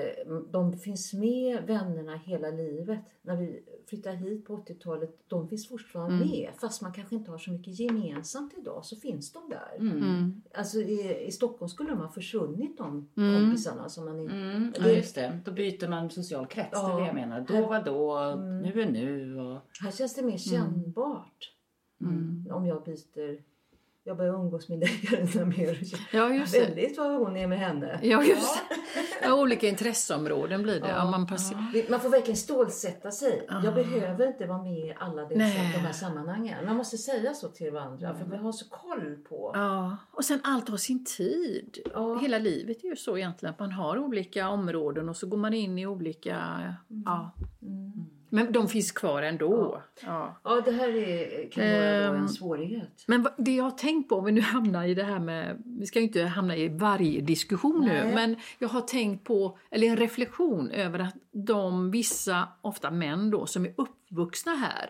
de 0.51 0.77
finns 0.77 1.13
med 1.13 1.63
vännerna 1.67 2.15
hela 2.15 2.47
livet. 2.49 3.01
När 3.21 3.35
vi 3.35 3.63
flyttade 3.89 4.15
hit 4.15 4.45
på 4.45 4.55
80-talet, 4.57 5.09
de 5.27 5.47
finns 5.49 5.67
fortfarande 5.69 6.15
Mm. 6.15 6.27
med. 6.29 6.49
Fast 6.61 6.81
man 6.81 6.93
kanske 6.93 7.15
inte 7.15 7.31
har 7.31 7.37
så 7.37 7.51
mycket 7.51 7.79
gemensamt 7.79 8.53
idag 8.57 8.85
så 8.85 8.95
finns 8.95 9.33
de 9.33 9.49
där. 9.49 9.75
Mm. 9.79 10.41
Alltså 10.53 10.77
i, 10.79 11.25
i 11.27 11.31
Stockholm 11.31 11.69
skulle 11.69 11.89
de 11.89 11.97
ha 11.99 12.09
försvunnit 12.09 12.77
de 12.77 13.09
kompisarna 13.15 13.89
som 13.89 14.05
man 14.05 14.19
inte... 14.19 14.35
Mm, 14.35 14.73
ja, 14.77 14.83
Det- 14.83 14.93
just 14.93 15.15
det. 15.15 15.39
Då 15.45 15.51
byter 15.51 15.87
man 15.87 16.09
social 16.09 16.47
krets, 16.47 16.69
det 16.71 16.77
är 16.77 16.89
Ja. 16.89 16.99
det 16.99 17.05
jag 17.05 17.15
menar. 17.15 17.41
Då 17.47 17.67
var 17.67 17.83
då, 17.83 18.35
nu 18.41 18.81
är 18.81 18.91
nu 18.91 19.39
och... 19.39 19.61
Här 19.81 19.91
känns 19.91 20.15
det 20.15 20.21
mer 20.21 20.37
kännbart. 20.37 21.51
Om 22.51 22.65
jag 22.67 22.83
byter... 22.83 23.43
Jag 24.09 24.17
börjar 24.17 24.33
umgås 24.33 24.69
med 24.69 24.79
dig 24.79 24.89
Carina 25.09 25.45
mer. 25.45 25.79
Ja, 26.11 26.29
just 26.29 26.53
det. 26.53 26.59
Väldigt 26.59 26.97
vad 26.97 27.11
hon 27.11 27.37
är 27.37 27.47
med 27.47 27.59
henne. 27.59 27.99
Ja, 28.03 28.23
just. 28.23 28.63
Ja, 29.21 29.41
olika 29.41 29.67
intresseområden 29.67 30.63
blir 30.63 30.81
det. 30.81 31.01
Om 31.01 31.11
man 31.11 31.27
Man 31.89 31.99
får 31.99 32.09
verkligen 32.09 32.37
stålsätta 32.37 33.11
sig. 33.11 33.45
Jag 33.63 33.73
behöver 33.73 34.27
inte 34.27 34.45
vara 34.45 34.63
med 34.63 34.77
i 34.77 34.93
alla 34.99 35.21
dessa, 35.21 35.37
de 35.37 35.79
här 35.79 35.93
sammanhangen. 35.93 36.65
Man 36.65 36.75
måste 36.75 36.97
säga 36.97 37.33
så 37.33 37.47
till 37.47 37.71
varandra 37.71 38.15
för 38.15 38.25
vi 38.25 38.37
har 38.37 38.51
så 38.51 38.69
koll 38.69 39.15
på. 39.29 39.51
Ja, 39.53 39.97
och 40.11 40.25
sen 40.25 40.39
allt 40.43 40.69
har 40.69 40.77
sin 40.77 41.05
tid. 41.05 41.77
Ja. 41.93 42.19
Hela 42.19 42.39
livet 42.39 42.83
är 42.83 42.87
ju 42.87 42.95
så 42.95 43.17
egentligen 43.17 43.53
att 43.53 43.59
man 43.59 43.71
har 43.71 43.97
olika 43.97 44.49
områden 44.49 45.09
och 45.09 45.17
så 45.17 45.27
går 45.27 45.37
man 45.37 45.53
in 45.53 45.79
i 45.79 45.87
olika... 45.87 46.37
Ja. 47.05 47.31
Men 48.29 48.51
de 48.51 48.67
finns 48.67 48.91
kvar 48.91 49.21
ändå. 49.21 49.81
Ja. 50.05 50.39
Ja, 50.43 50.61
det 50.65 50.71
här 50.71 50.89
är, 50.89 51.51
kan 51.51 51.63
vara 51.63 52.07
då 52.07 52.13
Ehm. 52.15 52.21
en 52.21 52.29
svårighet. 52.29 53.03
Men 53.07 53.27
det 53.37 53.55
jag 53.55 53.63
har 53.63 53.71
tänkt 53.71 54.09
på, 54.09 54.15
om 54.15 54.25
vi 54.25 54.31
nu 54.31 54.41
hamnar 54.41 54.85
i 54.85 54.93
det 54.93 55.03
här 55.03 55.19
med, 55.19 55.63
vi 55.65 55.85
ska 55.85 55.99
ju 55.99 56.05
inte 56.05 56.23
hamna 56.23 56.55
i 56.55 56.67
varje 56.67 57.21
diskussion 57.21 57.81
nu, 57.81 57.93
Nej. 58.03 58.15
men 58.15 58.35
jag 58.59 58.69
har 58.69 58.81
tänkt 58.81 59.23
på, 59.23 59.57
eller 59.71 59.87
en 59.87 59.97
reflektion 59.97 60.71
över 60.71 60.99
att 60.99 61.15
de 61.31 61.91
vissa, 61.91 62.47
ofta 62.61 62.91
män 62.91 63.29
då, 63.31 63.45
som 63.45 63.65
är 63.65 63.73
uppvuxna 63.77 64.51
här, 64.55 64.89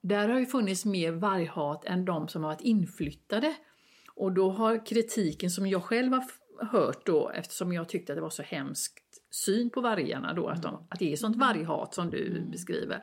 där 0.00 0.28
har 0.28 0.38
ju 0.38 0.46
funnits 0.46 0.84
mer 0.84 1.12
varghat 1.12 1.84
än 1.84 2.04
de 2.04 2.28
som 2.28 2.42
har 2.44 2.50
varit 2.50 2.60
inflyttade. 2.60 3.54
Och 4.14 4.32
då 4.32 4.50
har 4.50 4.86
kritiken 4.86 5.50
som 5.50 5.66
jag 5.66 5.82
själv 5.82 6.12
har 6.12 6.24
hört 6.66 7.06
då, 7.06 7.28
eftersom 7.30 7.72
jag 7.72 7.88
tyckte 7.88 8.12
att 8.12 8.16
det 8.16 8.22
var 8.22 8.30
så 8.30 8.42
hemskt 8.42 8.98
syn 9.34 9.70
på 9.70 9.80
vargarna 9.80 10.32
då, 10.32 10.48
att, 10.48 10.62
de, 10.62 10.86
att 10.88 10.98
det 10.98 11.12
är 11.12 11.16
sånt 11.16 11.36
varghat 11.36 11.94
som 11.94 12.10
du 12.10 12.40
beskriver. 12.40 13.02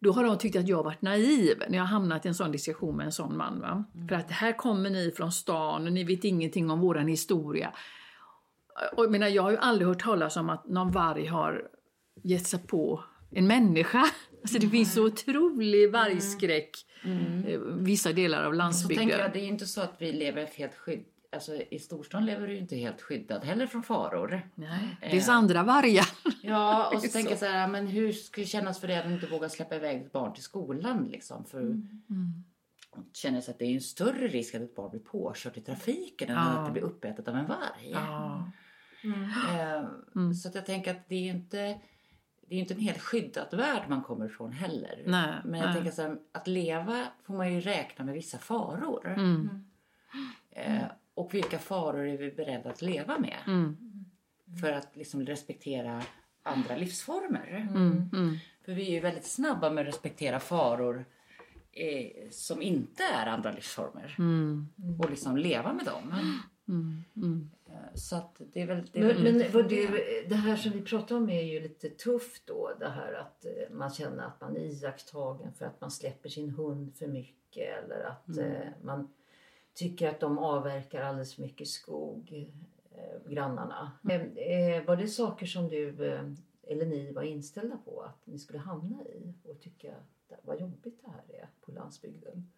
Då 0.00 0.12
har 0.12 0.24
de 0.24 0.38
tyckt 0.38 0.56
att 0.56 0.68
jag 0.68 0.82
varit 0.82 1.02
naiv 1.02 1.62
när 1.68 1.78
jag 1.78 1.84
hamnat 1.84 2.24
i 2.24 2.28
en 2.28 2.34
sån 2.34 2.52
diskussion 2.52 2.96
med 2.96 3.06
en 3.06 3.12
sån 3.12 3.36
man. 3.36 3.60
Va? 3.60 3.84
För 4.08 4.16
att 4.16 4.30
här 4.30 4.52
kommer 4.52 4.90
ni 4.90 5.10
från 5.16 5.32
stan 5.32 5.86
och 5.86 5.92
ni 5.92 6.04
vet 6.04 6.24
ingenting 6.24 6.70
om 6.70 6.80
våran 6.80 7.08
historia. 7.08 7.72
Och 8.96 9.04
jag, 9.04 9.10
menar, 9.10 9.28
jag 9.28 9.42
har 9.42 9.50
ju 9.50 9.56
aldrig 9.56 9.88
hört 9.88 10.02
talas 10.02 10.36
om 10.36 10.50
att 10.50 10.68
någon 10.68 10.90
varg 10.90 11.26
har 11.26 11.68
gett 12.22 12.46
sig 12.46 12.66
på 12.66 13.04
en 13.30 13.46
människa. 13.46 14.04
Alltså 14.42 14.58
det 14.58 14.68
finns 14.68 14.94
så 14.94 15.06
otrolig 15.06 15.92
vargskräck 15.92 16.70
i 17.46 17.58
vissa 17.78 18.12
delar 18.12 18.44
av 18.44 18.52
Så 18.52 18.56
landsbygden. 18.56 19.08
tänker 19.08 19.22
jag, 19.22 19.32
det 19.32 19.40
är 19.40 19.46
inte 19.46 19.66
så 19.66 19.80
att 19.80 19.94
vi 19.98 20.12
lever 20.12 20.46
helt 20.46 20.74
skydd... 20.74 21.04
Alltså 21.32 21.54
i 21.54 21.78
storstan 21.78 22.26
lever 22.26 22.46
du 22.46 22.52
ju 22.52 22.58
inte 22.58 22.76
helt 22.76 23.00
skyddad 23.02 23.44
heller 23.44 23.66
från 23.66 23.82
faror. 23.82 24.50
Nej, 24.54 24.96
det 25.00 25.10
finns 25.10 25.28
andra 25.28 25.62
vargar. 25.62 26.06
Ja, 26.42 26.90
och 26.94 27.00
så 27.00 27.06
är 27.06 27.10
tänker 27.10 27.30
jag 27.30 27.38
så. 27.38 27.44
så 27.44 27.50
här, 27.50 27.68
men 27.68 27.86
hur 27.86 28.12
skulle 28.12 28.44
det 28.44 28.48
kännas 28.48 28.80
för 28.80 28.88
dig 28.88 28.98
att 28.98 29.06
inte 29.06 29.26
våga 29.26 29.48
släppa 29.48 29.76
iväg 29.76 30.02
ett 30.02 30.12
barn 30.12 30.34
till 30.34 30.42
skolan 30.42 31.08
liksom? 31.12 31.44
För 31.44 31.60
Mm. 31.60 32.44
känner 33.12 33.40
sig 33.40 33.52
att 33.52 33.58
det 33.58 33.64
är 33.64 33.74
en 33.74 33.80
större 33.80 34.28
risk 34.28 34.54
att 34.54 34.62
ett 34.62 34.74
barn 34.76 34.90
blir 34.90 35.00
påkört 35.00 35.56
i 35.56 35.60
trafiken 35.60 36.28
än 36.30 36.34
Ja. 36.36 36.42
att 36.42 36.66
det 36.66 36.72
blir 36.72 36.82
uppätet 36.82 37.28
av 37.28 37.36
en 37.36 37.46
varg. 37.46 37.90
Ja. 37.92 38.50
Eh, 39.02 39.84
Mm. 40.16 40.34
Så 40.34 40.48
att 40.48 40.54
jag 40.54 40.66
tänker 40.66 40.90
att 40.90 41.08
det 41.08 41.14
är 41.14 41.20
ju 41.22 41.30
inte, 41.30 41.56
det 42.48 42.54
är 42.54 42.58
inte 42.58 42.74
en 42.74 42.80
helt 42.80 43.00
skyddad 43.00 43.54
värld 43.54 43.82
man 43.88 44.02
kommer 44.02 44.26
ifrån 44.26 44.52
heller. 44.52 45.02
Nej, 45.06 45.34
Men 45.44 45.60
jag 45.60 45.66
nej. 45.66 45.74
tänker 45.74 45.90
så 45.90 46.02
här, 46.02 46.18
att 46.32 46.46
leva 46.46 47.06
får 47.26 47.34
man 47.34 47.52
ju 47.54 47.60
räkna 47.60 48.04
med 48.04 48.14
vissa 48.14 48.38
faror. 48.38 49.08
Mm. 49.18 49.64
Eh, 50.50 50.82
och 51.20 51.34
vilka 51.34 51.58
faror 51.58 52.08
är 52.08 52.16
vi 52.16 52.30
beredda 52.30 52.70
att 52.70 52.82
leva 52.82 53.18
med? 53.18 53.38
Mm. 53.46 53.76
För 54.60 54.72
att 54.72 54.96
liksom 54.96 55.26
respektera 55.26 56.02
andra 56.42 56.76
livsformer. 56.76 57.66
Mm. 57.70 58.10
Mm. 58.12 58.36
För 58.64 58.72
vi 58.72 58.88
är 58.88 58.90
ju 58.90 59.00
väldigt 59.00 59.26
snabba 59.26 59.70
med 59.70 59.82
att 59.82 59.88
respektera 59.88 60.40
faror 60.40 61.04
eh, 61.72 62.30
som 62.30 62.62
inte 62.62 63.02
är 63.02 63.26
andra 63.26 63.52
livsformer. 63.52 64.14
Mm. 64.18 64.68
Och 64.98 65.10
liksom 65.10 65.36
leva 65.36 65.72
med 65.72 65.84
dem. 65.84 66.14
Mm. 66.68 67.04
Mm. 67.16 67.50
Eh, 67.68 67.94
Så 67.94 68.16
att 68.16 68.40
det 68.52 68.62
är 68.62 68.66
väl... 68.66 68.86
Det 68.92 68.98
är 68.98 69.14
Men, 69.14 69.52
väl 69.52 69.68
det. 69.68 70.28
det 70.28 70.34
här 70.34 70.56
som 70.56 70.72
vi 70.72 70.82
pratar 70.82 71.16
om 71.16 71.30
är 71.30 71.42
ju 71.42 71.60
lite 71.60 71.90
tufft 71.90 72.46
då. 72.46 72.70
Det 72.78 72.88
här 72.88 73.12
att 73.12 73.44
eh, 73.44 73.74
man 73.76 73.90
känner 73.90 74.24
att 74.24 74.40
man 74.40 74.56
är 74.56 74.60
iakttagen 74.60 75.52
för 75.52 75.64
att 75.66 75.80
man 75.80 75.90
släpper 75.90 76.28
sin 76.28 76.50
hund 76.50 76.96
för 76.96 77.06
mycket. 77.06 77.84
Eller 77.84 78.04
att 78.04 78.38
eh, 78.38 78.68
man 78.82 79.08
tycker 79.74 80.08
att 80.08 80.20
de 80.20 80.38
avverkar 80.38 81.02
alldeles 81.02 81.34
för 81.34 81.42
mycket 81.42 81.68
skog, 81.68 82.48
eh, 82.90 83.30
grannarna. 83.32 83.92
Eh, 84.10 84.22
eh, 84.22 84.84
var 84.84 84.96
det 84.96 85.08
saker 85.08 85.46
som 85.46 85.68
du 85.68 86.12
eh, 86.12 86.24
eller 86.62 86.86
ni 86.86 87.12
var 87.12 87.22
inställda 87.22 87.76
på 87.76 88.02
att 88.02 88.26
ni 88.26 88.38
skulle 88.38 88.58
hamna 88.58 89.02
i 89.04 89.34
och 89.44 89.60
tycka 89.60 89.94
vad 90.42 90.60
jobbigt 90.60 91.00
det 91.04 91.10
här 91.10 91.40
är 91.42 91.48
på 91.60 91.72
landsbygden? 91.72 92.52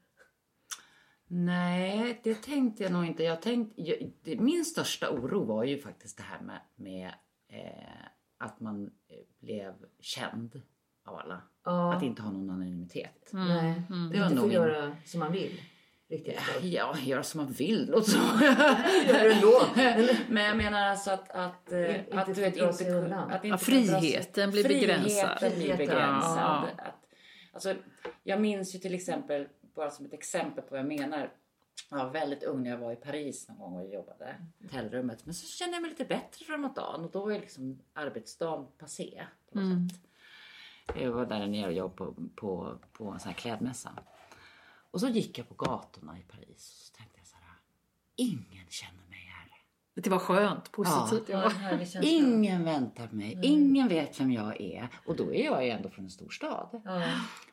Nej, 1.27 2.21
det 2.25 2.43
tänkte 2.43 2.83
jag 2.83 2.93
nog 2.93 3.05
inte. 3.05 3.23
Jag 3.23 3.43
tänkte, 3.43 3.83
jag, 3.83 4.13
det, 4.23 4.41
min 4.41 4.65
största 4.65 5.11
oro 5.11 5.45
var 5.45 5.65
ju 5.65 5.79
faktiskt 5.79 6.17
det 6.17 6.23
här 6.23 6.41
med, 6.41 6.61
med 6.77 7.11
eh, 7.49 8.07
att 8.39 8.61
man 8.61 8.87
eh, 9.09 9.17
blev 9.41 9.75
känd 10.01 10.63
av 11.05 11.17
alla. 11.17 11.43
Ja, 11.65 11.95
Att 11.95 12.03
inte 12.03 12.23
ha 12.23 12.31
någon 12.31 12.51
anonymitet. 12.51 13.31
nej, 13.33 13.83
Det 14.13 14.21
var 14.21 14.27
inte 14.31 14.43
få 14.43 14.53
göra 14.53 14.97
som 15.05 15.21
man 15.21 15.33
vill. 15.33 15.61
Riktigt. 16.13 16.41
Ja, 16.63 16.97
göra 16.99 17.23
som 17.23 17.41
man 17.45 17.53
vill 17.53 17.87
låter 17.91 18.11
så. 18.11 18.19
Gör 19.09 19.25
det 19.25 19.33
ändå. 19.35 19.63
Men 20.29 20.45
jag 20.45 20.57
menar 20.57 20.83
alltså 20.83 21.11
att... 21.11 21.31
att, 21.31 21.73
eh, 21.73 21.99
Inte 22.01 22.21
att, 22.21 22.27
få 22.27 22.33
du 22.33 22.41
vet, 22.41 22.57
inte, 22.57 22.73
sig 22.73 22.87
kun- 22.87 23.05
undan. 23.05 23.31
att 23.31 23.45
inte 23.45 23.49
Ja, 23.49 23.59
kunna 23.59 23.99
friheten 24.01 24.51
blir 24.51 24.69
begränsad. 24.69 25.39
Friheten 25.39 25.59
blir 25.59 25.77
begränsad. 25.77 26.39
ja. 26.39 26.69
Att, 26.79 26.95
alltså, 27.53 27.75
jag 28.23 28.41
minns 28.41 28.75
ju 28.75 28.79
till 28.79 28.95
exempel, 28.95 29.49
bara 29.75 29.91
som 29.91 30.07
ett 30.07 30.13
exempel 30.13 30.63
på 30.65 30.71
vad 30.71 30.79
jag 30.79 30.87
menar. 30.87 31.31
Jag 31.91 31.99
var 31.99 32.11
väldigt 32.11 32.43
ung 32.43 32.63
när 32.63 32.71
jag 32.71 32.79
var 32.79 32.93
i 32.93 32.97
Paris 32.97 33.49
någon 33.49 33.59
gång 33.59 33.77
och 33.77 33.89
jobbade 33.95 34.37
i 34.59 34.65
hotellrummet. 34.65 35.27
Men 35.27 35.35
så 35.35 35.47
kände 35.47 35.75
jag 35.77 35.83
mig 35.83 35.91
lite 35.91 36.05
bättre 36.05 36.45
framåt 36.45 36.77
dagen 36.77 37.05
och 37.05 37.11
då 37.11 37.25
var 37.25 37.31
ju 37.31 37.41
liksom 37.41 37.79
arbetsdagen 37.93 38.67
passé 38.79 39.23
på 39.53 39.59
något 39.61 39.93
sätt. 39.93 40.01
Jag 41.03 41.11
var 41.13 41.27
där 41.27 41.47
nere 41.47 41.67
och 41.67 41.73
jobbade 41.73 42.13
på, 42.13 42.15
på, 42.37 42.79
på 42.93 43.05
en 43.11 43.21
sån 43.21 43.29
här 43.29 43.39
klädmässa. 43.39 43.91
Och 44.93 45.01
så 45.01 45.09
gick 45.09 45.39
jag 45.39 45.49
på 45.49 45.55
gatorna 45.55 46.19
i 46.19 46.23
Paris 46.23 46.49
och 46.51 46.87
så 46.87 46.93
tänkte 46.93 47.19
jag 47.19 47.27
så 47.27 47.37
här. 47.37 47.57
Ingen 48.17 48.67
känner 48.69 49.07
mig 49.09 49.19
här. 49.19 49.49
Det 49.95 50.11
var 50.11 50.19
skönt, 50.19 50.73
positivt. 50.73 51.29
Ja, 51.29 51.53
Ja. 51.95 52.01
Ingen 52.03 52.65
väntar 52.65 53.07
på 53.07 53.17
mig. 53.17 53.39
Ingen 53.43 53.89
vet 53.89 54.21
vem 54.21 54.33
jag 54.33 54.61
är. 54.61 54.89
Och 55.07 55.17
då 55.17 55.35
är 55.35 55.45
jag 55.45 55.65
ju 55.65 55.71
ändå 55.71 55.89
från 55.89 56.05
en 56.05 56.11
storstad. 56.11 56.81
Ja. 56.85 57.11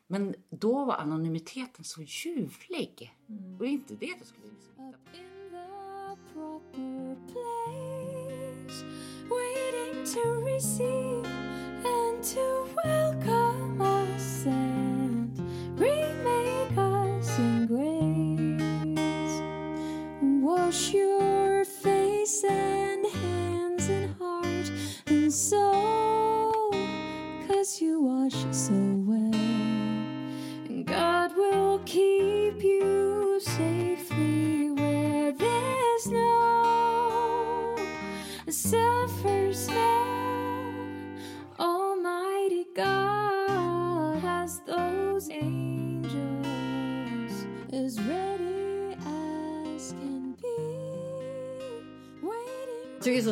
Men 0.08 0.36
då 0.50 0.86
var 0.86 0.96
anonymiteten 0.96 1.86
så 1.86 2.02
ljuvlig. 2.02 3.14
Och 3.60 3.66
inte 3.66 3.96
det 3.96 4.14
du 4.20 4.26
skulle 4.26 4.48
liksom 4.48 4.90
Up 4.90 5.16
in 5.16 5.30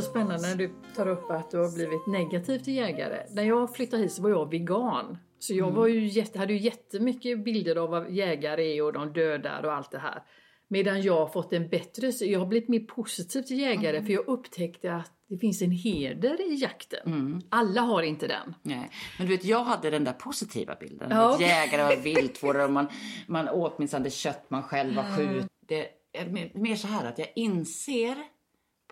så 0.02 0.10
spännande 0.10 0.48
när 0.48 0.56
du 0.56 0.74
tar 0.96 1.08
upp 1.08 1.32
att 1.32 1.52
du 1.52 1.58
har 1.58 1.76
blivit 1.76 2.08
negativ 2.08 2.60
till 2.60 2.76
jägare. 2.76 3.26
När 3.32 3.44
jag 3.44 3.76
flyttade 3.76 4.04
hit 4.04 4.12
så 4.12 4.22
var 4.22 4.30
jag 4.30 4.50
vegan. 4.50 5.18
Så 5.40 5.54
jag 5.54 5.72
var 5.72 5.88
ju 5.88 6.08
jätte, 6.08 6.40
hade 6.40 6.54
ju 6.54 6.60
jättemycket 6.60 7.44
bilder 7.44 7.76
av 7.76 7.90
vad 7.90 8.12
jägare 8.12 8.78
är 8.78 8.84
och 8.84 8.94
de 8.94 9.14
dödar 9.14 9.64
och 9.64 9.74
allt 9.74 9.92
det 9.92 10.00
här. 10.00 10.24
Medan 10.68 11.02
jag 11.02 11.14
har 11.14 11.28
fått 11.28 11.54
en 11.54 11.70
bättre, 11.70 12.08
jag 12.26 12.40
har 12.40 12.46
blivit 12.46 12.70
mer 12.70 12.80
positiv 12.80 13.42
till 13.42 13.60
jägare 13.60 14.04
för 14.04 14.14
jag 14.14 14.28
upptäckte 14.28 14.94
att 14.94 15.12
det 15.30 15.38
finns 15.38 15.62
en 15.62 15.72
heder 15.72 16.52
i 16.52 16.56
jakten. 16.56 17.42
Alla 17.50 17.82
har 17.82 18.02
inte 18.02 18.28
den. 18.28 18.56
Nej. 18.62 18.90
Men 19.18 19.28
du 19.28 19.36
vet, 19.36 19.46
jag 19.46 19.64
hade 19.64 19.90
den 19.90 20.04
där 20.04 20.14
positiva 20.14 20.76
bilden. 20.76 21.08
Ja, 21.12 21.34
Att. 21.34 21.42
Jägare 21.42 21.96
var 21.96 21.96
viltvårdare 22.04 22.64
och 22.64 22.72
man, 22.72 22.88
man 23.28 23.50
åt 23.50 23.80
minsann 23.80 24.04
det 24.04 24.10
kött 24.10 24.50
man 24.50 24.64
själv 24.64 24.96
var 24.96 25.18
skjut. 25.18 25.46
Det 25.68 25.90
är 26.14 26.60
mer 26.60 26.76
så 26.76 26.88
här 26.88 27.06
att 27.06 27.20
jag 27.20 27.28
inser 27.36 28.16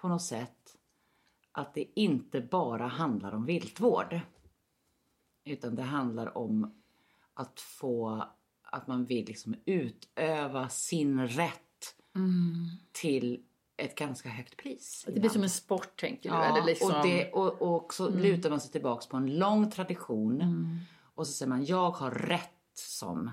på 0.01 0.07
något 0.07 0.21
sätt 0.21 0.51
att 1.57 1.73
det 1.73 1.85
inte 1.95 2.41
bara 2.41 2.87
handlar 2.87 3.35
om 3.35 3.45
viltvård. 3.45 4.19
Utan 5.45 5.75
det 5.75 5.83
handlar 5.83 6.37
om 6.37 6.73
att 7.33 7.59
få, 7.59 8.23
att 8.63 8.87
man 8.87 9.05
vill 9.05 9.25
liksom 9.25 9.55
utöva 9.65 10.69
sin 10.69 11.27
rätt 11.27 11.95
till 12.91 13.43
ett 13.77 13.95
ganska 13.95 14.29
högt 14.29 14.57
pris. 14.57 15.05
Det 15.07 15.19
blir 15.19 15.29
som 15.29 15.43
en 15.43 15.49
sport 15.49 15.99
tänker 15.99 16.29
du? 16.29 16.35
Ja, 16.35 16.63
liksom... 16.65 16.87
och, 16.87 17.03
det, 17.03 17.31
och, 17.31 17.75
och 17.75 17.93
så 17.93 18.09
lutar 18.09 18.49
man 18.49 18.61
sig 18.61 18.71
tillbaks 18.71 19.07
på 19.07 19.17
en 19.17 19.37
lång 19.37 19.71
tradition. 19.71 20.79
Och 21.15 21.27
så 21.27 21.33
säger 21.33 21.49
man, 21.49 21.65
jag 21.65 21.91
har 21.91 22.11
rätt 22.11 22.51
som 22.73 23.31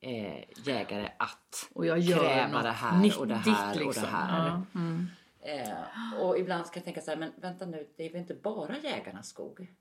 eh, 0.00 0.66
jägare 0.66 1.08
att 1.18 1.70
Och 1.72 1.86
jag 1.86 1.98
gör 1.98 2.18
kräva 2.18 2.62
det 2.62 2.70
här 2.70 3.20
och 3.20 3.26
det 3.26 3.36
nyttigt, 3.36 3.54
här 3.54 3.72
och 3.72 3.78
det 3.78 3.84
liksom. 3.84 4.08
här. 4.08 4.48
Ja, 4.48 4.80
mm. 4.80 5.06
Eh, 5.42 6.20
och 6.22 6.38
ibland 6.38 6.66
ska 6.66 6.78
jag 6.78 6.84
tänka 6.84 7.00
så 7.00 7.10
här, 7.10 7.18
men 7.18 7.32
vänta 7.36 7.66
nu, 7.66 7.86
det 7.96 8.06
är 8.06 8.12
väl 8.12 8.20
inte 8.20 8.34
bara 8.34 8.78
jägarnas 8.78 9.28
skog? 9.28 9.74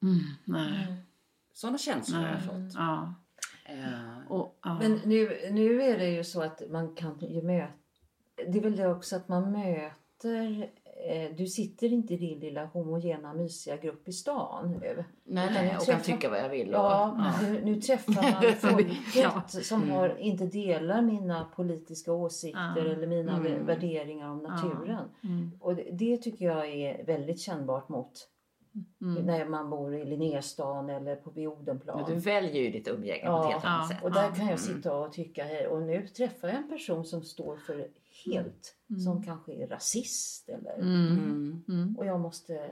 Nej. 0.45 0.93
Sådana 1.54 1.78
känslor 1.78 2.19
har 2.19 2.28
jag 2.28 2.43
fått. 2.43 2.74
Ja. 2.76 3.13
Eh, 3.65 4.28
Och, 4.30 4.60
ja. 4.63 4.80
Men 4.80 4.91
nu, 5.06 5.50
nu 5.52 5.82
är 5.82 5.98
det 5.98 6.10
ju 6.10 6.24
så 6.24 6.41
att 6.41 6.62
man 6.69 6.95
kan 6.95 7.19
ju 7.19 7.41
möta... 7.41 7.74
Det 8.36 8.58
är 8.58 8.62
väl 8.62 8.76
det 8.76 8.88
också 8.88 9.15
att 9.15 9.28
man 9.28 9.52
möter... 9.52 10.69
Eh, 11.07 11.35
du 11.35 11.47
sitter 11.47 11.93
inte 11.93 12.13
i 12.13 12.17
din 12.17 12.39
lilla 12.39 12.65
homogena 12.65 13.33
mysiga 13.33 13.77
grupp 13.77 14.07
i 14.07 14.12
stan 14.12 14.71
nu. 14.81 15.03
nej, 15.23 15.49
nej, 15.53 15.69
du 15.71 15.77
och 15.77 15.85
kan 15.85 15.95
träffar- 15.95 16.03
tycka 16.03 16.29
vad 16.29 16.39
jag 16.39 16.49
vill. 16.49 16.67
Och, 16.69 16.75
Ja, 16.75 17.33
Nu, 17.41 17.62
nu 17.65 17.81
träffar 17.81 18.13
man 18.13 18.53
folket 18.73 19.15
Ja. 19.15 19.41
som 19.47 19.89
har, 19.89 20.17
inte 20.19 20.45
delar 20.45 21.01
mina 21.01 21.45
politiska 21.55 22.13
åsikter 22.13 22.73
Ja. 22.75 22.91
eller 22.93 23.07
mina 23.07 23.38
Mm. 23.38 23.65
värderingar 23.65 24.29
om 24.29 24.38
naturen. 24.38 25.05
Mm. 25.23 25.51
Och 25.59 25.75
det, 25.75 25.88
det 25.91 26.17
tycker 26.17 26.45
jag 26.45 26.67
är 26.67 27.05
väldigt 27.05 27.39
kännbart 27.41 27.89
mot 27.89 28.12
Mm. 29.01 29.25
när 29.25 29.45
man 29.45 29.69
bor 29.69 29.95
i 29.95 30.05
Linnéstan 30.05 30.89
eller 30.89 31.15
på 31.15 31.31
Men 31.35 31.47
Odenplan. 31.47 32.03
du 32.07 32.15
väljer 32.15 32.62
ju 32.63 32.69
ditt 32.71 32.88
umgänge 32.88 33.25
på 33.25 33.31
Ja. 33.31 33.45
ett 33.47 33.51
helt 33.53 33.65
annat 33.65 33.88
Ja. 33.89 33.95
sätt. 33.95 34.03
Och 34.03 34.12
där 34.12 34.31
kan 34.35 34.47
jag 34.47 34.59
sitta 34.59 34.97
och 34.97 35.13
tycka, 35.13 35.69
och 35.69 35.81
nu 35.81 36.07
träffar 36.07 36.47
jag 36.47 36.57
en 36.57 36.69
person 36.69 37.05
som 37.05 37.23
står 37.23 37.57
för 37.57 37.88
helt, 38.25 38.75
som 39.05 39.23
kanske 39.23 39.53
är 39.53 39.67
rasist 39.67 40.49
eller 40.49 40.73
Mm. 40.75 41.08
Mm. 41.08 41.63
Mm. 41.69 41.95
och 41.97 42.05
jag 42.05 42.19
måste 42.19 42.69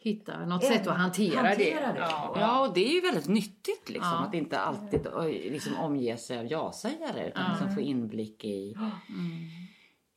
hitta 0.00 0.46
något 0.46 0.64
sätt 0.64 0.86
att 0.86 0.96
hantera, 0.96 1.40
hantera 1.48 1.86
det. 1.86 1.92
det. 1.92 1.98
Ja. 1.98 2.36
Ja, 2.40 2.68
och 2.68 2.74
det 2.74 2.88
är 2.88 2.92
ju 2.94 3.00
väldigt 3.00 3.28
nyttigt 3.28 3.88
liksom, 3.88 4.12
Ja. 4.12 4.26
att 4.26 4.34
inte 4.34 4.58
alltid 4.58 5.06
liksom, 5.52 5.74
omge 5.76 6.16
sig 6.16 6.38
av 6.38 6.46
ja-sägare 6.46 7.28
utan 7.28 7.50
liksom, 7.50 7.74
få 7.74 7.80
inblick 7.80 8.44
i, 8.44 8.76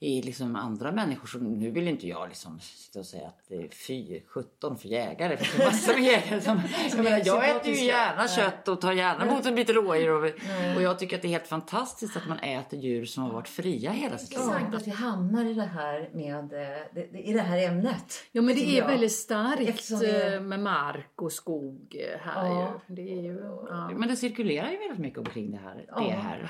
i 0.03 0.21
liksom, 0.21 0.55
andra 0.55 0.91
människor. 0.91 1.27
Som, 1.27 1.59
nu 1.59 1.71
vill 1.71 1.87
inte 1.87 2.07
jag 2.07 2.27
liksom, 2.29 2.59
sitta 2.59 2.99
och 2.99 3.05
säga 3.05 3.27
att 3.27 3.39
det 3.47 3.55
är 3.55 3.69
fy, 3.87 4.21
17 4.27 4.77
för 4.77 4.87
jägare. 4.87 5.37
För 5.37 5.57
det 5.57 5.63
är 5.63 5.67
massor 5.67 5.93
med 5.93 6.03
jägare 6.03 6.41
som, 6.41 6.61
jag, 6.95 7.03
menar, 7.03 7.21
jag 7.25 7.49
äter 7.49 7.73
ju 7.73 7.85
gärna 7.85 8.27
kött 8.27 8.67
och 8.67 8.81
tar 8.81 8.93
gärna 8.93 9.25
emot 9.27 9.45
en 9.45 9.55
bit 9.55 9.69
rådjur. 9.69 10.09
Och, 10.09 10.75
och 10.75 10.81
jag 10.81 10.99
tycker 10.99 11.15
att 11.15 11.21
det 11.21 11.27
är 11.27 11.29
helt 11.29 11.47
fantastiskt 11.47 12.17
att 12.17 12.27
man 12.27 12.39
äter 12.39 12.79
djur 12.79 13.05
som 13.05 13.23
har 13.23 13.31
varit 13.33 13.47
fria 13.47 13.91
hela 13.91 14.17
sitt 14.17 14.29
liv. 14.29 14.39
Intressant 14.39 14.75
att 14.75 14.87
vi 14.87 14.91
hamnar 14.91 15.45
i 15.45 15.53
det 15.53 15.61
här 15.65 16.09
med 16.13 16.53
eh, 16.53 17.29
i 17.29 17.33
det 17.33 17.41
här 17.41 17.57
ämnet. 17.67 18.23
Ja 18.31 18.41
men 18.41 18.55
det 18.55 18.65
är 18.65 18.77
jag. 18.77 18.87
väldigt 18.87 19.11
starkt 19.11 19.89
det- 19.99 20.33
eh, 20.35 20.41
med 20.41 20.59
mark 20.59 21.21
och 21.21 21.31
skog 21.31 21.95
eh, 21.95 22.19
här 22.21 22.45
Ja. 22.49 22.73
ju. 22.87 22.95
Det 22.95 23.01
är 23.13 23.21
ju, 23.21 23.39
ja. 23.69 23.91
Men 23.95 24.09
det 24.09 24.15
cirkulerar 24.15 24.71
ju 24.71 24.77
väldigt 24.77 24.99
mycket 24.99 25.19
omkring 25.19 25.51
det 25.51 25.57
här. 25.57 25.85
Det 25.95 26.11
här. 26.11 26.49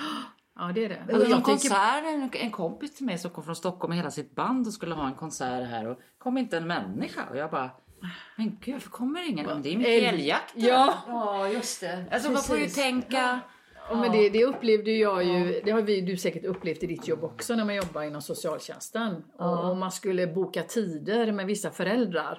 Ja 0.56 0.72
det 0.76 0.86
är 0.86 0.89
det. 0.89 1.13
Alltså, 1.13 1.30
jag 1.30 1.44
konsert, 1.44 2.04
en, 2.06 2.30
en 2.34 2.52
kompis 2.52 2.96
till 2.96 3.06
mig 3.06 3.18
som 3.18 3.32
kom 3.32 3.44
från 3.44 3.56
Stockholm 3.56 3.89
med 3.89 3.98
hela 3.98 4.12
sitt 4.12 4.36
band 4.36 4.68
och 4.68 4.74
skulle 4.74 4.96
ha 4.96 5.08
en 5.08 5.16
konsert 5.16 5.70
här 5.70 5.88
och 5.88 5.98
kom 6.18 6.38
inte 6.38 6.58
en 6.58 6.68
människa. 6.68 7.22
Och 7.30 7.38
jag 7.38 7.52
bara, 7.52 7.70
men 8.36 8.58
gud 8.62 8.74
varför 8.74 8.89
kommer 8.89 9.30
ingen? 9.30 9.62
Det 9.62 9.70
är 9.74 9.78
mycket 9.78 9.94
Älg. 9.94 10.06
älgjakt. 10.06 10.54
ja, 10.56 10.94
Ja, 11.08 11.48
just 11.48 11.82
det. 11.82 12.06
Alltså 12.12 12.32
man 12.32 12.42
får 12.42 12.56
ju 12.58 12.63
Precis. 12.63 12.84
tänka. 12.84 13.39
Ja, 13.89 13.96
men 13.96 14.12
det, 14.12 14.30
det 14.30 14.46
upplevde 14.46 14.92
jag 14.92 15.24
ju, 15.24 15.62
det 15.66 15.72
har 15.72 15.82
vi, 15.82 16.02
du 16.02 16.18
säkert 16.18 16.46
upplevt 16.46 16.84
i 16.84 16.88
ditt 16.88 17.08
jobb 17.08 17.24
också 17.24 17.56
när 17.56 17.66
man 17.66 17.76
jobbar 17.76 18.04
inom 18.04 18.22
socialtjänsten. 18.22 19.24
Och, 19.38 19.70
och 19.70 19.78
man 19.78 19.92
skulle 19.92 20.28
boka 20.28 20.63
tider 20.63 21.32
med 21.32 21.46
vissa 21.46 21.72
föräldrar. 21.72 22.38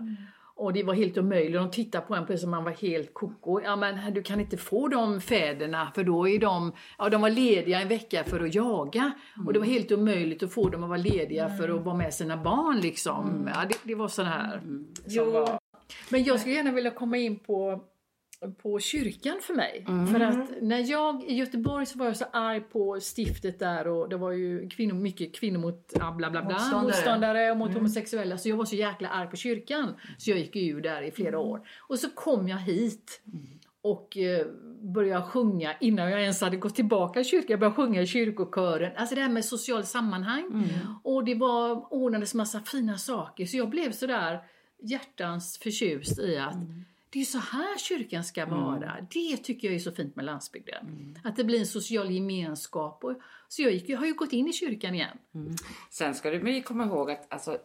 Och 0.57 0.73
det 0.73 0.83
var 0.83 0.95
helt 0.95 1.19
omöjligt. 1.19 1.55
De 1.55 1.71
tittade 1.71 2.07
på 2.07 2.15
en 2.15 2.27
precis 2.27 2.41
som 2.41 2.51
man 2.51 2.65
var 2.65 2.73
helt 2.73 3.15
koko. 3.15 3.61
Ja 3.61 3.77
men 3.77 4.15
du 4.15 4.23
kan 4.23 4.41
inte 4.41 4.57
få 4.57 4.89
de 4.89 5.21
fäderna 5.21 5.93
för 5.95 6.05
då 6.05 6.29
är 6.29 6.39
de, 6.39 6.73
ja 6.99 7.09
de 7.09 7.21
var 7.23 7.31
lediga 7.31 7.81
en 7.81 7.89
vecka 7.89 8.25
för 8.25 8.41
att 8.41 8.55
jaga. 8.55 9.13
Och 9.47 9.53
det 9.53 9.59
var 9.59 9.67
helt 9.67 9.93
omöjligt 9.93 10.43
att 10.43 10.53
få 10.53 10.69
dem 10.69 10.83
att 10.83 10.89
vara 10.89 10.99
lediga 10.99 11.49
för 11.49 11.69
att 11.69 11.85
vara 11.85 11.97
med 11.97 12.15
sina 12.15 12.37
barn 12.37 12.81
liksom. 12.81 13.51
Ja, 13.55 13.65
det, 13.69 13.79
det 13.83 13.95
var 13.95 14.09
sån 14.09 14.27
här. 14.27 14.61
Som 15.07 15.33
var. 15.33 15.59
Men 16.09 16.25
jag 16.25 16.41
skulle 16.41 16.55
gärna 16.55 16.73
vilja 16.73 16.91
komma 16.91 17.17
in 17.17 17.39
på 17.39 17.81
på 18.63 18.79
kyrkan 18.79 19.37
för 19.43 19.55
mig. 19.55 19.85
För 20.13 20.21
att 20.21 20.51
när 20.63 20.91
jag 20.91 21.25
i 21.25 21.35
Göteborg 21.35 21.87
så 21.87 21.99
var 21.99 22.07
jag 22.07 22.17
så 22.17 22.25
arg 22.33 22.61
på 22.61 22.99
stiftet 23.01 23.59
där 23.59 23.89
och 23.89 24.09
det 24.09 24.17
var 24.17 24.33
ju 24.33 24.69
kvinnor, 24.69 24.95
mycket 24.95 25.35
kvinnor 25.35 25.59
mot 25.61 25.93
bla 25.95 26.13
bla 26.13 26.31
bla, 26.31 26.43
Motståndare. 26.43 26.83
motståndare 26.83 27.51
och 27.51 27.57
mot 27.57 27.75
homosexuella. 27.75 28.39
Så 28.39 28.49
jag 28.49 28.57
var 28.57 28.65
så 28.65 28.77
jäkla 28.77 29.09
arg 29.09 29.31
på 29.31 29.37
kyrkan. 29.37 29.95
Så 30.19 30.31
jag 30.31 30.39
gick 30.39 30.57
ju 30.57 30.81
där 30.81 31.03
i 31.03 31.11
flera 31.11 31.39
år. 31.39 31.69
Och 31.89 31.99
så 31.99 32.11
kom 32.11 32.49
jag 32.49 32.59
hit 32.59 33.23
och 33.83 34.17
eh, 34.17 34.47
började 34.95 35.23
sjunga 35.27 35.75
innan 35.81 36.11
jag 36.11 36.21
ens 36.23 36.41
hade 36.41 36.57
gått 36.57 36.75
tillbaka 36.75 37.21
i 37.21 37.25
kyrkan. 37.25 37.47
Jag 37.49 37.61
började 37.61 37.77
sjunga 37.77 38.03
i 38.03 38.07
kyrkokören. 38.07 38.93
Alltså 38.97 39.15
det 39.15 39.21
här 39.21 39.29
med 39.29 39.45
social 39.45 39.85
sammanhang. 39.85 40.69
Och 41.03 41.25
det 41.25 41.35
var 41.35 41.93
ordnades 41.95 42.35
massa 42.35 42.61
fina 42.61 42.99
saker. 42.99 43.47
Så 43.47 43.57
jag 43.57 43.71
blev 43.71 43.93
sådär 43.93 44.41
hjärtans 44.83 45.59
förtjust 45.63 46.19
i 46.19 46.37
att 46.39 46.57
det 47.15 47.21
är 47.21 47.25
så 47.25 47.39
här 47.39 47.79
kyrkan 47.79 48.25
ska 48.25 48.47
vara. 48.47 49.07
Det 49.11 49.37
tycker 49.37 49.69
jag 49.69 49.75
är 49.75 49.79
så 49.81 49.93
fint 49.93 50.17
med 50.17 50.25
landsbygden. 50.25 51.15
Att 51.25 51.37
det 51.37 51.45
blir 51.45 51.61
en 51.61 51.67
social 51.67 52.11
gemenskap. 52.11 53.05
Och, 53.05 53.15
så 53.49 53.63
jag, 53.63 53.73
gick, 53.73 53.89
jag 53.89 53.99
har 53.99 54.07
ju 54.07 54.15
gått 54.15 54.33
in 54.33 54.49
i 54.49 54.53
kyrkan 54.53 54.95
igen. 54.95 55.19
Sen 55.91 56.15
ska 56.15 56.31
du 56.31 56.63
komma 56.63 56.85
ihåg 56.85 57.11
att 57.11 57.33
alltså, 57.33 57.59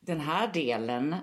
den 0.00 0.20
här 0.20 0.52
delen 0.52 1.16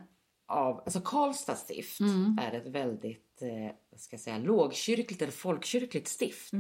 av, 0.46 0.78
alltså 0.78 1.02
Karlstad 1.02 1.56
stift 1.56 2.00
är 2.42 2.52
ett 2.52 2.68
väldigt, 2.68 3.42
eh, 3.42 3.98
ska 3.98 4.18
säga, 4.18 4.38
lågkyrkligt 4.38 5.22
eller 5.22 5.32
folkkyrkligt 5.32 6.08
stift. 6.08 6.54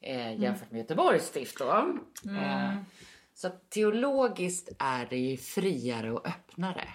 Eh, 0.00 0.40
jämfört 0.40 0.70
med 0.70 0.78
Göteborgs 0.78 1.26
stift 1.26 1.58
då. 1.58 1.98
Eh, 2.30 2.76
så 3.34 3.48
teologiskt 3.68 4.68
är 4.78 5.06
det 5.10 5.18
ju 5.18 5.36
friare 5.36 6.12
och 6.12 6.26
öppnare. 6.26 6.88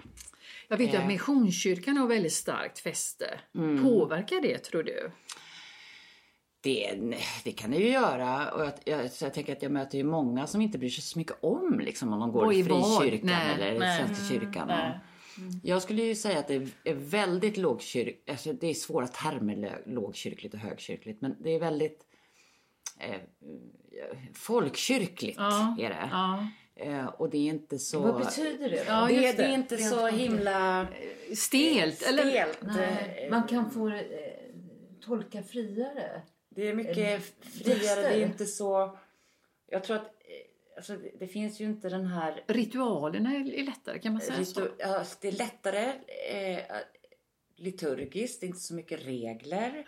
Jag 0.68 0.78
vet 0.78 0.94
ju 0.94 0.96
Eh. 0.96 1.02
att 1.02 1.08
Missionskyrkan 1.08 1.98
har 1.98 2.08
väldigt 2.08 2.34
starkt 2.34 2.80
fäste. 2.80 3.40
Påverkar 3.84 4.42
det 4.42 4.58
tror 4.58 4.84
du? 4.84 5.12
Det, 6.62 7.00
det 7.44 7.52
kan 7.52 7.72
det 7.72 7.78
ju 7.78 7.90
göra. 7.90 8.52
Och 8.52 8.62
jag, 8.62 8.74
jag, 8.86 9.10
jag 9.22 9.34
tänker 9.34 9.54
att 9.54 9.62
jag 9.62 9.72
möter 9.72 9.98
ju 9.98 10.04
många 10.04 10.48
som 10.48 10.62
inte 10.62 10.78
bryr 10.78 10.90
sig 10.90 11.04
så 11.04 11.20
mycket 11.20 11.44
om 11.44 11.80
liksom, 11.80 12.14
om 12.14 12.20
de 12.20 12.32
går 12.32 12.54
i 12.54 12.64
frikyrkan 12.64 13.20
Nej, 13.30 13.54
eller 13.70 13.80
nej. 13.80 14.06
Svenska 14.06 14.34
kyrkan. 14.34 14.68
nej. 14.68 15.00
Jag 15.64 15.82
skulle 15.82 16.02
ju 16.04 16.16
säga 16.16 16.40
att 16.40 16.48
det 16.48 16.56
är 16.84 16.94
väldigt 16.94 17.58
lågkyrkligt. 17.58 18.30
Alltså 18.30 18.54
det 18.54 18.68
är 18.68 18.74
svåra 18.74 19.08
termer, 19.08 19.82
lågkyrkligt 19.86 20.54
och 20.54 20.60
högkyrkligt. 20.60 21.22
Men 21.22 21.36
det 21.44 21.50
är 21.50 21.60
väldigt 21.60 22.06
eh, 23.00 23.22
folkkyrkligt 24.34 25.38
Ja, 25.38 25.76
är 25.80 25.90
det. 25.90 26.10
Ja. 26.12 26.48
Eh, 26.80 27.06
och 27.06 27.30
det 27.30 27.38
är 27.38 27.50
inte 27.50 27.80
så... 27.80 28.00
Vad 28.00 28.18
betyder 28.26 28.70
det? 28.70 28.84
Ja, 28.88 29.06
det, 29.06 29.14
just 29.14 29.38
det 29.38 29.44
är 29.44 29.48
det. 29.48 29.54
inte 29.54 29.78
så 29.78 30.08
himla 30.08 30.88
Stelt? 31.36 32.02
Eller? 32.02 32.24
stelt. 32.24 32.60
Nej, 32.62 33.28
man 33.32 33.48
kan 33.48 33.72
få 33.72 33.90
eh, 33.90 34.04
tolka 35.06 35.44
friare. 35.44 36.22
Det 36.50 36.68
är 36.68 36.74
mycket 36.74 36.98
Eller 36.98 37.20
friare. 37.42 38.02
Det 38.02 38.16
är 38.16 38.26
inte 38.26 38.46
så... 38.46 38.98
Jag 39.68 39.84
tror 39.84 39.96
att 39.96 40.06
eh, 40.06 40.78
alltså, 40.78 40.98
det, 40.98 41.12
det 41.20 41.28
finns 41.28 41.60
ju 41.62 41.66
inte 41.66 41.90
den 41.90 42.06
här... 42.06 42.44
Ritualerna 42.48 43.36
är 43.36 43.54
är 43.54 43.64
lättare, 43.64 44.00
kan 44.00 44.14
man 44.14 44.22
säga 44.22 44.46
så? 44.46 44.62
Ritu- 44.62 44.72
ja, 44.78 45.06
det 45.22 45.28
är 45.28 45.32
lättare 45.32 45.94
eh, 46.32 46.60
liturgiskt, 47.56 48.42
det 48.42 48.46
är 48.46 48.48
inte 48.48 48.60
så 48.60 48.74
mycket 48.74 49.06
regler. 49.06 49.86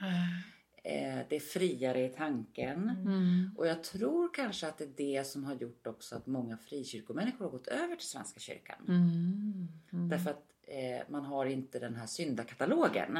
Eh, 0.84 1.20
det 1.30 1.36
är 1.36 1.40
friare 1.40 2.06
i 2.06 2.10
tanken. 2.10 2.90
Mm. 2.90 3.52
Och 3.58 3.68
jag 3.68 3.84
tror 3.84 4.34
kanske 4.34 4.68
att 4.68 4.78
det 4.78 4.84
är 4.84 4.94
det 5.18 5.28
som 5.28 5.44
har 5.44 5.56
gjort 5.56 5.88
också 5.88 6.16
att 6.16 6.28
många 6.28 6.58
frikyrkomänniskor 6.58 7.46
har 7.46 7.52
gått 7.52 7.68
över 7.68 7.96
till 7.96 8.08
Svenska 8.08 8.40
kyrkan. 8.40 8.86
Mm. 8.88 10.10
Därför 10.10 10.30
att 10.30 10.46
eh, 10.62 11.02
man 11.10 11.26
har 11.26 11.46
inte 11.46 11.80
den 11.80 11.96
här 11.96 12.08
syndakatalogen. 12.08 13.18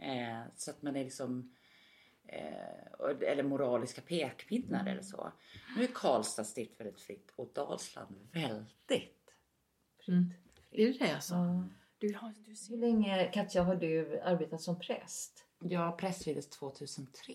Eh, 0.00 0.42
så 0.56 0.70
att 0.70 0.82
man 0.82 0.96
är 0.96 1.04
liksom... 1.04 1.54
Eh, 2.26 3.28
eller 3.28 3.42
moraliska 3.42 4.00
pekpinnar 4.00 4.86
eller 4.86 5.02
så. 5.02 5.32
Nu 5.76 5.84
är 5.84 5.88
Karlstad 5.94 6.44
stift 6.44 6.80
väldigt 6.80 7.00
fritt 7.00 7.32
och 7.36 7.50
Dalsland 7.54 8.16
väldigt 8.32 9.22
Är 10.70 10.86
det 10.86 10.98
det 10.98 11.14
alltså? 11.14 11.68
Du 11.98 12.14
har, 12.14 12.34
du 12.46 12.54
ser. 12.54 12.70
Hur 12.70 12.80
länge, 12.80 13.30
Katja, 13.32 13.62
har 13.62 13.76
du 13.76 14.20
arbetat 14.20 14.60
som 14.60 14.78
präst? 14.78 15.44
Jag 15.70 15.98
prästvigdes 15.98 16.48
2003. 16.48 17.34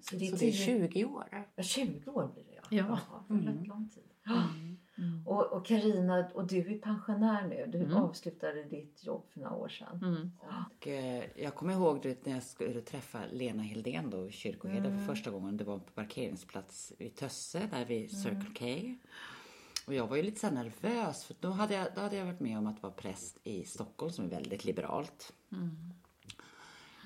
Så 0.00 0.16
det 0.16 0.26
är, 0.26 0.30
Så 0.30 0.36
det 0.36 0.48
är 0.48 0.52
10 0.52 0.52
20 0.52 1.04
år. 1.04 1.46
Ja, 1.56 1.62
20 1.62 2.10
år 2.10 2.30
blir 2.34 2.44
det 2.44 2.76
ja. 2.76 3.00
Ja. 3.10 3.24
det 3.28 3.50
rätt 3.50 3.66
lång 3.66 3.88
tid. 3.88 4.02
Och, 5.24 5.52
och 5.52 5.66
Carina, 5.66 6.30
och 6.34 6.46
du 6.46 6.58
är 6.58 6.78
pensionär 6.78 7.48
nu. 7.48 7.66
Du 7.78 7.94
avslutade 7.94 8.64
ditt 8.64 9.04
jobb 9.04 9.24
för 9.30 9.40
några 9.40 9.54
år 9.54 9.68
sedan. 9.68 9.98
Mm. 10.02 10.30
Och, 10.40 10.88
eh, 10.88 11.24
jag 11.36 11.54
kommer 11.54 11.72
ihåg 11.72 12.02
du, 12.02 12.08
vet, 12.08 12.26
när 12.26 12.32
jag 12.32 12.42
skulle 12.42 12.80
träffa 12.80 13.20
Lena 13.32 13.62
Hildén 13.62 14.10
då, 14.10 14.30
kyrkoherde 14.30 14.90
för 14.90 15.14
första 15.14 15.30
gången. 15.30 15.56
Det 15.56 15.64
var 15.64 15.78
på 15.78 15.92
parkeringsplats 15.94 16.92
vid 16.98 17.16
Tösse, 17.16 17.68
där 17.70 17.84
vid 17.84 18.10
Circle 18.10 18.54
K. 18.58 18.94
Och 19.86 19.94
jag 19.94 20.06
var 20.06 20.16
ju 20.16 20.22
lite 20.22 20.40
så 20.40 20.50
nervös 20.50 21.24
för 21.24 21.36
då 21.40 21.50
hade, 21.50 21.74
jag, 21.74 21.88
då 21.94 22.00
hade 22.00 22.16
jag 22.16 22.26
varit 22.26 22.40
med 22.40 22.58
om 22.58 22.66
att 22.66 22.82
vara 22.82 22.92
präst 22.92 23.38
i 23.44 23.64
Stockholm 23.64 24.12
som 24.12 24.24
är 24.24 24.28
väldigt 24.28 24.64
liberalt. 24.64 25.32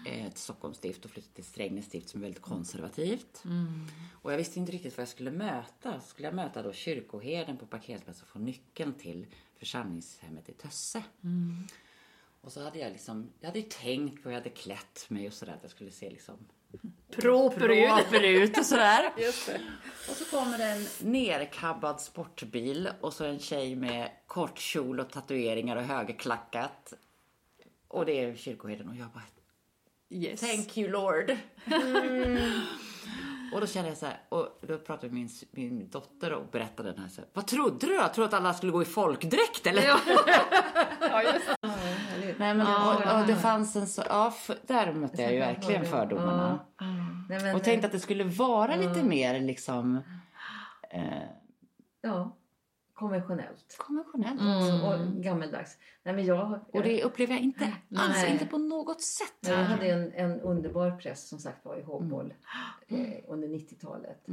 Eh, 0.06 0.26
Ett 0.26 0.38
Stockholms 0.38 0.76
stift 0.76 1.04
och 1.04 1.10
flyttade 1.10 1.34
till 1.34 1.44
Strängnäs 1.44 1.84
stift 1.86 2.08
som 2.08 2.20
är 2.20 2.22
väldigt 2.22 2.42
konservativt. 2.42 3.42
Och 4.22 4.32
jag 4.32 4.36
visste 4.36 4.58
inte 4.58 4.72
riktigt 4.72 4.96
vad 4.96 5.02
jag 5.02 5.08
skulle 5.08 5.30
möta. 5.30 6.00
Skulle 6.00 6.28
jag 6.28 6.34
möta 6.34 6.62
då 6.62 6.72
kyrkoherden 6.72 7.56
på 7.56 7.66
parkeringsplatsen 7.66 8.22
och 8.22 8.28
få 8.28 8.38
nyckeln 8.38 8.94
till 8.94 9.26
församlingshemmet 9.58 10.48
i 10.48 10.52
Tösse. 10.52 11.02
Och 12.40 12.52
så 12.52 12.64
hade 12.64 12.78
jag 12.78 12.92
liksom, 12.92 13.30
jag 13.40 13.46
hade 13.48 13.62
tänkt 13.62 14.22
på, 14.22 14.30
jag 14.30 14.34
hade 14.34 14.50
klätt 14.50 15.04
mig 15.08 15.26
och 15.26 15.32
sådär 15.32 15.52
att 15.52 15.62
jag 15.62 15.70
skulle 15.70 15.90
se 15.90 16.10
liksom 16.10 16.34
Proper 17.10 17.68
ut. 17.68 18.48
ut 18.48 18.58
och 18.58 18.66
sådär. 18.66 19.12
Och 20.10 20.16
så 20.16 20.24
kommer 20.36 20.58
det 20.58 20.64
en 20.64 20.86
nerkabbad 21.12 22.00
sportbil 22.00 22.90
och 23.00 23.12
så 23.12 23.24
en 23.24 23.38
tjej 23.38 23.76
med 23.76 24.10
kort 24.26 24.58
kjol 24.58 25.00
och 25.00 25.10
tatueringar 25.10 25.76
och 25.76 25.82
högerklackat. 25.82 26.92
Och 27.88 28.06
det 28.06 28.12
är 28.24 28.36
kyrkoherden 28.36 28.88
och 28.88 28.96
jag 28.96 29.08
bara 29.10 29.22
Yes. 30.10 30.40
Thank 30.40 30.78
you 30.78 30.90
Lord. 30.90 31.36
Mm. 31.66 32.38
Och 33.52 33.60
då 33.60 33.66
kände 33.66 33.88
jag 33.88 33.98
så 33.98 34.06
här, 34.06 34.20
och 34.28 34.48
då 34.68 34.78
pratade 34.78 35.12
min, 35.12 35.28
min 35.50 35.90
dotter 35.90 36.32
och 36.32 36.46
berättade 36.52 36.92
den 36.92 36.98
här 36.98 37.08
så 37.08 37.20
här, 37.20 37.30
Vad 37.32 37.46
trodde 37.46 37.86
du 37.86 37.96
då? 37.96 38.08
Trodde 38.08 38.28
att 38.28 38.34
alla 38.34 38.54
skulle 38.54 38.72
gå 38.72 38.82
i 38.82 38.84
folkdräkt 38.84 39.66
eller? 39.66 39.82
Nej 42.38 42.54
men 42.54 42.60
och, 42.60 43.20
och 43.20 43.26
det 43.26 43.36
fanns 43.36 43.76
en 43.76 43.86
så, 43.86 44.02
ja 44.08 44.30
för, 44.30 44.56
där 44.66 44.92
mötte 44.92 45.22
jag 45.22 45.32
ju 45.32 45.38
verkligen 45.38 45.84
fördomarna. 45.84 46.58
Nej, 47.28 47.42
men, 47.42 47.54
Och 47.56 47.64
tänkte 47.64 47.86
att 47.86 47.92
det 47.92 48.00
skulle 48.00 48.24
vara 48.24 48.76
lite 48.76 49.02
mer 49.02 49.40
liksom, 49.40 49.96
eh, 50.90 51.02
ja, 52.00 52.36
konventionellt. 53.00 53.76
Konventionellt. 53.78 54.40
Så, 54.40 54.86
och 54.88 55.22
gammeldags. 55.22 55.78
Nej, 56.02 56.14
men 56.14 56.24
jag, 56.24 56.60
Och 56.72 56.82
det 56.82 57.04
upplever 57.04 57.32
jag 57.32 57.42
inte 57.42 57.72
alls, 57.96 58.24
inte 58.28 58.46
på 58.46 58.58
något 58.58 59.02
sätt. 59.02 59.32
Nej, 59.40 59.52
jag 59.52 59.64
hade 59.64 59.86
en, 59.86 60.12
en 60.12 60.40
underbar 60.40 60.90
präst 60.90 61.28
som 61.28 61.38
sagt 61.38 61.64
var 61.64 61.76
i 61.76 61.82
Håboll 61.82 62.34
eh, 62.88 62.98
under 63.28 63.48
90-talet. 63.48 64.26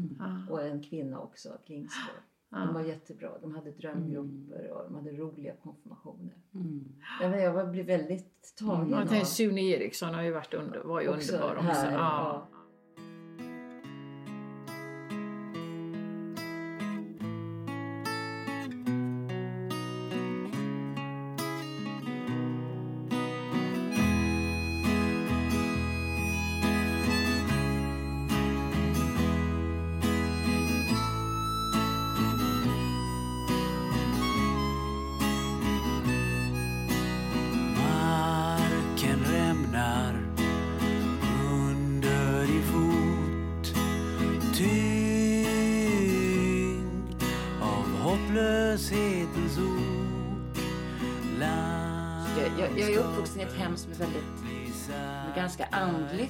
Och 0.49 0.63
en 0.63 0.84
kvinna 0.84 1.20
också, 1.20 1.49
Klingsborg. 1.65 2.15
De 2.49 2.74
var 2.74 2.82
jättebra. 2.82 3.30
De 3.41 3.55
hade 3.55 3.72
drömgrupper 3.72 4.72
och 4.72 4.84
de 4.84 4.95
hade 4.95 5.11
roliga 5.11 5.53
konfirmationer. 5.63 6.34
Men 7.22 7.39
jag 7.39 7.53
var- 7.53 7.65
blev 7.65 7.86
väldigt 7.86 8.53
tagen 8.59 8.89
Jag 8.89 9.20
av 9.22 9.24
Sune 9.24 9.61
Eriksson 9.61 10.13
har 10.13 10.22
ju 10.22 10.32
varit 10.32 10.53
under, 10.53 10.80
var 10.80 11.01
ju 11.01 11.09
också 11.09 11.34
underbar 11.36 11.55
också. 11.55 11.68
här. 11.68 11.91
Ja. 11.91 12.47
Ja. 12.51 12.57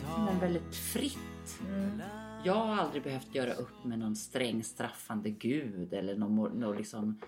Andligt 0.05 0.31
men 0.31 0.39
väldigt 0.39 0.75
fritt. 0.75 1.59
Jag 2.45 2.53
har 2.53 2.75
aldrig 2.75 3.03
behövt 3.03 3.35
göra 3.35 3.53
upp 3.53 3.83
med 3.83 3.99
någon 3.99 4.15
sträng 4.15 4.63
straffande 4.63 5.29
gud 5.29 5.93
eller 5.93 6.15
någon, 6.15 6.59
någon, 6.59 6.77
liksom, 6.77 7.19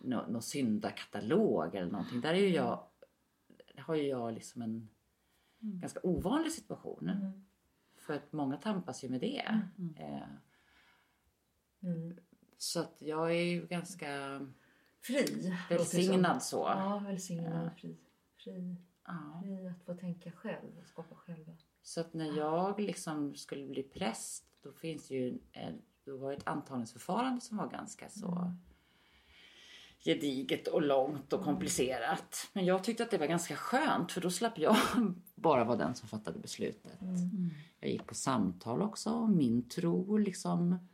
någon, 0.00 0.32
någon 0.32 0.42
syndakatalog 0.42 1.74
eller 1.74 1.90
någonting. 1.92 2.20
Där 2.20 2.34
är 2.34 2.38
ju 2.38 2.48
jag, 2.48 2.84
har 3.78 3.94
ju 3.94 4.02
jag 4.08 4.34
liksom 4.34 4.62
en 4.62 4.88
ganska 5.60 6.00
ovanlig 6.02 6.52
situation. 6.52 7.10
För 7.98 8.14
att 8.14 8.32
många 8.32 8.56
tampas 8.56 9.04
ju 9.04 9.08
med 9.08 9.20
det. 9.20 9.60
Eh, 9.98 10.28
Så 12.58 12.80
att 12.80 12.96
jag 12.98 13.30
är 13.30 13.42
ju 13.44 13.66
ganska 13.66 14.40
Fri. 15.00 15.56
välsignad 15.70 16.42
så. 16.42 16.56
Ja, 16.56 17.02
välsignad. 17.06 17.70
Fri. 17.76 17.96
Fri. 18.36 18.76
Ja. 19.06 19.42
Fri 19.42 19.68
att 19.68 19.84
få 19.84 19.94
tänka 19.94 20.32
själv 20.32 20.78
och 20.80 20.86
skapa 20.86 21.14
själva. 21.14 21.52
Så 21.82 22.00
att 22.00 22.14
när 22.14 22.36
jag 22.36 22.80
liksom 22.80 23.34
skulle 23.34 23.66
bli 23.66 23.82
präst 23.82 24.44
då 24.62 24.72
finns 24.72 25.08
det 25.08 25.14
ju 25.14 25.38
en, 25.52 25.82
då 26.04 26.16
var 26.16 26.32
ett 26.32 26.46
antagningsförfarande 26.46 27.40
som 27.40 27.56
var 27.56 27.68
ganska 27.68 28.08
så 28.08 28.52
gediget 30.04 30.68
och 30.68 30.82
långt 30.82 31.32
och 31.32 31.42
komplicerat. 31.42 32.50
Men 32.52 32.64
jag 32.64 32.84
tyckte 32.84 33.02
att 33.02 33.10
det 33.10 33.18
var 33.18 33.26
ganska 33.26 33.56
skönt 33.56 34.12
för 34.12 34.20
då 34.20 34.30
slapp 34.30 34.58
jag 34.58 34.76
bara 35.34 35.64
vara 35.64 35.76
den 35.76 35.94
som 35.94 36.08
fattade 36.08 36.38
beslutet. 36.38 36.98
Jag 37.80 37.90
gick 37.90 38.06
på 38.06 38.14
samtal 38.14 38.82
också 38.82 39.10
om 39.10 39.36
min 39.36 39.68
tro 39.68 40.16
liksom 40.16 40.88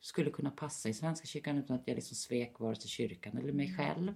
skulle 0.00 0.30
kunna 0.30 0.50
passa 0.50 0.88
i 0.88 0.94
Svenska 0.94 1.26
kyrkan 1.26 1.58
utan 1.58 1.76
att 1.76 1.88
jag 1.88 1.94
liksom 1.94 2.16
svek 2.16 2.58
vare 2.58 2.76
sig 2.76 2.90
kyrkan 2.90 3.38
eller 3.38 3.52
mig 3.52 3.76
själv. 3.76 4.14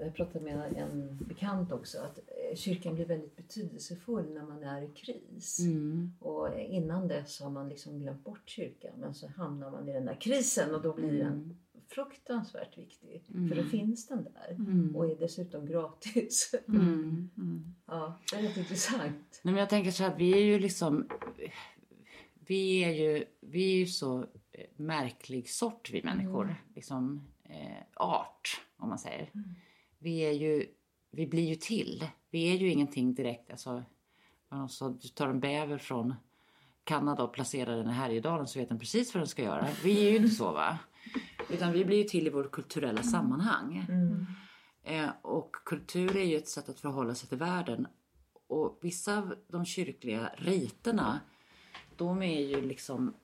Jag 0.00 0.14
pratade 0.14 0.44
med 0.44 0.72
en 0.76 1.18
bekant 1.28 1.72
också 1.72 1.98
att 1.98 2.18
eh, 2.18 2.56
kyrkan 2.56 2.94
blir 2.94 3.04
väldigt 3.04 3.36
betydelsefull 3.36 4.34
när 4.34 4.42
man 4.42 4.62
är 4.62 4.82
i 4.82 4.88
kris. 4.88 5.58
Mm. 5.60 6.12
Och 6.20 6.58
innan 6.58 7.08
dess 7.08 7.40
har 7.40 7.50
man 7.50 7.68
liksom 7.68 7.98
glömt 7.98 8.24
bort 8.24 8.48
kyrkan 8.48 8.92
men 9.00 9.14
så 9.14 9.28
hamnar 9.28 9.70
man 9.70 9.88
i 9.88 9.92
den 9.92 10.04
där 10.04 10.20
krisen 10.20 10.74
och 10.74 10.82
då 10.82 10.94
blir 10.94 11.12
den 11.12 11.32
Mm. 11.32 11.56
fruktansvärt 11.88 12.78
viktig. 12.78 13.22
För 13.26 13.56
då 13.56 13.62
finns 13.62 14.06
den 14.06 14.24
där 14.24 14.56
och 14.96 15.06
är 15.10 15.16
dessutom 15.16 15.66
gratis. 15.66 16.54
Mm. 16.68 17.74
ja, 17.86 18.18
det 18.30 18.36
är 18.38 18.42
rätt 18.42 18.56
intressant. 18.56 19.40
Nej, 19.42 19.54
men 19.54 19.56
jag 19.56 19.68
tänker 19.70 19.90
så 19.90 20.02
här, 20.02 20.16
vi 20.18 20.32
är 20.32 20.42
ju 20.44 20.58
liksom... 20.58 21.08
Vi 22.46 22.84
är 22.84 22.90
ju, 22.92 23.24
vi 23.40 23.72
är 23.72 23.76
ju 23.78 23.86
så 23.86 24.18
eh, 24.52 24.66
märklig 24.76 25.48
sort 25.50 25.90
vi 25.92 26.02
människor. 26.02 26.54
Liksom 26.74 27.26
eh, 27.44 27.82
art, 27.94 28.60
om 28.76 28.88
man 28.88 28.98
säger. 28.98 29.30
Vi 30.02 30.18
är 30.18 30.32
ju, 30.32 30.66
vi 31.10 31.26
blir 31.26 31.48
ju 31.48 31.54
till. 31.54 32.04
Vi 32.30 32.52
är 32.52 32.56
ju 32.56 32.70
ingenting 32.70 33.14
direkt, 33.14 33.50
alltså... 33.50 33.84
Alltså, 34.52 34.88
du 34.88 35.08
tar 35.08 35.28
en 35.28 35.40
bäver 35.40 35.78
från 35.78 36.14
Kanada 36.84 37.22
och 37.22 37.32
placerar 37.32 37.76
den 37.76 37.88
i 37.88 37.92
Härjedalen 37.92 38.46
så 38.46 38.58
vet 38.58 38.68
den 38.68 38.78
precis 38.78 39.14
vad 39.14 39.20
den 39.20 39.28
ska 39.28 39.42
göra. 39.42 39.68
Vi 39.84 40.06
är 40.06 40.10
ju 40.10 40.16
inte 40.16 40.28
så 40.28 40.52
va? 40.52 40.78
Utan 41.50 41.72
vi 41.72 41.84
blir 41.84 41.96
ju 41.96 42.04
till 42.04 42.26
i 42.26 42.30
vårt 42.30 42.50
kulturella 42.50 43.02
sammanhang. 43.02 43.86
Eh, 44.82 45.08
och 45.22 45.56
kultur 45.64 46.16
är 46.16 46.24
ju 46.24 46.36
ett 46.36 46.48
sätt 46.48 46.68
att 46.68 46.80
förhålla 46.80 47.14
sig 47.14 47.28
till 47.28 47.38
världen. 47.38 47.86
Och 48.46 48.78
vissa 48.80 49.18
av 49.18 49.34
de 49.48 49.64
kyrkliga 49.64 50.30
riterna, 50.36 51.20
de 51.96 52.22
är 52.22 52.40
ju 52.40 52.60
liksom 52.60 53.14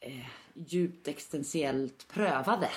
eh, 0.00 0.26
djupt 0.54 1.08
existentiellt 1.08 2.08
prövade. 2.08 2.70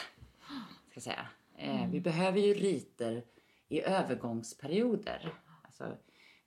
Ska 0.89 0.93
jag 0.93 1.03
säga. 1.03 1.27
Eh, 1.57 1.89
Vi 1.91 2.01
behöver 2.01 2.39
ju 2.39 2.53
riter 2.53 3.23
i 3.69 3.81
övergångsperioder. 3.81 5.33
Alltså, 5.63 5.97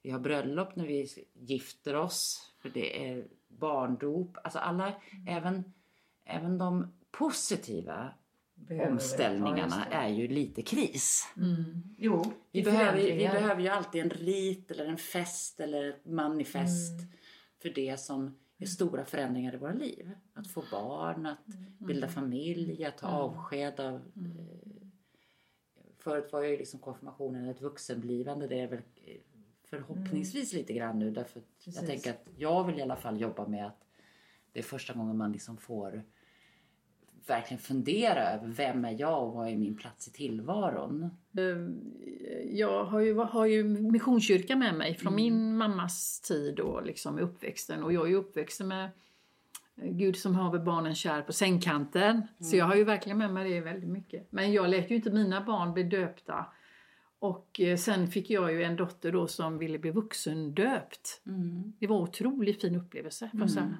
vi 0.02 0.11
har 0.11 0.20
bröllop 0.20 0.76
när 0.76 0.86
vi 0.86 1.08
gifter 1.34 1.94
oss, 1.96 2.52
för 2.62 2.68
det 2.70 3.08
är 3.08 3.28
barndop. 3.48 4.36
Alltså 4.44 4.58
alla, 4.58 4.92
även, 5.28 5.72
även 6.24 6.58
de 6.58 6.92
positiva 7.11 8.14
Behöver- 8.54 8.90
omställningarna 8.92 9.86
ja, 9.90 9.96
är 9.96 10.08
ju 10.08 10.28
lite 10.28 10.62
kris. 10.62 11.32
Jo, 11.98 12.24
Vi 12.52 12.62
behöver, 12.62 12.98
vi 13.02 13.16
behöver 13.28 13.62
ju 13.62 13.68
alltid 13.68 14.02
en 14.02 14.11
rit 14.11 14.70
eller 14.70 14.84
en 14.86 14.96
fest 14.96 15.61
eller 15.61 15.88
ett 15.88 16.06
manifest 16.06 17.00
Mm. 17.00 17.12
för 17.62 17.68
det 17.68 18.00
som 18.00 18.38
är 18.58 18.66
stora 18.66 19.04
förändringar 19.04 19.54
i 19.54 19.56
våra 19.56 19.72
liv. 19.72 20.11
Att 20.34 20.50
få 20.50 20.64
barn, 20.70 21.26
att 21.26 21.46
bilda 21.78 22.06
Mm. 22.06 22.14
familj, 22.14 22.84
att 22.84 22.98
ta 22.98 23.06
avsked 23.06 23.80
av... 23.80 24.00
Förut 26.01 26.32
var 26.32 26.42
ju 26.42 26.57
liksom 26.57 26.80
konfirmationen 26.80 27.48
ett 27.48 27.61
vuxenblivande. 27.61 28.46
Det 28.46 28.61
är 28.61 28.66
väl 28.66 28.82
eh, 29.05 29.16
förhoppningsvis 29.64 30.53
lite 30.53 30.72
grann 30.72 30.98
nu. 30.98 31.11
Därför 31.11 31.42
jag 31.64 31.76
Mm. 31.76 31.86
Tänker 31.86 32.11
att 32.11 32.26
jag 32.36 32.64
vill 32.64 32.78
i 32.78 32.82
alla 32.82 32.96
fall 32.96 33.20
jobba 33.20 33.48
med 33.48 33.66
att 33.66 33.84
det 34.53 34.59
är 34.59 34.64
första 34.64 34.92
gången 34.92 35.16
man 35.16 35.32
liksom 35.32 35.57
får 35.57 36.03
verkligen 37.26 37.61
fundera 37.61 38.30
över 38.30 38.48
vem 38.48 38.84
är 38.84 39.01
jag 39.01 39.26
och 39.26 39.34
vad 39.34 39.48
är 39.48 39.57
min 39.57 39.76
plats 39.76 40.09
i 40.09 40.12
tillvaron. 40.12 41.11
Jag 42.44 42.84
har 42.84 43.01
ju, 43.01 43.14
har 43.14 43.46
ju 43.46 43.64
Missionskyrkan 43.64 44.59
med 44.59 44.74
mig 44.74 44.94
från 44.94 45.14
min 45.14 45.57
mammas 45.57 46.20
tid 46.20 46.61
och 46.61 46.86
liksom 46.86 47.18
uppväxten. 47.18 47.82
Och 47.82 47.92
jag 47.92 48.07
är 48.07 48.11
ju 48.11 48.16
uppväxt 48.16 48.61
med 48.61 48.90
Gud 49.83 50.16
som 50.16 50.35
haver 50.35 50.59
barnen 50.59 50.95
kär 50.95 51.22
på 51.22 51.33
sängkanten. 51.33 52.22
Så 52.41 52.57
jag 52.57 52.64
har 52.64 52.76
ju 52.76 52.85
verkligen 52.85 53.18
med 53.18 53.33
mig 53.33 53.53
det 53.53 53.61
väldigt 53.61 53.91
mycket. 53.91 54.33
Men 54.33 54.53
jag 54.53 54.70
lät 54.70 54.91
ju 54.91 54.95
inte 54.95 55.11
mina 55.11 55.41
barn 55.41 55.72
bli 55.72 55.83
döpta. 55.83 56.47
Och 57.21 57.61
eh, 57.61 57.77
sen 57.77 58.09
fick 58.09 58.31
jag 58.31 58.53
ju 58.53 58.62
en 58.62 58.77
dotter 58.77 59.12
då 59.12 59.27
som 59.27 59.59
ville 59.59 59.79
bli 59.79 59.91
vuxendöpt. 59.91 61.21
Det 61.79 61.87
var 61.87 61.97
en 61.97 62.03
otroligt 62.03 62.61
fin 62.61 62.77
upplevelse. 62.77 63.29
får 63.33 63.41
jag 63.41 63.51
säga. 63.51 63.77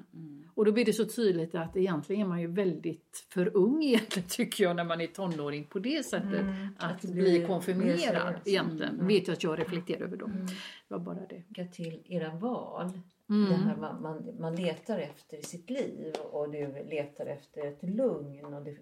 Och 0.55 0.65
då 0.65 0.73
blir 0.73 0.85
det 0.85 0.93
så 0.93 1.05
tydligt 1.05 1.55
att 1.55 1.77
egentligen 1.77 2.23
är 2.23 2.29
man 2.29 2.41
ju 2.41 2.47
väldigt 2.47 3.27
för 3.29 3.57
ung 3.57 3.83
egentligen 3.85 4.29
tycker 4.29 4.65
jag 4.65 4.77
när 4.77 4.85
man 4.85 5.01
är 5.01 5.07
tonåring 5.07 5.65
på 5.65 5.79
det 5.79 6.07
sättet. 6.07 6.47
att, 6.79 6.91
att 6.91 7.03
det 7.03 7.09
bli 7.09 7.47
konfirmerad 7.47 7.99
seriöst. 8.01 8.49
egentligen. 8.49 9.07
Vet 9.07 9.27
jag 9.27 9.35
att 9.35 9.43
jag 9.43 9.59
reflekterar 9.59 10.01
över 10.01 10.17
då. 10.17 10.27
Det 10.27 10.55
var 10.89 10.99
bara 10.99 11.21
det. 11.55 11.65
till 11.65 12.03
era 12.05 12.35
val. 12.35 12.91
Mm. 13.31 13.51
Det 13.51 13.57
här 13.57 13.77
man, 13.77 14.03
man, 14.03 14.37
man 14.41 14.57
letar 14.57 14.99
efter 14.99 15.37
i 15.37 15.43
sitt 15.43 15.71
liv 15.71 16.15
och 16.33 16.51
du 16.51 16.85
letar 16.91 17.27
efter 17.27 17.67
ett 17.67 17.83
lugn. 17.83 18.45
Och 18.45 18.63
det 18.65 18.77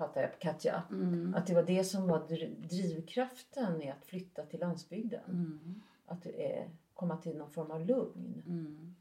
fattar 0.00 0.20
jag 0.20 0.38
Katja. 0.40 0.82
Mm. 0.90 1.34
Att 1.34 1.46
det 1.46 1.54
var 1.54 1.62
det 1.62 1.84
som 1.84 2.08
var 2.08 2.18
dr- 2.18 2.68
drivkraften 2.68 3.82
i 3.82 3.90
att 3.90 4.04
flytta 4.06 4.42
till 4.46 4.60
landsbygden. 4.60 5.24
Mm. 5.30 5.82
Att 6.06 6.26
eh, 6.26 6.64
komma 6.94 7.16
till 7.16 7.36
någon 7.36 7.50
form 7.52 7.70
av 7.70 7.86
lugn. 7.86 8.42
Mm. 8.46 8.94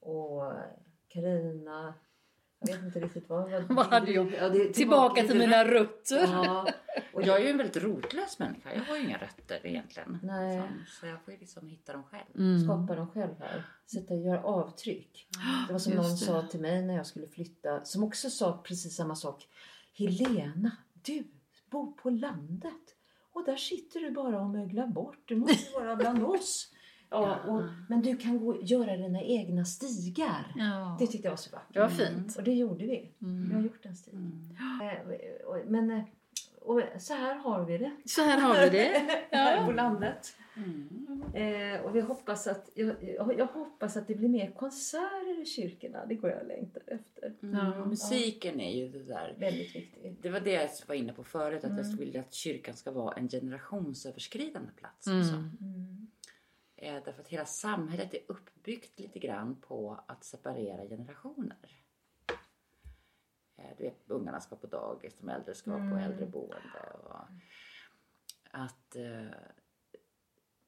Och 0.00 0.52
Karina 1.08 1.94
jag 2.66 2.74
vet 2.76 2.84
inte 2.84 3.00
riktigt 3.00 3.28
vad. 3.28 3.50
Vad, 3.50 3.62
Vad 3.62 3.86
hade 3.86 4.12
jag? 4.12 4.32
Ja, 4.40 4.48
det 4.48 4.62
är 4.62 4.72
Tillbaka 4.72 5.22
till 5.22 5.38
mina 5.38 5.64
rötter. 5.64 6.20
Ja, 6.32 6.68
Och 7.14 7.22
jag 7.22 7.36
är 7.40 7.44
ju 7.44 7.50
en 7.50 7.56
väldigt 7.56 7.76
rotlös 7.82 8.38
människa. 8.38 8.74
Jag 8.74 8.80
har 8.84 8.96
ju 8.96 9.02
inga 9.04 9.18
rötter 9.18 9.66
egentligen. 9.66 10.18
Nej. 10.22 10.62
Så 11.00 11.06
jag 11.06 11.22
får 11.24 11.34
ju 11.34 11.40
liksom 11.40 11.68
hitta 11.68 11.92
dem 11.92 12.02
själv. 12.02 12.60
skapa 12.64 12.94
dem 12.94 13.10
själv 13.10 13.34
här. 13.38 13.64
Sätta, 13.92 14.14
göra 14.14 14.42
avtryck. 14.42 15.28
Det 15.66 15.72
var 15.72 15.80
som 15.80 15.92
någon 15.92 16.04
Just 16.04 16.20
det. 16.20 16.26
sa 16.26 16.42
till 16.42 16.60
mig 16.60 16.82
när 16.82 16.96
jag 16.96 17.06
skulle 17.06 17.26
flytta, 17.26 17.84
som 17.84 18.04
också 18.04 18.30
sa 18.30 18.60
precis 18.64 18.96
samma 18.96 19.14
sak. 19.14 19.48
Helena, 20.08 20.70
du 21.02 21.24
bor 21.70 21.92
på 21.92 22.10
landet. 22.10 22.96
Och 23.32 23.44
där 23.44 23.56
sitter 23.56 24.00
du 24.00 24.10
bara 24.10 24.40
och 24.40 24.50
möglar 24.50 24.86
bort. 24.86 25.18
Du 25.24 25.36
måste 25.36 25.72
vara 25.74 25.96
bland 25.96 26.22
oss. 26.24 26.72
Ja, 27.12 27.36
och, 27.46 27.62
men 27.88 28.02
du 28.02 28.16
kan 28.16 28.38
gå, 28.38 28.62
göra 28.62 28.96
dina 28.96 29.22
egna 29.22 29.64
stigar. 29.64 30.52
Ja. 30.56 30.96
Det 31.00 31.06
tyckte 31.06 31.26
jag 31.26 31.32
var 31.32 31.36
så 31.36 31.50
vackert. 31.50 31.74
Det 31.74 31.80
var 31.80 31.88
fint. 31.88 32.36
Och 32.36 32.42
det 32.42 32.52
gjorde 32.54 32.84
vi. 32.86 33.12
Vi 33.18 33.54
har 33.54 33.60
gjort 33.62 33.86
en 33.86 33.96
stig. 33.96 34.14
Eh, 34.82 35.08
och- 35.08 35.56
och- 35.56 35.66
Men 35.70 35.90
eh, 35.90 36.02
och 36.60 36.82
så 36.98 37.14
här 37.14 37.34
har 37.34 37.64
vi 37.64 37.78
det. 37.78 37.90
Så 38.04 38.22
här 38.22 38.40
har 38.40 38.54
vi 38.64 38.70
det. 38.70 39.26
Här 39.36 39.66
på 39.66 39.72
landet. 39.72 40.36
Eh, 41.34 41.80
och 41.80 41.96
vi 41.96 42.00
hoppas 42.00 42.46
att, 42.46 42.70
jag, 42.74 43.18
jag, 43.38 43.46
hoppas 43.46 43.96
att 43.96 44.06
det 44.06 44.14
blir 44.14 44.28
mer 44.28 44.50
konserter 44.50 45.42
i 45.42 45.46
kyrkorna. 45.46 46.06
Det 46.06 46.14
går 46.14 46.30
jag 46.30 46.40
och 46.40 46.46
längtar 46.46 46.82
efter. 46.86 47.34
Mm, 47.42 47.88
musiken 47.88 48.60
är 48.60 48.76
ju 48.76 48.88
det 48.88 49.02
där. 49.04 49.36
Väldigt 49.38 49.76
viktigt. 49.76 50.22
Det 50.22 50.30
var 50.30 50.40
det 50.40 50.52
jag 50.52 50.68
var 50.88 50.94
inne 50.94 51.12
på 51.12 51.24
förut, 51.24 51.64
att 51.64 51.70
Mm. 51.70 51.90
jag 51.90 51.98
vill 51.98 52.18
att 52.18 52.32
kyrkan 52.32 52.76
ska 52.76 52.90
vara 52.90 53.14
en 53.14 53.28
generationsöverskridande 53.28 54.72
plats. 54.76 55.06
Mm. 55.06 55.28
Mm. 55.60 56.10
Eh, 56.76 57.04
därför 57.04 57.20
att 57.22 57.28
hela 57.28 57.44
samhället 57.44 58.14
är 58.14 58.20
uppbyggt 58.26 58.98
lite 58.98 59.18
grann 59.18 59.56
på 59.60 60.00
att 60.06 60.24
separera 60.24 60.88
generationer. 60.88 61.56
Eh, 63.56 63.76
du 63.78 63.84
vet, 63.84 64.04
ungarna 64.06 64.40
ska 64.40 64.56
på 64.56 64.66
dagis, 64.66 65.14
de 65.20 65.28
äldre 65.28 65.54
ska 65.54 65.70
på 65.70 65.96
äldreboende. 65.96 66.80
Och 67.02 67.20
att, 68.50 68.96
eh, 68.96 69.26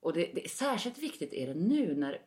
och 0.03 0.13
det, 0.13 0.33
det, 0.35 0.51
särskilt 0.51 0.99
viktigt 0.99 1.33
är 1.33 1.47
det 1.47 1.55
nu 1.55 1.95
när 1.95 2.19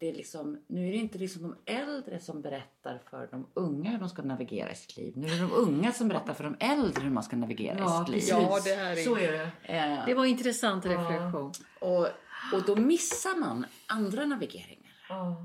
det 0.00 0.08
är 0.08 0.12
liksom, 0.14 0.64
nu 0.66 0.88
är 0.88 0.92
det 0.92 0.96
inte 0.98 1.18
liksom 1.18 1.42
de 1.42 1.56
äldre 1.72 2.20
som 2.20 2.42
berättar 2.42 2.98
för 3.10 3.26
de 3.30 3.46
unga 3.54 3.90
hur 3.90 3.98
de 3.98 4.08
ska 4.08 4.22
navigera 4.22 4.72
i 4.72 4.74
sitt 4.74 4.96
liv. 4.96 5.12
Nu 5.16 5.26
är 5.26 5.30
det 5.30 5.40
de 5.40 5.52
unga 5.52 5.92
som 5.92 6.08
berättar 6.08 6.34
för 6.34 6.44
de 6.44 6.56
äldre 6.60 7.02
hur 7.02 7.10
man 7.10 7.22
ska 7.22 7.36
navigera 7.36 7.78
Ja, 7.78 8.02
i 8.02 8.06
sitt 8.20 8.30
liv. 8.30 8.38
Ja, 8.42 8.60
det 8.64 8.74
här 8.74 8.96
Så 8.96 9.16
är... 9.16 9.28
är 9.28 9.32
det. 9.32 9.50
Eh, 9.78 10.06
Det 10.06 10.14
var 10.14 10.24
en 10.24 10.30
intressant 10.30 10.86
reflektion. 10.86 11.52
och, 11.80 12.06
och 12.52 12.66
då 12.66 12.76
missar 12.76 13.40
man 13.40 13.66
andra 13.86 14.26
navigeringar. 14.26 14.92
Ja. 15.08 15.44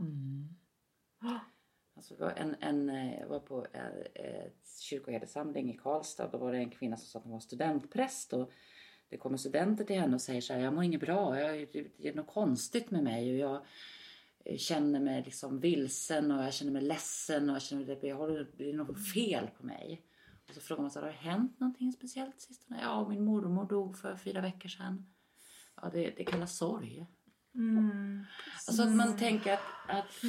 Alltså, 1.96 2.16
det 2.16 2.24
var 2.24 2.32
en, 2.32 2.56
en, 2.60 2.90
eh, 2.90 3.20
jag 3.20 3.28
var 3.28 3.40
på 3.40 3.66
eh, 3.74 3.86
ett 4.46 4.80
kyrkoherdesamling 4.82 5.74
i 5.74 5.78
Karlstad. 5.78 6.28
Då 6.28 6.38
var 6.38 6.52
det 6.52 6.58
en 6.58 6.70
kvinna 6.70 6.98
som 6.98 7.08
sa 7.08 7.20
att 7.20 7.24
hon 7.26 7.34
var 7.34 7.40
studentpräst. 7.40 8.34
Och 8.34 8.52
det 9.10 9.18
kommer 9.18 9.38
studenter 9.38 9.84
till 9.84 10.00
henne 10.00 10.16
och 10.16 10.22
säger 10.22 10.42
så 10.42 10.54
här, 10.54 10.60
jag 10.60 10.74
mår 10.74 10.84
inget 10.84 11.02
bra. 11.02 11.40
Jag, 11.40 11.68
det 11.98 12.08
är 12.08 12.14
något 12.14 12.28
konstigt 12.28 12.92
med 12.92 13.04
mig. 13.04 13.32
Och 13.32 13.38
jag 13.38 13.66
eh, 14.46 14.58
känner 14.58 15.00
mig 15.00 15.24
liksom 15.24 15.60
vilsen 15.60 16.32
och 16.32 16.44
jag 16.44 16.54
känner 16.54 16.72
mig 16.72 16.82
ledsen. 16.82 17.50
Och 17.50 17.56
jag 17.56 17.62
känner 17.62 17.92
att 17.92 18.04
jag 18.04 18.16
har, 18.16 18.48
det 18.58 18.70
är 18.70 18.74
något 18.74 19.12
fel 19.14 19.48
på 19.58 19.66
mig. 19.66 20.04
Och 20.48 20.54
så 20.54 20.62
frågar 20.62 20.82
man 20.82 20.92
så 20.92 21.00
har 21.00 21.08
det 21.08 21.14
hänt 21.14 21.60
någonting 21.60 21.92
speciellt 21.92 22.42
sistone? 22.42 22.80
Ja, 22.82 23.10
min 23.10 23.26
mormor 23.26 23.66
dog 23.66 23.98
för 23.98 24.16
fyra 24.16 24.42
veckor 24.42 24.70
sedan. 24.70 25.06
Ja, 25.82 25.90
det, 25.94 26.14
det 26.18 26.24
kallas 26.24 26.58
sorg. 26.58 27.06
Alltså 28.68 28.84
att 28.84 28.96
man 28.96 29.18
tänker 29.18 29.54
att, 29.54 29.60
att 29.88 30.22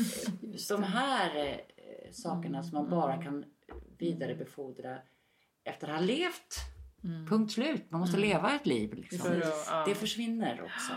de 0.69 0.83
här 0.83 1.37
eh, 1.77 2.13
sakerna 2.13 2.63
som 2.63 2.75
man 2.75 2.91
bara 2.91 3.23
kan 3.23 3.45
vidarebefordra 3.99 4.99
efter 5.65 5.89
att 5.89 5.95
ha 5.95 6.07
levt. 6.07 6.55
Punkt 7.29 7.53
slut. 7.53 7.91
Man 7.91 8.01
måste 8.01 8.17
leva 8.17 8.55
ett 8.55 8.67
liv. 8.67 8.95
Liksom. 8.95 9.33
Att- 9.33 9.67
ja. 9.71 9.85
Det 9.87 9.95
försvinner 9.95 10.63
också. 10.63 10.93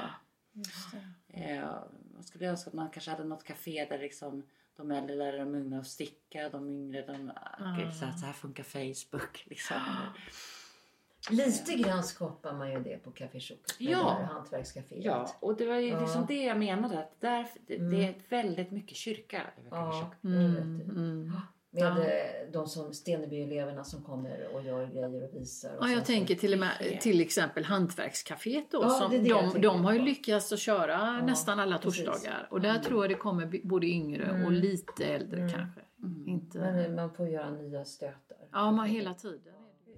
Eh, 1.33 1.69
man 2.13 2.23
skulle 2.23 2.45
önska 2.49 2.69
att 2.69 2.73
man 2.73 2.89
kanske 2.89 3.11
hade 3.11 3.23
något 3.23 3.43
café 3.43 3.85
där 3.89 3.99
liksom 3.99 4.43
de 4.77 4.91
äldre 4.91 5.15
lärde 5.15 5.37
de 5.37 5.55
unga 5.55 5.79
att 5.79 5.87
sticka. 5.87 6.49
De 6.49 6.69
yngre, 6.69 7.01
de, 7.07 7.31
okej, 7.59 7.91
så, 7.91 8.05
här, 8.05 8.17
så 8.17 8.25
här 8.25 8.33
funkar 8.33 8.63
Facebook. 8.63 9.43
Liksom. 9.49 9.77
Lite 11.29 11.73
grann 11.75 12.03
skapar 12.03 12.53
man 12.53 12.71
ju 12.71 12.79
det 12.79 12.97
på 13.03 13.11
Café 13.11 13.39
Choco. 13.39 13.61
med 13.79 13.89
Ja. 13.91 14.17
det 14.19 14.25
hantverkscaféet. 14.33 15.03
Ja, 15.05 15.35
och 15.39 15.57
det 15.57 15.65
var 15.65 15.75
ju 15.75 15.89
liksom 15.99 16.07
Ja. 16.07 16.15
Mm. 16.15 16.25
det 16.27 16.43
jag 16.43 16.57
menade. 16.59 16.99
Att 16.99 17.21
där, 17.21 17.47
det, 17.67 17.77
det 17.77 18.05
är 18.05 18.15
väldigt 18.29 18.71
mycket 18.71 18.97
kyrka 18.97 19.37
över 19.57 19.69
Ja, 19.71 20.11
det 20.21 20.27
är 20.29 20.47
rätt 20.47 20.57
i. 20.87 20.89
Mm. 20.89 21.31
Med 21.73 21.85
eh, 21.85 22.51
de 22.51 22.67
som 22.67 22.93
Steneby-eleverna 22.93 23.83
som 23.83 24.03
kommer 24.03 24.55
och 24.55 24.63
gör 24.63 24.85
grejer 24.85 25.23
och 25.23 25.35
visar. 25.35 25.77
Och 25.77 25.85
Ja, 25.85 25.91
jag 25.91 26.05
tänker 26.05 26.35
till, 26.35 26.53
och 26.53 26.59
med, 26.59 26.97
till 27.01 27.21
exempel 27.21 27.63
Hantverkscaféet 27.65 28.71
då. 28.71 28.81
Ja, 28.81 28.89
som 28.89 29.11
det 29.11 29.17
det 29.17 29.29
de, 29.29 29.61
de 29.61 29.85
har 29.85 29.93
ju 29.93 29.99
lyckats 29.99 30.51
att 30.51 30.59
köra 30.59 31.21
nästan 31.21 31.59
alla 31.59 31.77
precis. 31.77 32.05
torsdagar. 32.05 32.47
Och 32.51 32.61
där 32.61 32.79
tror 32.79 33.03
jag 33.03 33.11
det 33.11 33.15
kommer 33.15 33.59
både 33.63 33.87
yngre 33.87 34.45
och 34.45 34.51
lite 34.51 35.05
äldre 35.05 35.49
kanske. 35.49 35.81
Inte... 36.25 36.59
Men 36.59 36.95
man 36.95 37.13
får 37.13 37.27
göra 37.27 37.51
nya 37.51 37.85
stötar. 37.85 38.37
Ja, 38.51 38.71
man 38.71 38.87
hela 38.87 39.13
tiden. 39.13 39.53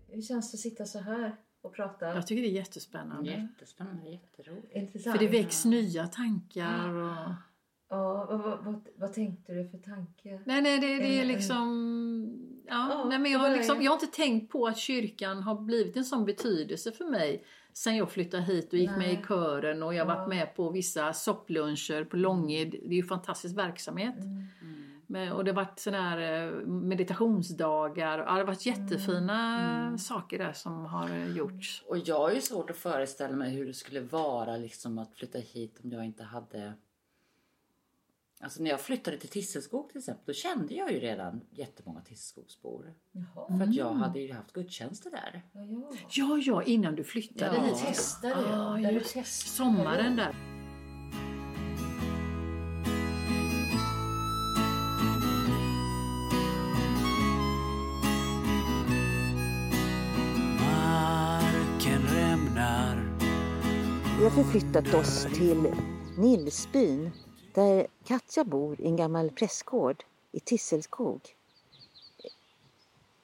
Hur 0.10 0.22
känns 0.22 0.52
det 0.52 0.56
att 0.56 0.60
sitta 0.60 0.86
så 0.86 1.00
här 1.00 1.36
och 1.62 1.74
prata? 1.74 2.06
Jag 2.06 2.28
tycker 2.28 2.42
det 2.42 2.48
är 2.48 2.52
jättespännande. 2.52 3.32
Jättespännande, 3.32 4.10
jätteroligt. 4.10 4.76
Intressant. 4.76 5.18
För 5.18 5.26
det 5.26 5.32
väcks 5.32 5.66
nya 5.66 6.08
tankar. 6.08 6.94
Och... 6.94 7.34
Ja, 7.94 8.26
vad, 8.30 8.40
vad, 8.40 8.60
vad, 8.64 8.88
vad 8.96 9.14
tänkte 9.14 9.54
du 9.54 9.70
för 9.70 9.78
tanke? 9.78 10.40
Nej, 10.46 10.62
nej, 10.62 10.80
det, 10.80 10.88
det 10.88 11.20
är 11.20 11.24
Mm. 11.24 11.28
liksom... 11.28 11.68
Ja, 12.68 12.88
Ja, 12.90 13.06
nej, 13.10 13.20
men 13.20 13.32
jag, 13.32 13.40
har 13.40 13.50
liksom, 13.50 13.82
jag 13.82 13.92
har 13.92 13.96
inte 13.96 14.16
tänkt 14.16 14.52
på 14.52 14.68
att 14.68 14.78
kyrkan 14.78 15.44
har 15.44 15.56
blivit 15.56 15.98
en 15.98 16.06
sån 16.06 16.26
betydelse 16.26 16.92
för 16.92 17.06
mig 17.06 17.44
sen 17.74 17.96
jag 17.96 18.12
flyttade 18.12 18.44
hit 18.44 18.74
och 18.74 18.80
gick 18.80 18.90
med 18.90 19.12
i 19.12 19.16
Nej. 19.16 19.26
kören 19.28 19.84
och 19.84 19.94
jag 19.94 20.06
har 20.06 20.16
varit 20.16 20.30
med 20.30 20.56
på 20.56 20.70
vissa 20.70 21.14
soppluncher 21.14 22.04
på 22.04 22.18
Långed. 22.18 22.72
Det 22.72 22.88
är 22.94 22.98
ju 22.98 23.04
fantastisk 23.04 23.58
verksamhet. 23.58 24.18
Mm. 24.18 24.48
Men, 25.08 25.32
och 25.32 25.44
det 25.46 25.52
har 25.52 25.56
varit 25.56 25.80
såna 25.80 26.02
här 26.10 26.48
eh, 26.48 26.52
meditationsdagar. 26.68 28.18
Ja, 28.20 28.26
det 28.26 28.32
har 28.32 28.44
varit 28.44 28.66
jättefina 28.66 29.98
saker 29.98 30.38
där 30.38 30.54
som 30.54 30.86
har 30.86 31.10
eh, 31.10 31.38
gjorts. 31.38 31.84
Och 31.88 31.98
jag 31.98 32.20
har 32.20 32.32
ju 32.32 32.42
svårt 32.42 32.70
att 32.70 32.78
föreställa 32.78 33.36
mig 33.36 33.52
hur 33.52 33.66
det 33.66 33.74
skulle 33.74 34.02
vara 34.02 34.58
liksom 34.58 34.98
att 34.98 35.14
flytta 35.16 35.40
hit 35.40 35.80
om 35.84 35.92
jag 35.92 36.06
inte 36.06 36.24
hade... 36.24 36.74
Alltså 38.44 38.64
när 38.64 38.70
jag 38.70 38.82
flyttade 38.82 39.18
till 39.18 39.30
Tisselskog 39.30 39.90
till 39.90 39.98
exempel, 39.98 40.24
då 40.26 40.34
kände 40.34 40.74
jag 40.74 40.92
ju 40.92 41.00
redan 41.00 41.42
jättemånga 41.52 42.02
Tisselskogsbor. 42.02 42.94
Jaha. 43.12 43.58
För 43.58 43.64
att 43.64 43.74
jag 43.74 43.94
hade 43.94 44.20
ju 44.20 44.34
haft 44.34 44.54
gudstjänster 44.54 45.12
där. 45.12 45.44
Ja, 45.54 45.66
ja. 45.66 45.92
Ja, 46.10 46.38
ja, 46.46 46.64
innan 46.64 46.96
du 46.96 47.04
flyttade 47.04 47.56
Ja. 47.56 47.64
hit. 47.64 47.78
Testade 47.86 48.34
Ja, 48.50 48.80
jag. 48.80 48.94
just 48.94 49.14
du 49.14 49.20
testade. 49.22 49.50
Sommaren 49.70 50.16
där. 50.16 50.36
Vi 64.20 64.24
har 64.24 64.32
förflyttat 64.32 64.94
oss 64.94 65.28
till 65.34 65.74
Nilsbyn 66.18 67.12
där 67.54 67.88
Katja 68.04 68.44
bor 68.44 68.82
i 68.82 68.86
en 68.86 68.96
gammal 68.96 69.32
prästgård 69.32 70.04
i 70.32 70.40
Tisselskog. 70.40 71.36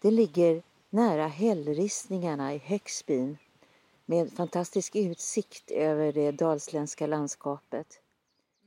Det 0.02 0.12
ligger 0.12 0.64
nära 0.90 1.28
hällristningarna 1.28 2.54
i 2.54 2.58
Högsbyn 2.58 3.38
med 4.06 4.32
fantastisk 4.32 4.96
utsikt 4.96 5.72
över 5.72 6.14
det 6.14 6.32
dalsländska 6.32 7.08
landskapet. 7.08 8.02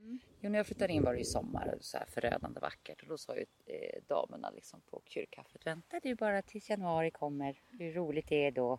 Mm. 0.00 0.18
Jo, 0.40 0.50
när 0.50 0.58
jag 0.58 0.66
flyttade 0.66 0.92
in 0.92 1.02
var 1.02 1.12
det 1.12 1.18
ju 1.18 1.24
sommar, 1.24 1.78
så 1.80 1.98
här 1.98 2.06
förödande 2.06 2.60
vackert. 2.60 3.02
Och 3.02 3.08
då 3.08 3.18
sa 3.18 3.36
ju 3.36 3.46
eh, 3.66 4.02
damerna 4.06 4.50
liksom 4.50 4.80
på 4.90 5.02
kyrkkaffet, 5.04 5.66
vänta 5.66 6.00
du 6.02 6.14
bara 6.14 6.42
tills 6.42 6.70
januari 6.70 7.10
kommer, 7.10 7.60
hur 7.70 7.92
roligt 7.92 8.28
det 8.28 8.46
är 8.46 8.50
då. 8.50 8.78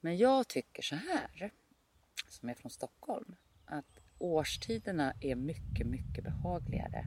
Men 0.00 0.16
jag 0.16 0.48
tycker 0.48 0.82
så 0.82 0.94
här, 0.94 1.50
som 2.28 2.48
är 2.48 2.54
från 2.54 2.70
Stockholm, 2.70 3.36
att 3.64 3.97
årstiderna 4.18 5.12
är 5.20 5.34
mycket, 5.34 5.86
mycket 5.86 6.24
behagligare. 6.24 7.06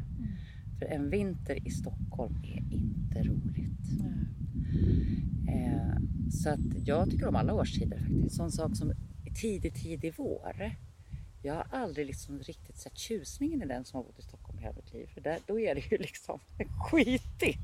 För 0.80 0.86
en 0.86 1.10
vinter 1.10 1.68
i 1.68 1.72
Stockholm 1.72 2.36
är 2.44 2.76
inte 2.76 3.24
roligt. 3.24 4.02
Eh, 5.50 5.98
så 6.32 6.50
att 6.50 6.88
jag 6.88 7.10
tycker 7.12 7.28
om 7.28 7.36
alla 7.36 7.54
årstider 7.54 7.98
faktiskt. 7.98 8.36
Sån 8.36 8.52
sak 8.52 8.76
som 8.76 8.94
tidig, 9.42 9.74
tidig 9.74 10.14
vår. 10.18 10.76
Jag 11.44 11.54
har 11.54 11.68
aldrig 11.72 12.06
liksom 12.06 12.40
riktigt 12.40 12.78
sett 12.78 12.98
tjusningen 12.98 13.62
i 13.62 13.66
den 13.66 13.86
som 13.86 13.98
har 13.98 14.04
bott 14.04 14.20
i 14.20 14.22
Stockholm 14.22 14.60
hela 14.60 14.74
mitt 14.74 14.94
liv. 14.94 15.08
För 15.14 15.22
där, 15.22 15.40
då 15.48 15.60
är 15.60 15.76
det 15.76 15.92
ju 15.92 15.98
liksom 15.98 16.40
skitigt. 16.92 17.60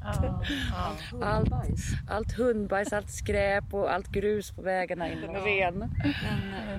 Allt, 1.22 1.50
allt 2.10 2.32
hundbajs, 2.32 2.94
allt 2.94 3.10
skräp 3.12 3.74
och 3.74 3.94
allt 3.94 4.08
grus 4.12 4.52
på 4.52 4.62
vägarna 4.62 5.12
in 5.12 5.18
i 5.18 5.28
ren. 5.28 5.80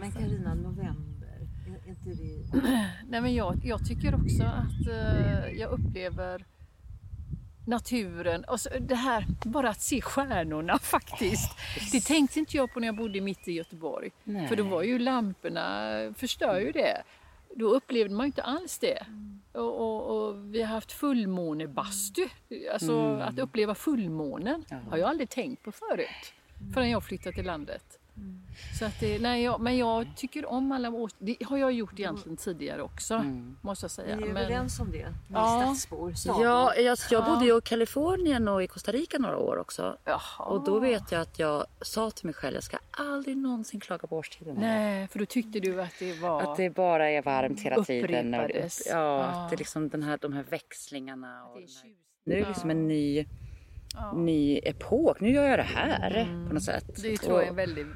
Men, 0.01 0.13
Carina, 0.13 0.55
november, 0.55 1.08
inte 2.11 2.23
det... 2.23 2.69
Nej, 3.09 3.21
men 3.21 3.35
jag, 3.35 3.61
jag 3.65 3.87
tycker 3.89 4.15
också 4.15 4.43
att 4.43 4.89
eh, 4.89 5.51
jag 5.53 5.71
upplever 5.71 6.45
naturen 7.67 8.45
och 8.45 8.61
så 8.61 8.69
det 8.81 8.95
här 8.95 9.25
bara 9.45 9.69
att 9.69 9.81
se 9.81 10.01
stjärnorna 10.01 10.79
faktiskt. 10.83 11.51
Det 11.93 12.01
tänkte 12.01 12.39
inte 12.39 12.57
jag 12.57 12.73
på 12.73 12.81
när 12.81 12.89
jag 12.89 12.97
bodde 12.97 13.21
mitt 13.21 13.49
i 13.49 13.53
Göteborg. 13.53 14.11
Nej. 14.25 14.49
För 14.49 14.57
då 14.57 14.63
var 14.63 14.83
ju 14.83 14.99
lamporna 14.99 15.91
förstör 16.17 16.61
ju 16.61 16.73
det. 16.73 17.03
då 17.57 17.69
upplevde 17.75 18.15
man 18.15 18.25
ju 18.25 18.27
inte 18.27 18.43
alls 18.43 18.79
det. 18.79 19.07
Och, 19.53 19.81
och, 19.81 20.29
och 20.29 20.55
vi 20.55 20.63
har 20.63 20.69
haft 20.69 20.93
fullmånebastu. 20.93 22.29
Alltså 22.73 23.15
att 23.15 23.39
uppleva 23.39 23.75
fullmånen 23.75 24.65
har 24.91 24.97
jag 24.97 25.09
aldrig 25.09 25.29
tänkt 25.31 25.63
på 25.63 25.73
förut. 25.73 26.35
Förrän 26.75 26.91
jag 26.91 27.05
flyttade 27.05 27.37
till 27.37 27.47
landet. 27.47 27.98
Så 28.79 28.85
att 28.85 29.01
det, 29.01 29.19
nej, 29.19 29.43
jag, 29.45 29.61
men 29.61 29.79
jag 29.79 30.07
tycker 30.17 30.47
om 30.47 30.73
alla 30.73 30.91
års... 30.91 31.13
Det 31.19 31.37
har 31.45 31.59
jag 31.59 31.73
gjort 31.73 31.99
egentligen 31.99 32.37
tidigare 32.37 32.83
också. 32.83 33.25
Måste 33.61 33.85
jag 33.85 33.91
säga. 33.91 34.17
Vi 34.17 34.23
är 34.23 34.27
Men, 34.33 34.37
överens 34.37 34.81
om 34.81 34.91
det, 34.91 35.09
ni 35.09 35.15
Ja. 35.35 35.61
stadsbor. 35.63 36.15
Ja, 36.27 36.75
jag, 36.75 36.99
jag 37.11 37.25
bodde 37.25 37.45
ju 37.47 37.59
i 37.59 37.61
Kalifornien 37.61 38.49
och 38.49 38.63
i 38.63 38.67
Costa 38.67 38.93
Rica 38.93 39.19
några 39.19 39.37
år 39.39 39.57
också. 39.59 39.99
Jaha. 40.05 40.45
Och 40.45 40.65
då 40.65 40.79
vet 40.79 41.13
jag 41.13 41.21
att 41.21 41.39
jag 41.39 41.67
sa 41.81 42.11
till 42.11 42.27
mig 42.27 42.35
själv, 42.35 42.55
jag 42.55 42.65
ska 42.65 42.79
aldrig 42.91 43.37
någonsin 43.37 43.81
klaga 43.81 44.07
på 44.09 44.17
årstiderna. 44.17 44.61
Nej, 44.61 45.09
för 45.09 45.19
då 45.19 45.27
tyckte 45.27 45.61
du 45.61 45.83
att 45.83 45.95
det 45.99 46.21
var... 46.21 46.43
Att 46.43 46.57
det 46.57 46.71
bara 46.71 47.11
är 47.11 47.23
varmt 47.23 47.61
hela 47.61 47.85
tiden. 47.85 48.35
Och 48.35 48.51
ja, 48.51 48.69
Ja. 48.87 49.25
att 49.25 49.51
det 49.51 49.57
är 49.57 49.59
liksom 49.59 49.89
den 49.89 50.03
här, 50.03 50.19
de 50.23 50.33
här 50.33 50.43
växlingarna. 50.51 51.45
Och 51.45 51.59
det 51.59 51.65
är 51.65 51.67
den 51.67 51.75
här, 51.75 51.83
tjusigt. 51.83 52.01
nu 52.25 52.35
är 52.35 52.41
det 52.41 52.49
liksom 52.49 52.71
en 52.71 52.89
ny, 52.89 53.27
Ja. 53.99 54.13
ny 54.13 54.59
epok. 54.65 55.21
Nu 55.21 55.31
gör 55.31 55.45
jag 55.49 55.59
det 55.59 55.63
här 55.63 56.25
på 56.49 56.55
något 56.55 56.63
sätt. 56.63 56.85
Det 57.03 57.17
tror 57.17 57.35
jag 57.39 57.45
är 57.45 57.49
en 57.51 57.57
väldigt 57.57 57.87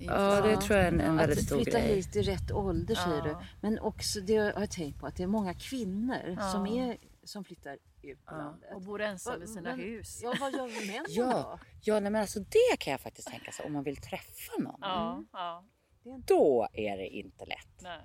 Ja, 0.00 0.40
det 0.40 0.56
tror 0.56 0.78
jag 0.78 0.86
är 0.86 0.92
en, 0.92 1.00
en 1.00 1.16
väldigt 1.16 1.38
att 1.38 1.44
stor 1.44 1.56
flytta 1.56 1.78
grej. 1.80 1.94
hit 1.96 2.16
i 2.16 2.22
rätt 2.22 2.52
ålder 2.52 2.94
säger 2.94 3.16
Ja. 3.16 3.24
du. 3.24 3.36
Men 3.60 3.78
också 3.78 4.20
det 4.20 4.36
har 4.36 4.60
jag 4.60 4.70
tänkt 4.70 5.00
på 5.00 5.06
att 5.06 5.16
det 5.16 5.22
är 5.22 5.26
många 5.26 5.54
kvinnor 5.54 6.16
Ja. 6.36 6.42
som, 6.52 6.66
är, 6.66 6.96
som 7.24 7.44
flyttar 7.44 7.78
ut 8.02 8.24
på 8.24 8.34
landet. 8.34 8.70
och 8.74 8.82
bor 8.82 9.00
ensam 9.00 9.42
i 9.42 9.46
sina 9.46 9.60
Men- 9.76 9.78
hus. 9.80 10.20
Ja, 10.22 10.34
vad 10.40 10.52
gör 10.52 10.86
männen 10.86 11.06
Ja, 11.08 11.24
då? 11.32 11.58
ja 11.82 12.00
nej, 12.00 12.12
men 12.12 12.20
alltså 12.20 12.40
det 12.40 12.76
kan 12.78 12.90
jag 12.90 13.00
faktiskt 13.00 13.28
tänka 13.28 13.52
sig 13.52 13.66
om 13.66 13.72
man 13.72 13.82
vill 13.84 13.96
träffa 13.96 14.52
någon. 14.58 14.78
Ja, 14.80 15.24
ja. 15.32 15.64
Då 16.26 16.68
är 16.72 16.96
det 16.96 17.08
inte 17.08 17.44
lätt. 17.46 17.82
Nej. 17.82 18.00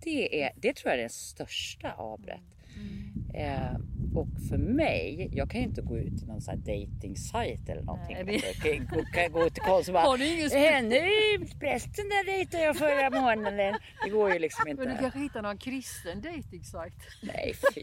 Det, 0.00 0.42
är, 0.42 0.52
det 0.56 0.76
tror 0.76 0.90
jag 0.92 0.98
är 0.98 1.02
det 1.02 1.12
största 1.12 1.92
avbrätt. 1.92 2.40
Mm. 2.76 3.30
Eh, 3.34 3.78
och 4.16 4.28
för 4.48 4.58
mig, 4.58 5.28
jag 5.32 5.50
kan 5.50 5.60
ju 5.60 5.66
inte 5.66 5.82
gå 5.82 5.98
ut 5.98 6.22
i 6.22 6.26
någon 6.26 6.40
sån 6.40 6.54
här 6.54 6.58
dating 6.86 7.16
site 7.16 7.72
eller 7.72 7.82
någonting. 7.82 8.16
Nej, 8.16 8.24
det- 8.24 8.46
Jag 8.68 8.78
kan 8.86 8.86
gå, 8.98 9.04
kan 9.04 9.32
gå 9.32 9.50
till 9.50 9.62
Konsum 9.62 9.94
och 9.96 10.02
bara, 10.02 10.10
Har 10.10 10.18
du 10.18 10.26
ingen 10.34 10.48
spe- 10.48 10.76
"Eh, 10.78 10.82
nu 10.82 11.46
prästen 11.60 12.04
där 12.08 12.26
dejtade 12.26 12.62
jag 12.64 12.76
förra 12.76 13.10
månaden. 13.10 13.74
Det 14.04 14.10
går 14.10 14.32
ju 14.32 14.38
liksom 14.38 14.64
Men 14.66 14.76
du 14.76 14.82
inte. 14.82 14.96
kanske 15.02 15.18
hittar 15.18 15.42
någon 15.42 15.58
kristen 15.58 16.20
dejtingsajt? 16.20 16.94
Nej 17.22 17.54
fy. 17.74 17.82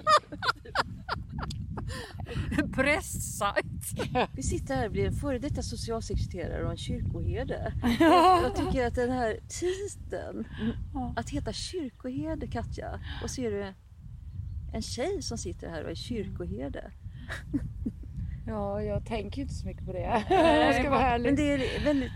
Prästsajt? 2.75 3.65
Vi 4.35 4.43
sitter 4.43 4.75
här 4.75 4.85
och 4.85 4.91
blir 4.91 5.05
en 5.07 5.13
före 5.13 5.39
detta 5.39 5.61
socialsekreterare 5.61 6.63
och 6.65 6.71
en 6.71 6.77
kyrkoherde. 6.77 7.73
Jag, 7.99 8.43
jag 8.43 8.55
tycker 8.55 8.87
att 8.87 8.95
den 8.95 9.11
här 9.11 9.39
titeln, 9.47 10.47
att 11.15 11.29
heta 11.29 11.53
kyrkoherde 11.53 12.47
Katja, 12.47 12.99
och 13.23 13.29
så 13.29 13.41
är 13.41 13.51
det 13.51 13.73
en 14.73 14.81
tjej 14.81 15.21
som 15.21 15.37
sitter 15.37 15.69
här 15.69 15.83
och 15.83 15.91
är 15.91 15.95
kyrkoherde. 15.95 16.91
Ja, 18.47 18.81
jag 18.81 19.05
tänker 19.05 19.41
inte 19.41 19.53
så 19.53 19.67
mycket 19.67 19.85
på 19.85 19.93
det. 19.93 19.99
Jag 20.29 20.75
ska 20.75 20.89
vara 20.89 20.99
Men 20.99 21.11
ärlig. 21.25 21.37
det 21.37 21.53
är 21.53 21.83
väldigt, 21.85 22.15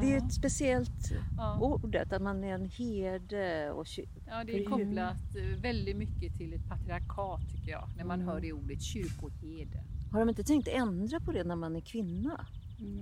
det 0.00 0.12
är 0.12 0.16
ett 0.16 0.32
speciellt 0.32 1.10
Ja. 1.36 1.58
ordet, 1.60 2.12
att 2.12 2.22
man 2.22 2.44
är 2.44 2.54
en 2.54 2.64
herde 2.70 3.70
och 3.70 3.86
Ja, 4.26 4.44
det 4.44 4.58
är 4.60 4.64
kopplat 4.64 5.36
eh, 5.36 5.60
väldigt 5.62 5.96
mycket 5.96 6.36
till 6.38 6.54
ett 6.54 6.68
patriarkat 6.68 7.40
tycker 7.52 7.70
jag. 7.70 7.88
När 7.96 8.04
man 8.04 8.20
hör 8.20 8.40
det 8.40 8.52
ordet 8.52 8.82
kyrkoherde. 8.82 9.84
Har 10.12 10.18
de 10.20 10.28
inte 10.28 10.44
tänkt 10.44 10.68
ändra 10.68 11.20
på 11.20 11.32
det 11.32 11.44
när 11.44 11.56
man 11.56 11.76
är 11.76 11.80
kvinna? 11.80 12.46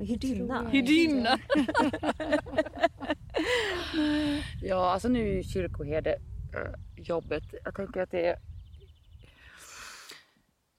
Hyrdinna? 0.00 0.68
Hydinna! 0.68 1.38
Ja, 4.62 4.92
alltså 4.92 5.08
nu 5.08 5.38
är 5.38 5.42
kyrkoherde 5.42 6.10
eh, 6.54 7.02
jobbet. 7.04 7.42
Jag 7.64 7.74
tänker 7.74 8.00
att 8.00 8.10
det 8.10 8.26
är 8.26 8.36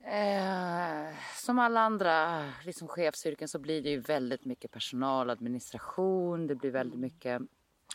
eh, 0.03 1.15
som 1.35 1.59
alla 1.59 1.79
andra 1.79 2.45
liksom 2.65 2.87
chefsyrken 2.87 3.47
så 3.47 3.59
blir 3.59 3.81
det 3.81 3.89
ju 3.89 3.99
väldigt 3.99 4.45
mycket 4.45 4.71
personaladministration. 4.71 6.47
Det 6.47 6.55
blir 6.55 6.71
väldigt 6.71 6.99
mycket 6.99 7.41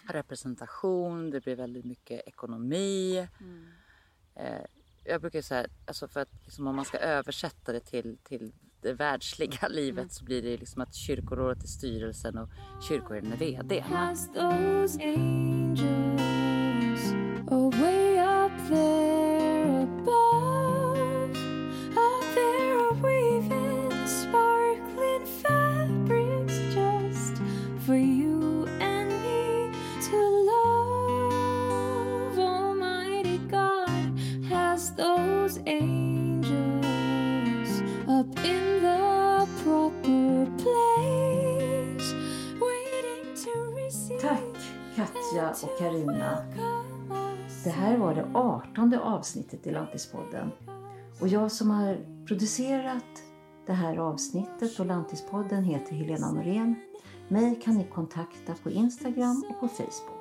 representation. 0.09 1.31
Det 1.31 1.41
blir 1.41 1.57
väldigt 1.57 1.85
mycket 1.85 2.29
ekonomi. 2.29 3.29
Eh, 4.35 4.65
jag 5.05 5.21
brukar 5.21 5.43
säga, 5.43 5.67
alltså 5.87 6.09
för 6.09 6.21
att 6.21 6.29
liksom 6.45 6.67
om 6.67 6.77
man 6.77 6.85
ska 6.85 6.99
översätta 6.99 7.73
det 7.73 7.81
till, 7.81 8.19
till 8.25 8.53
det 8.81 8.93
världsliga 8.93 9.69
livet 9.69 10.13
så 10.13 10.25
blir 10.25 10.43
det 10.43 10.57
liksom 10.57 10.83
att 10.83 10.95
kyrkorådet 10.95 11.63
är 11.63 11.69
styrelsen 11.69 12.39
och 12.39 12.49
kyrkoherden 12.89 13.33
är 13.33 13.37
VD. 13.37 13.85
past 13.89 14.35
those 14.35 15.03
angels 15.03 15.83
away 17.51 18.19
up 18.19 18.69
there 18.69 19.18
Katja 45.29 45.51
och 45.63 45.79
Karina. 45.79 46.39
Det 47.65 47.71
här 47.71 47.97
var 47.97 48.15
det 48.15 48.27
artonde 48.35 49.01
avsnittet 49.01 49.67
i 49.67 49.71
Lantispodden. 49.71 50.51
Och 51.21 51.29
jag 51.29 51.53
som 51.53 51.71
har 51.71 51.99
producerat 52.27 53.05
det 53.67 53.73
här 53.73 53.97
avsnittet 53.97 54.81
och 54.81 54.87
Lantispodden 54.87 55.65
heter 55.65 55.95
Helena 55.95 56.33
Norén. 56.33 56.75
Mig 57.29 57.61
kan 57.65 57.75
ni 57.75 57.85
kontakta 57.85 58.55
på 58.63 58.71
Instagram 58.71 59.45
och 59.51 59.61
på 59.61 59.69
Facebook. 59.69 60.19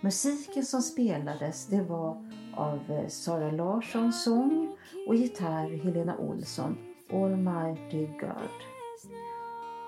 Musiken 0.00 0.64
som 0.64 0.82
spelades 0.82 1.66
det 1.66 1.82
var 1.82 2.30
av 2.56 2.80
eh, 2.88 3.08
Sara 3.08 3.50
Larsson 3.50 4.12
sång 4.12 4.76
och 5.08 5.14
gitarr 5.14 5.84
Helena 5.84 6.16
Olsson, 6.18 6.76
All 7.12 7.36
my 7.36 7.80
dear 7.90 8.20
God. 8.20 8.56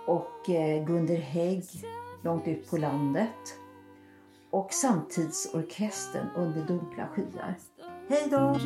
Och 0.07 0.51
eh, 0.51 0.87
Gunder 0.87 1.17
Hägg, 1.17 1.65
Långt 2.23 2.49
ut 2.49 2.71
på 2.71 2.77
landet. 2.77 3.59
Och 4.51 4.73
Samtidsorkestern 4.73 6.29
under 6.37 6.65
dunkla 6.65 7.09
skyar. 7.09 7.59
Hej 8.09 8.29
då! 8.31 8.57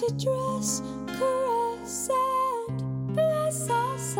To 0.00 0.06
dress, 0.06 0.82
caress, 1.18 2.08
and 2.10 3.14
bless 3.14 3.68
us 3.68 4.16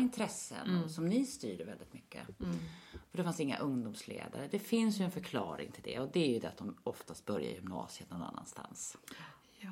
intressen 0.00 0.88
som 0.88 1.06
ni 1.06 1.26
styrde 1.26 1.64
väldigt 1.64 1.92
mycket. 1.92 2.26
För 3.10 3.16
det 3.18 3.24
fanns 3.24 3.40
inga 3.40 3.58
ungdomsledare. 3.58 4.48
Det 4.50 4.58
finns 4.58 5.00
ju 5.00 5.04
en 5.04 5.10
förklaring 5.10 5.70
till 5.72 5.82
det 5.82 5.98
och 6.00 6.08
det 6.12 6.20
är 6.20 6.32
ju 6.32 6.38
det 6.38 6.48
att 6.48 6.56
de 6.56 6.76
oftast 6.84 7.26
börjar 7.26 7.50
gymnasiet 7.50 8.10
någon 8.10 8.22
annanstans. 8.22 8.96
Ja, 9.62 9.70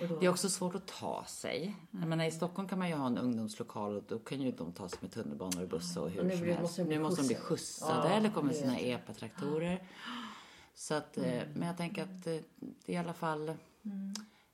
ja. 0.00 0.06
Det 0.20 0.26
är 0.26 0.30
också 0.30 0.48
svårt 0.50 0.74
att 0.74 0.86
ta 0.86 1.24
sig. 1.24 1.76
Jag 1.90 2.08
menar, 2.08 2.24
I 2.24 2.30
Stockholm 2.30 2.68
kan 2.68 2.78
man 2.78 2.88
ju 2.88 2.94
ha 2.94 3.06
en 3.06 3.18
ungdomslokal 3.18 3.96
och 3.96 4.04
då 4.08 4.18
kan 4.18 4.40
ju 4.40 4.52
de 4.52 4.72
ta 4.72 4.88
sig 4.88 4.98
med 5.02 5.12
tunnelbanor 5.12 5.62
och 5.62 5.68
bussar 5.68 6.00
och 6.00 6.10
hur 6.10 6.20
Och 6.20 6.26
nu 6.26 6.36
som 6.36 6.46
helst. 6.46 6.62
måste 6.62 6.80
de 6.82 6.86
bli 6.86 6.96
nu 6.96 7.02
måste 7.02 7.22
de 7.22 7.26
bli 7.26 7.36
skjutsade. 7.36 8.08
Ja, 8.08 8.14
eller 8.14 8.30
komma 8.30 8.46
med 8.46 8.56
sina 8.56 8.78
epatraktorer. 8.78 9.88
Så 10.74 10.94
att, 10.94 11.18
eh, 11.18 11.42
men 11.54 11.68
jag 11.68 11.76
tänker 11.76 12.02
att 12.02 12.26
eh, 12.26 12.36
det 12.84 12.92
är 12.92 12.92
i 12.92 12.96
alla 12.96 13.12
fall 13.14 13.54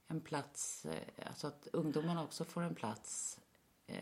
en 0.08 0.20
plats, 0.20 0.84
eh, 0.86 1.26
alltså 1.26 1.46
att 1.46 1.68
ungdomarna 1.72 2.22
också 2.24 2.44
får 2.44 2.62
en 2.62 2.74
plats 2.74 3.40
eh, 3.86 3.96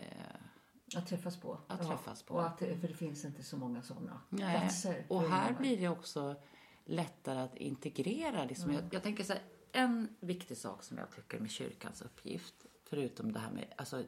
Att 0.96 1.06
träffas 1.06 1.36
på. 1.36 1.58
Att 1.66 1.86
träffas 1.86 2.22
på. 2.22 2.34
Och 2.34 2.46
att, 2.46 2.58
för 2.58 2.88
det 2.88 2.94
finns 2.94 3.24
inte 3.24 3.42
så 3.42 3.56
många 3.56 3.82
sådana 3.82 4.20
Nej. 4.28 4.60
platser. 4.60 5.06
Och 5.08 5.20
här 5.20 5.26
ungdomar. 5.26 5.60
blir 5.60 5.76
det 5.76 5.88
också 5.88 6.36
lättare 6.84 7.40
att 7.40 7.56
integrera. 7.56 8.44
Liksom. 8.44 8.72
Jag, 8.72 8.82
jag 8.90 9.02
tänker 9.02 9.24
så 9.24 9.32
här, 9.32 9.42
en 9.72 10.08
viktig 10.20 10.56
sak 10.56 10.82
som 10.82 10.98
jag 10.98 11.10
tycker 11.10 11.40
med 11.40 11.50
kyrkans 11.50 12.02
uppgift, 12.02 12.66
förutom 12.84 13.32
det 13.32 13.38
här 13.38 13.50
med, 13.50 13.74
alltså, 13.76 14.04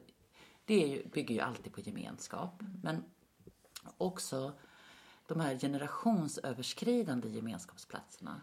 det 0.65 0.83
är 0.83 0.87
ju, 0.87 1.07
bygger 1.07 1.35
ju 1.35 1.41
alltid 1.41 1.73
på 1.73 1.81
gemenskap, 1.81 2.61
men 2.83 3.03
också 3.97 4.53
de 5.27 5.39
här 5.39 5.59
generationsöverskridande 5.59 7.29
gemenskapsplatserna. 7.29 8.41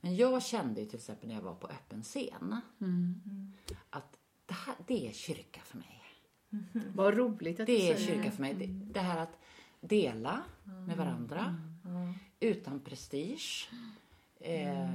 Men 0.00 0.16
jag 0.16 0.42
kände 0.42 0.80
ju 0.80 0.86
till 0.86 0.98
exempel 0.98 1.28
när 1.28 1.34
jag 1.34 1.42
var 1.42 1.54
på 1.54 1.66
öppen 1.66 2.02
scen 2.02 2.60
att 3.90 4.18
det, 4.46 4.54
här, 4.54 4.74
det 4.86 5.08
är 5.08 5.12
kyrka 5.12 5.60
för 5.60 5.78
mig. 5.78 5.99
Vad 6.94 7.16
roligt 7.16 7.60
att 7.60 7.66
du 7.66 7.76
Det 7.76 7.90
är 7.90 7.96
säger 7.96 8.14
kyrka 8.14 8.30
för 8.30 8.42
mig. 8.42 8.54
Det, 8.54 8.66
det 8.66 9.00
här 9.00 9.18
att 9.18 9.38
dela 9.80 10.42
med 10.86 10.96
varandra 10.96 11.56
utan 12.40 12.80
prestige. 12.80 13.70
Eh, 14.40 14.94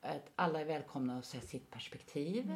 att 0.00 0.32
alla 0.36 0.60
är 0.60 0.64
välkomna 0.64 1.18
att 1.18 1.24
se 1.24 1.40
sitt 1.40 1.70
perspektiv. 1.70 2.52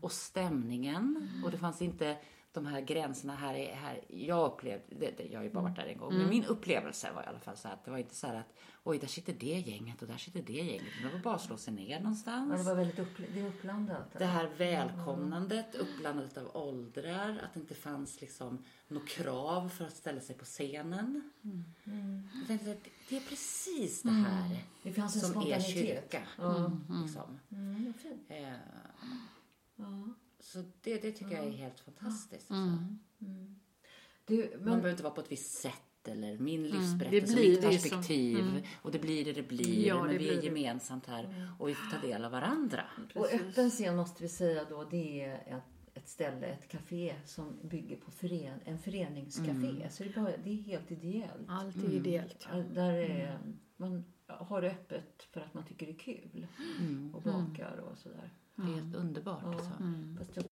Och 0.00 0.12
stämningen. 0.12 1.30
Och 1.44 1.50
det 1.50 1.58
fanns 1.58 1.82
inte 1.82 2.16
de 2.58 2.66
här 2.66 2.80
gränserna 2.80 3.34
här. 3.34 3.54
Är, 3.54 3.74
här 3.74 4.00
jag 4.08 4.52
upplevde, 4.52 4.84
det, 4.88 5.10
det, 5.16 5.24
jag 5.24 5.38
har 5.38 5.44
ju 5.44 5.50
bara 5.50 5.62
varit 5.62 5.76
där 5.76 5.86
en 5.86 5.98
gång, 5.98 6.14
men 6.18 6.28
min 6.28 6.44
upplevelse 6.44 7.10
var 7.14 7.22
i 7.22 7.26
alla 7.26 7.40
fall 7.40 7.56
så 7.56 7.68
att 7.68 7.84
det 7.84 7.90
var 7.90 7.98
inte 7.98 8.14
så 8.14 8.26
här 8.26 8.34
att 8.34 8.54
oj, 8.82 8.98
där 8.98 9.06
sitter 9.06 9.32
det 9.32 9.46
gänget 9.58 10.02
och 10.02 10.08
där 10.08 10.16
sitter 10.16 10.42
det 10.42 10.52
gänget. 10.52 10.92
Det 11.02 11.08
var 11.12 11.18
bara 11.18 11.34
att 11.34 11.42
slå 11.42 11.56
sig 11.56 11.74
ner 11.74 12.00
någonstans. 12.00 12.50
Ja, 12.52 12.58
det 12.58 12.64
var 12.64 12.74
väldigt 12.74 12.98
upp, 12.98 13.20
det 13.34 13.48
uppblandat. 13.48 14.18
Det 14.18 14.24
här 14.24 14.50
välkomnandet, 14.58 15.74
uppblandandet 15.74 16.38
av 16.38 16.56
åldrar, 16.56 17.30
att 17.44 17.54
det 17.54 17.60
inte 17.60 17.74
fanns 17.74 18.20
liksom 18.20 18.64
något 18.88 19.08
krav 19.08 19.68
för 19.68 19.84
att 19.84 19.96
ställa 19.96 20.20
sig 20.20 20.36
på 20.36 20.44
scenen. 20.44 21.30
Jag 22.34 22.46
tänkte 22.46 22.70
att 22.70 22.88
det 23.08 23.16
är 23.16 23.20
precis 23.20 24.02
det 24.02 24.10
här 24.10 24.64
Det 24.82 24.92
fanns 24.92 25.16
en 25.16 25.20
som 25.32 25.42
är 25.42 25.60
kyrka. 25.60 26.22
Liksom. 27.02 27.38
Mm. 27.50 27.94
Eh, 28.28 28.52
Ja. 29.78 30.14
Så 30.40 30.58
det, 30.82 31.02
det 31.02 31.12
tycker 31.12 31.32
jag 31.36 31.46
är 31.46 31.50
helt 31.50 31.80
fantastiskt. 31.80 32.50
Alltså. 32.50 32.84
Du, 34.26 34.36
Man 34.36 34.50
men, 34.54 34.64
behöver 34.64 34.90
inte 34.90 35.02
vara 35.02 35.14
på 35.14 35.20
ett 35.20 35.32
visst 35.32 35.52
sätt 35.58 35.74
eller 36.08 36.38
min 36.38 36.62
Det 36.62 36.68
livsberättelse, 36.68 37.34
blir 37.34 37.50
mitt 37.50 37.62
det 37.62 37.78
som- 37.78 37.90
perspektiv. 37.90 38.66
Och 38.82 38.92
det 38.92 38.98
blir 38.98 39.24
det 39.24 39.32
det 39.32 39.42
blir. 39.42 39.86
Ja, 39.86 39.94
men 40.02 40.06
det 40.06 40.12
vi 40.12 40.18
blir 40.18 40.32
är 40.32 40.36
det. 40.40 40.46
gemensamt 40.46 41.06
här 41.06 41.52
och 41.58 41.68
vi 41.68 41.74
får 41.74 41.90
ta 42.00 42.06
del 42.06 42.24
av 42.24 42.30
varandra. 42.32 42.84
och 43.14 43.32
öppen 43.32 43.70
scen 43.70 43.96
måste 43.96 44.22
vi 44.22 44.28
säga 44.28 44.64
då, 44.70 44.84
det 44.84 45.20
är 45.24 45.34
ett, 45.56 45.96
ett 45.96 46.08
ställe, 46.08 46.46
ett 46.46 46.68
café 46.68 47.14
som 47.24 47.58
bygger 47.62 47.96
på 47.96 48.10
fören, 48.10 48.60
en 48.64 48.78
föreningscafé. 48.78 49.90
Så 49.90 50.02
det 50.02 50.08
är, 50.16 50.22
bara, 50.22 50.36
det 50.36 50.50
är 50.50 50.62
helt 50.62 50.90
ideellt. 50.90 51.48
Allt 51.48 51.76
är 51.76 51.92
ideellt. 51.92 52.48
Där 52.74 52.92
är, 52.92 53.38
man 53.76 54.04
har 54.26 54.62
det 54.62 54.70
öppet 54.70 55.22
för 55.30 55.40
att 55.40 55.54
man 55.54 55.64
tycker 55.64 55.86
det 55.86 55.92
är 55.92 55.98
kul. 55.98 56.46
Och 57.14 57.22
bakar 57.22 57.76
och 57.76 57.98
sådär. 57.98 58.30
Det 58.58 58.70
är 58.72 58.74
helt 58.74 58.94
underbart. 58.94 59.42
Ja. 59.44 59.52
Alltså. 59.52 59.70
Fast 60.18 60.36
jag 60.36 60.44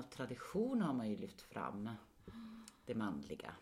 Av 0.00 0.04
tradition 0.04 0.82
har 0.82 0.94
man 0.94 1.10
ju 1.10 1.16
lyft 1.16 1.40
fram 1.40 1.90
det 2.86 2.94
manliga. 2.94 3.54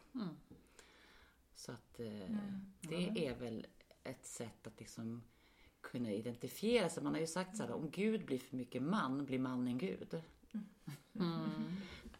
Så 1.54 1.72
att 1.72 2.00
eh, 2.00 2.36
det 2.80 3.26
är 3.26 3.34
väl 3.34 3.66
ett 4.04 4.26
sätt 4.26 4.66
att 4.66 4.78
liksom 4.78 5.22
kunna 5.80 6.12
identifiera 6.12 6.88
sig. 6.88 7.02
Man 7.02 7.14
har 7.14 7.20
ju 7.20 7.26
sagt 7.26 7.56
så 7.56 7.62
här, 7.62 7.72
om 7.72 7.90
Gud 7.90 8.26
blir 8.26 8.38
för 8.38 8.56
mycket 8.56 8.82
man, 8.82 9.24
blir 9.24 9.38
mannen 9.38 9.78
Gud. 9.78 10.22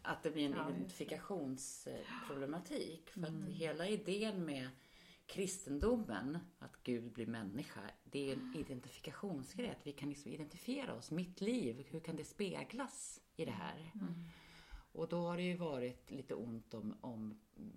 Att 0.01 0.23
det 0.23 0.31
blir 0.31 0.45
en 0.45 0.69
identifikationsproblematik. 0.69 3.09
För 3.09 3.23
att 3.23 3.49
hela 3.49 3.87
idén 3.87 4.45
med 4.45 4.69
kristendomen, 5.25 6.37
att 6.59 6.83
Gud 6.83 7.11
blir 7.11 7.27
människa, 7.27 7.81
det 8.03 8.31
är 8.31 8.33
en 8.33 8.55
identifikationsgrej. 8.55 9.69
Att 9.69 9.87
vi 9.87 9.91
kan 9.91 10.09
liksom 10.09 10.31
identifiera 10.31 10.93
oss. 10.93 11.11
Mitt 11.11 11.41
liv, 11.41 11.85
hur 11.89 11.99
kan 11.99 12.15
det 12.15 12.23
speglas 12.23 13.21
i 13.39 13.45
det 13.45 13.51
här? 13.51 13.91
Och 14.91 15.07
då 15.07 15.27
har 15.27 15.37
det 15.37 15.43
ju 15.43 15.57
varit 15.57 16.11
lite 16.11 16.35
ont 16.35 16.73
om, 16.73 16.95
om 17.01 17.39
mm, 17.57 17.73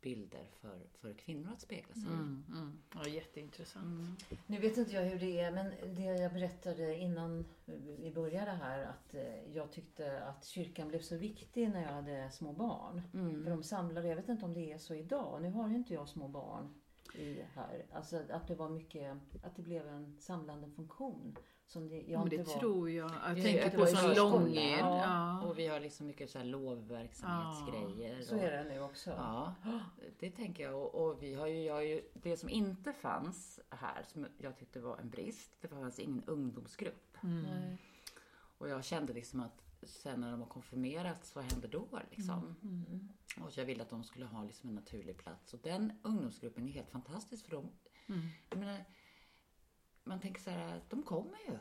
bilder 0.00 0.50
för, 0.60 0.86
för 1.00 1.14
kvinnor 1.14 1.52
att 1.52 1.60
spegla 1.60 1.94
sig 1.94 2.02
i. 2.02 2.06
Mm. 2.06 2.78
Ja, 2.94 3.08
jätteintressant. 3.08 4.24
Nu 4.46 4.58
vet 4.58 4.76
inte 4.76 4.94
jag 4.94 5.02
hur 5.02 5.18
det 5.18 5.40
är, 5.40 5.50
men 5.50 5.94
det 5.94 6.02
jag 6.02 6.32
berättade 6.32 6.96
innan 6.96 7.44
vi 7.98 8.12
började 8.14 8.50
här 8.50 8.84
att 8.84 9.14
eh, 9.14 9.52
jag 9.54 9.72
tyckte 9.72 10.24
att 10.24 10.46
kyrkan 10.46 10.88
blev 10.88 11.00
så 11.00 11.16
viktig 11.16 11.68
när 11.68 11.82
jag 11.82 11.92
hade 11.92 12.30
små 12.30 12.52
barn. 12.52 13.02
För 13.44 13.50
de 13.50 13.62
samlade, 13.62 14.08
jag 14.08 14.16
vet 14.16 14.28
inte 14.28 14.44
om 14.44 14.54
det 14.54 14.72
är 14.72 14.78
så 14.78 14.94
idag, 14.94 15.42
nu 15.42 15.50
har 15.50 15.68
ju 15.68 15.74
inte 15.74 15.94
jag 15.94 16.08
små 16.08 16.28
barn 16.28 16.74
i 17.14 17.42
här. 17.54 17.86
Alltså 17.92 18.22
att 18.30 18.48
det 18.48 18.54
var 18.54 18.68
mycket, 18.68 19.16
att 19.42 19.56
det 19.56 19.62
blev 19.62 19.88
en 19.88 20.16
samlande 20.20 20.70
funktion. 20.70 21.36
Som 21.68 21.88
det, 21.88 21.96
jag 22.06 22.20
Men 22.20 22.28
det 22.28 22.36
inte 22.36 22.50
var. 22.50 22.58
tror 22.60 22.90
jag. 22.90 23.10
Jag 23.26 23.36
Det 23.36 23.42
tänker 23.42 23.62
är 23.62 23.70
på 23.70 23.86
förskolan. 23.86 24.16
långed. 24.16 24.78
Ja. 24.80 25.02
Ja. 25.02 25.40
Och 25.48 25.58
vi 25.58 25.66
har 25.66 25.80
liksom 25.80 26.06
mycket 26.06 26.30
så 26.30 26.38
här 26.38 26.44
lovverksamhetsgrejer. 26.44 28.22
Så 28.22 28.36
och- 28.36 28.42
är 28.42 28.50
det 28.64 28.64
nu 28.74 28.80
också. 28.80 29.10
Ja, 29.10 29.54
det 30.18 30.30
tänker 30.30 30.62
jag. 30.62 30.74
Och, 30.82 30.94
och 30.94 31.22
vi 31.22 31.34
har 31.34 31.46
ju, 31.46 31.62
jag 31.62 31.74
har 31.74 31.82
ju, 31.82 32.02
det 32.14 32.36
som 32.36 32.48
inte 32.48 32.92
fanns 32.92 33.60
här, 33.70 34.02
som 34.02 34.26
jag 34.38 34.56
tyckte 34.56 34.80
var 34.80 34.96
en 34.98 35.10
brist, 35.10 35.50
det 35.60 35.68
fanns 35.68 35.98
ingen 35.98 36.24
ungdomsgrupp. 36.24 37.16
Nej. 37.22 37.78
Och 38.58 38.68
jag 38.68 38.84
kände 38.84 39.12
liksom 39.12 39.40
att 39.40 39.62
sen 39.82 40.20
när 40.20 40.30
de 40.30 40.40
har 40.40 40.48
konfirmerats, 40.48 41.34
vad 41.34 41.44
händer 41.44 41.68
då 41.68 41.88
liksom? 42.10 42.54
Och 43.40 43.58
jag 43.58 43.64
ville 43.64 43.82
att 43.82 43.90
de 43.90 44.04
skulle 44.04 44.26
ha 44.26 44.44
liksom 44.44 44.68
en 44.68 44.74
naturlig 44.74 45.16
plats. 45.16 45.54
Och 45.54 45.60
den 45.62 45.92
ungdomsgruppen 46.02 46.68
är 46.68 46.72
helt 46.72 46.90
fantastisk 46.90 47.44
för 47.44 47.50
dem. 47.52 47.68
Jag 48.50 48.58
menar, 48.58 48.84
man 50.08 50.20
tänker 50.20 50.40
så 50.40 50.50
här, 50.50 50.80
de 50.88 51.02
kommer 51.02 51.38
ju. 51.48 51.58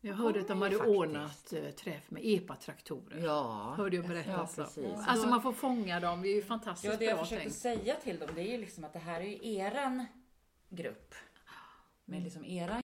Jag 0.00 0.14
hörde 0.14 0.40
att 0.40 0.48
de 0.48 0.62
hade 0.62 0.76
ordnat 0.76 1.52
eh, 1.52 1.70
träff 1.70 2.10
med 2.10 2.22
epatraktorer. 2.24 3.18
Ja, 3.24 3.74
Hörde 3.76 3.96
jag 3.96 4.08
berättas 4.08 4.58
ja 4.76 4.82
om. 4.82 5.04
Alltså 5.06 5.28
man 5.28 5.42
får 5.42 5.52
fånga 5.52 6.00
dem, 6.00 6.22
det 6.22 6.28
är 6.28 6.34
ju 6.34 6.42
fantastiskt 6.42 6.92
Ja, 6.92 6.98
det 6.98 7.04
jag 7.04 7.18
försökte 7.18 7.42
tänkt. 7.44 7.56
säga 7.56 7.94
till 7.94 8.18
dem, 8.18 8.28
det 8.34 8.40
är 8.42 8.52
ju 8.52 8.58
liksom 8.58 8.84
att 8.84 8.92
det 8.92 8.98
här 8.98 9.20
är 9.20 9.24
ju 9.24 9.54
eran 9.54 10.06
grupp. 10.68 11.14
Med 12.04 12.22
liksom 12.22 12.44
eran 12.44 12.81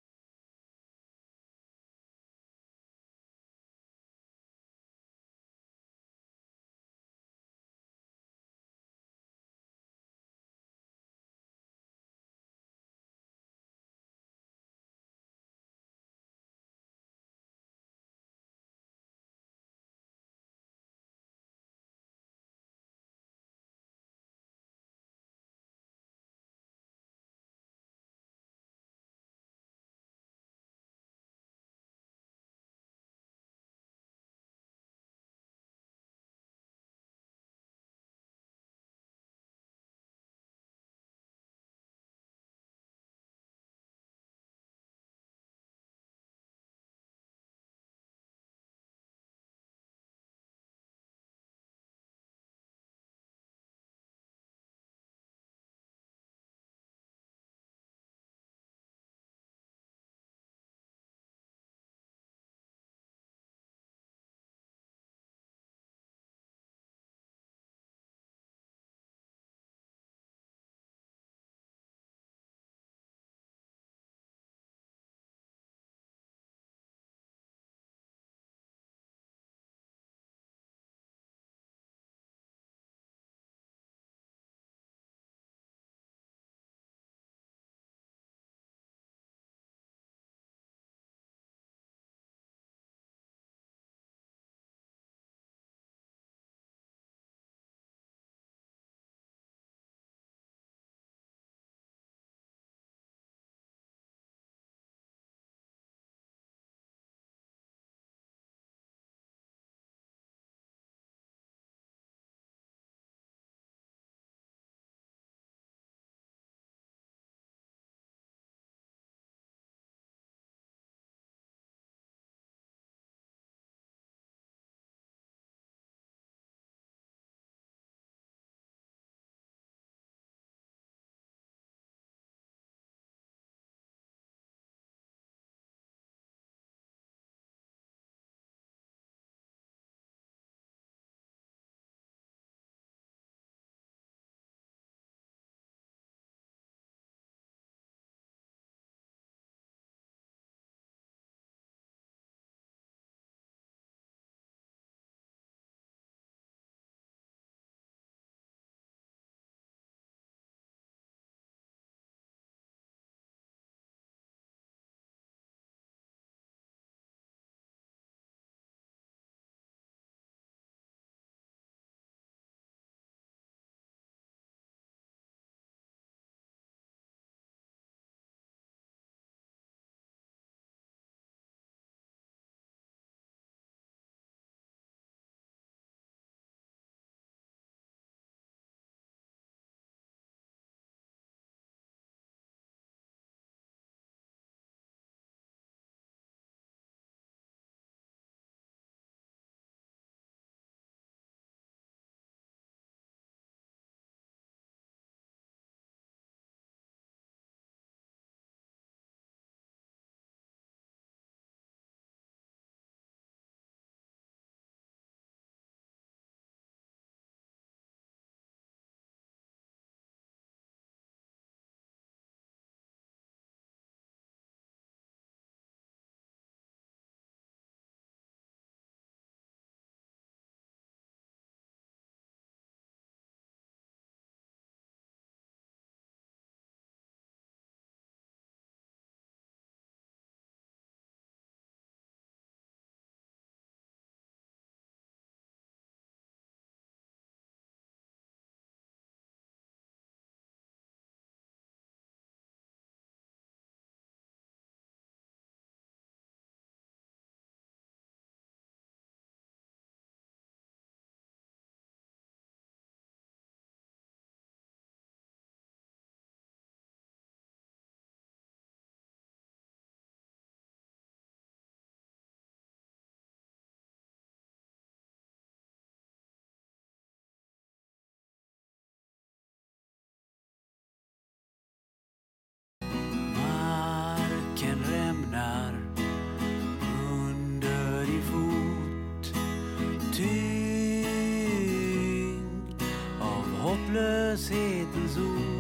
redes 294.37 295.58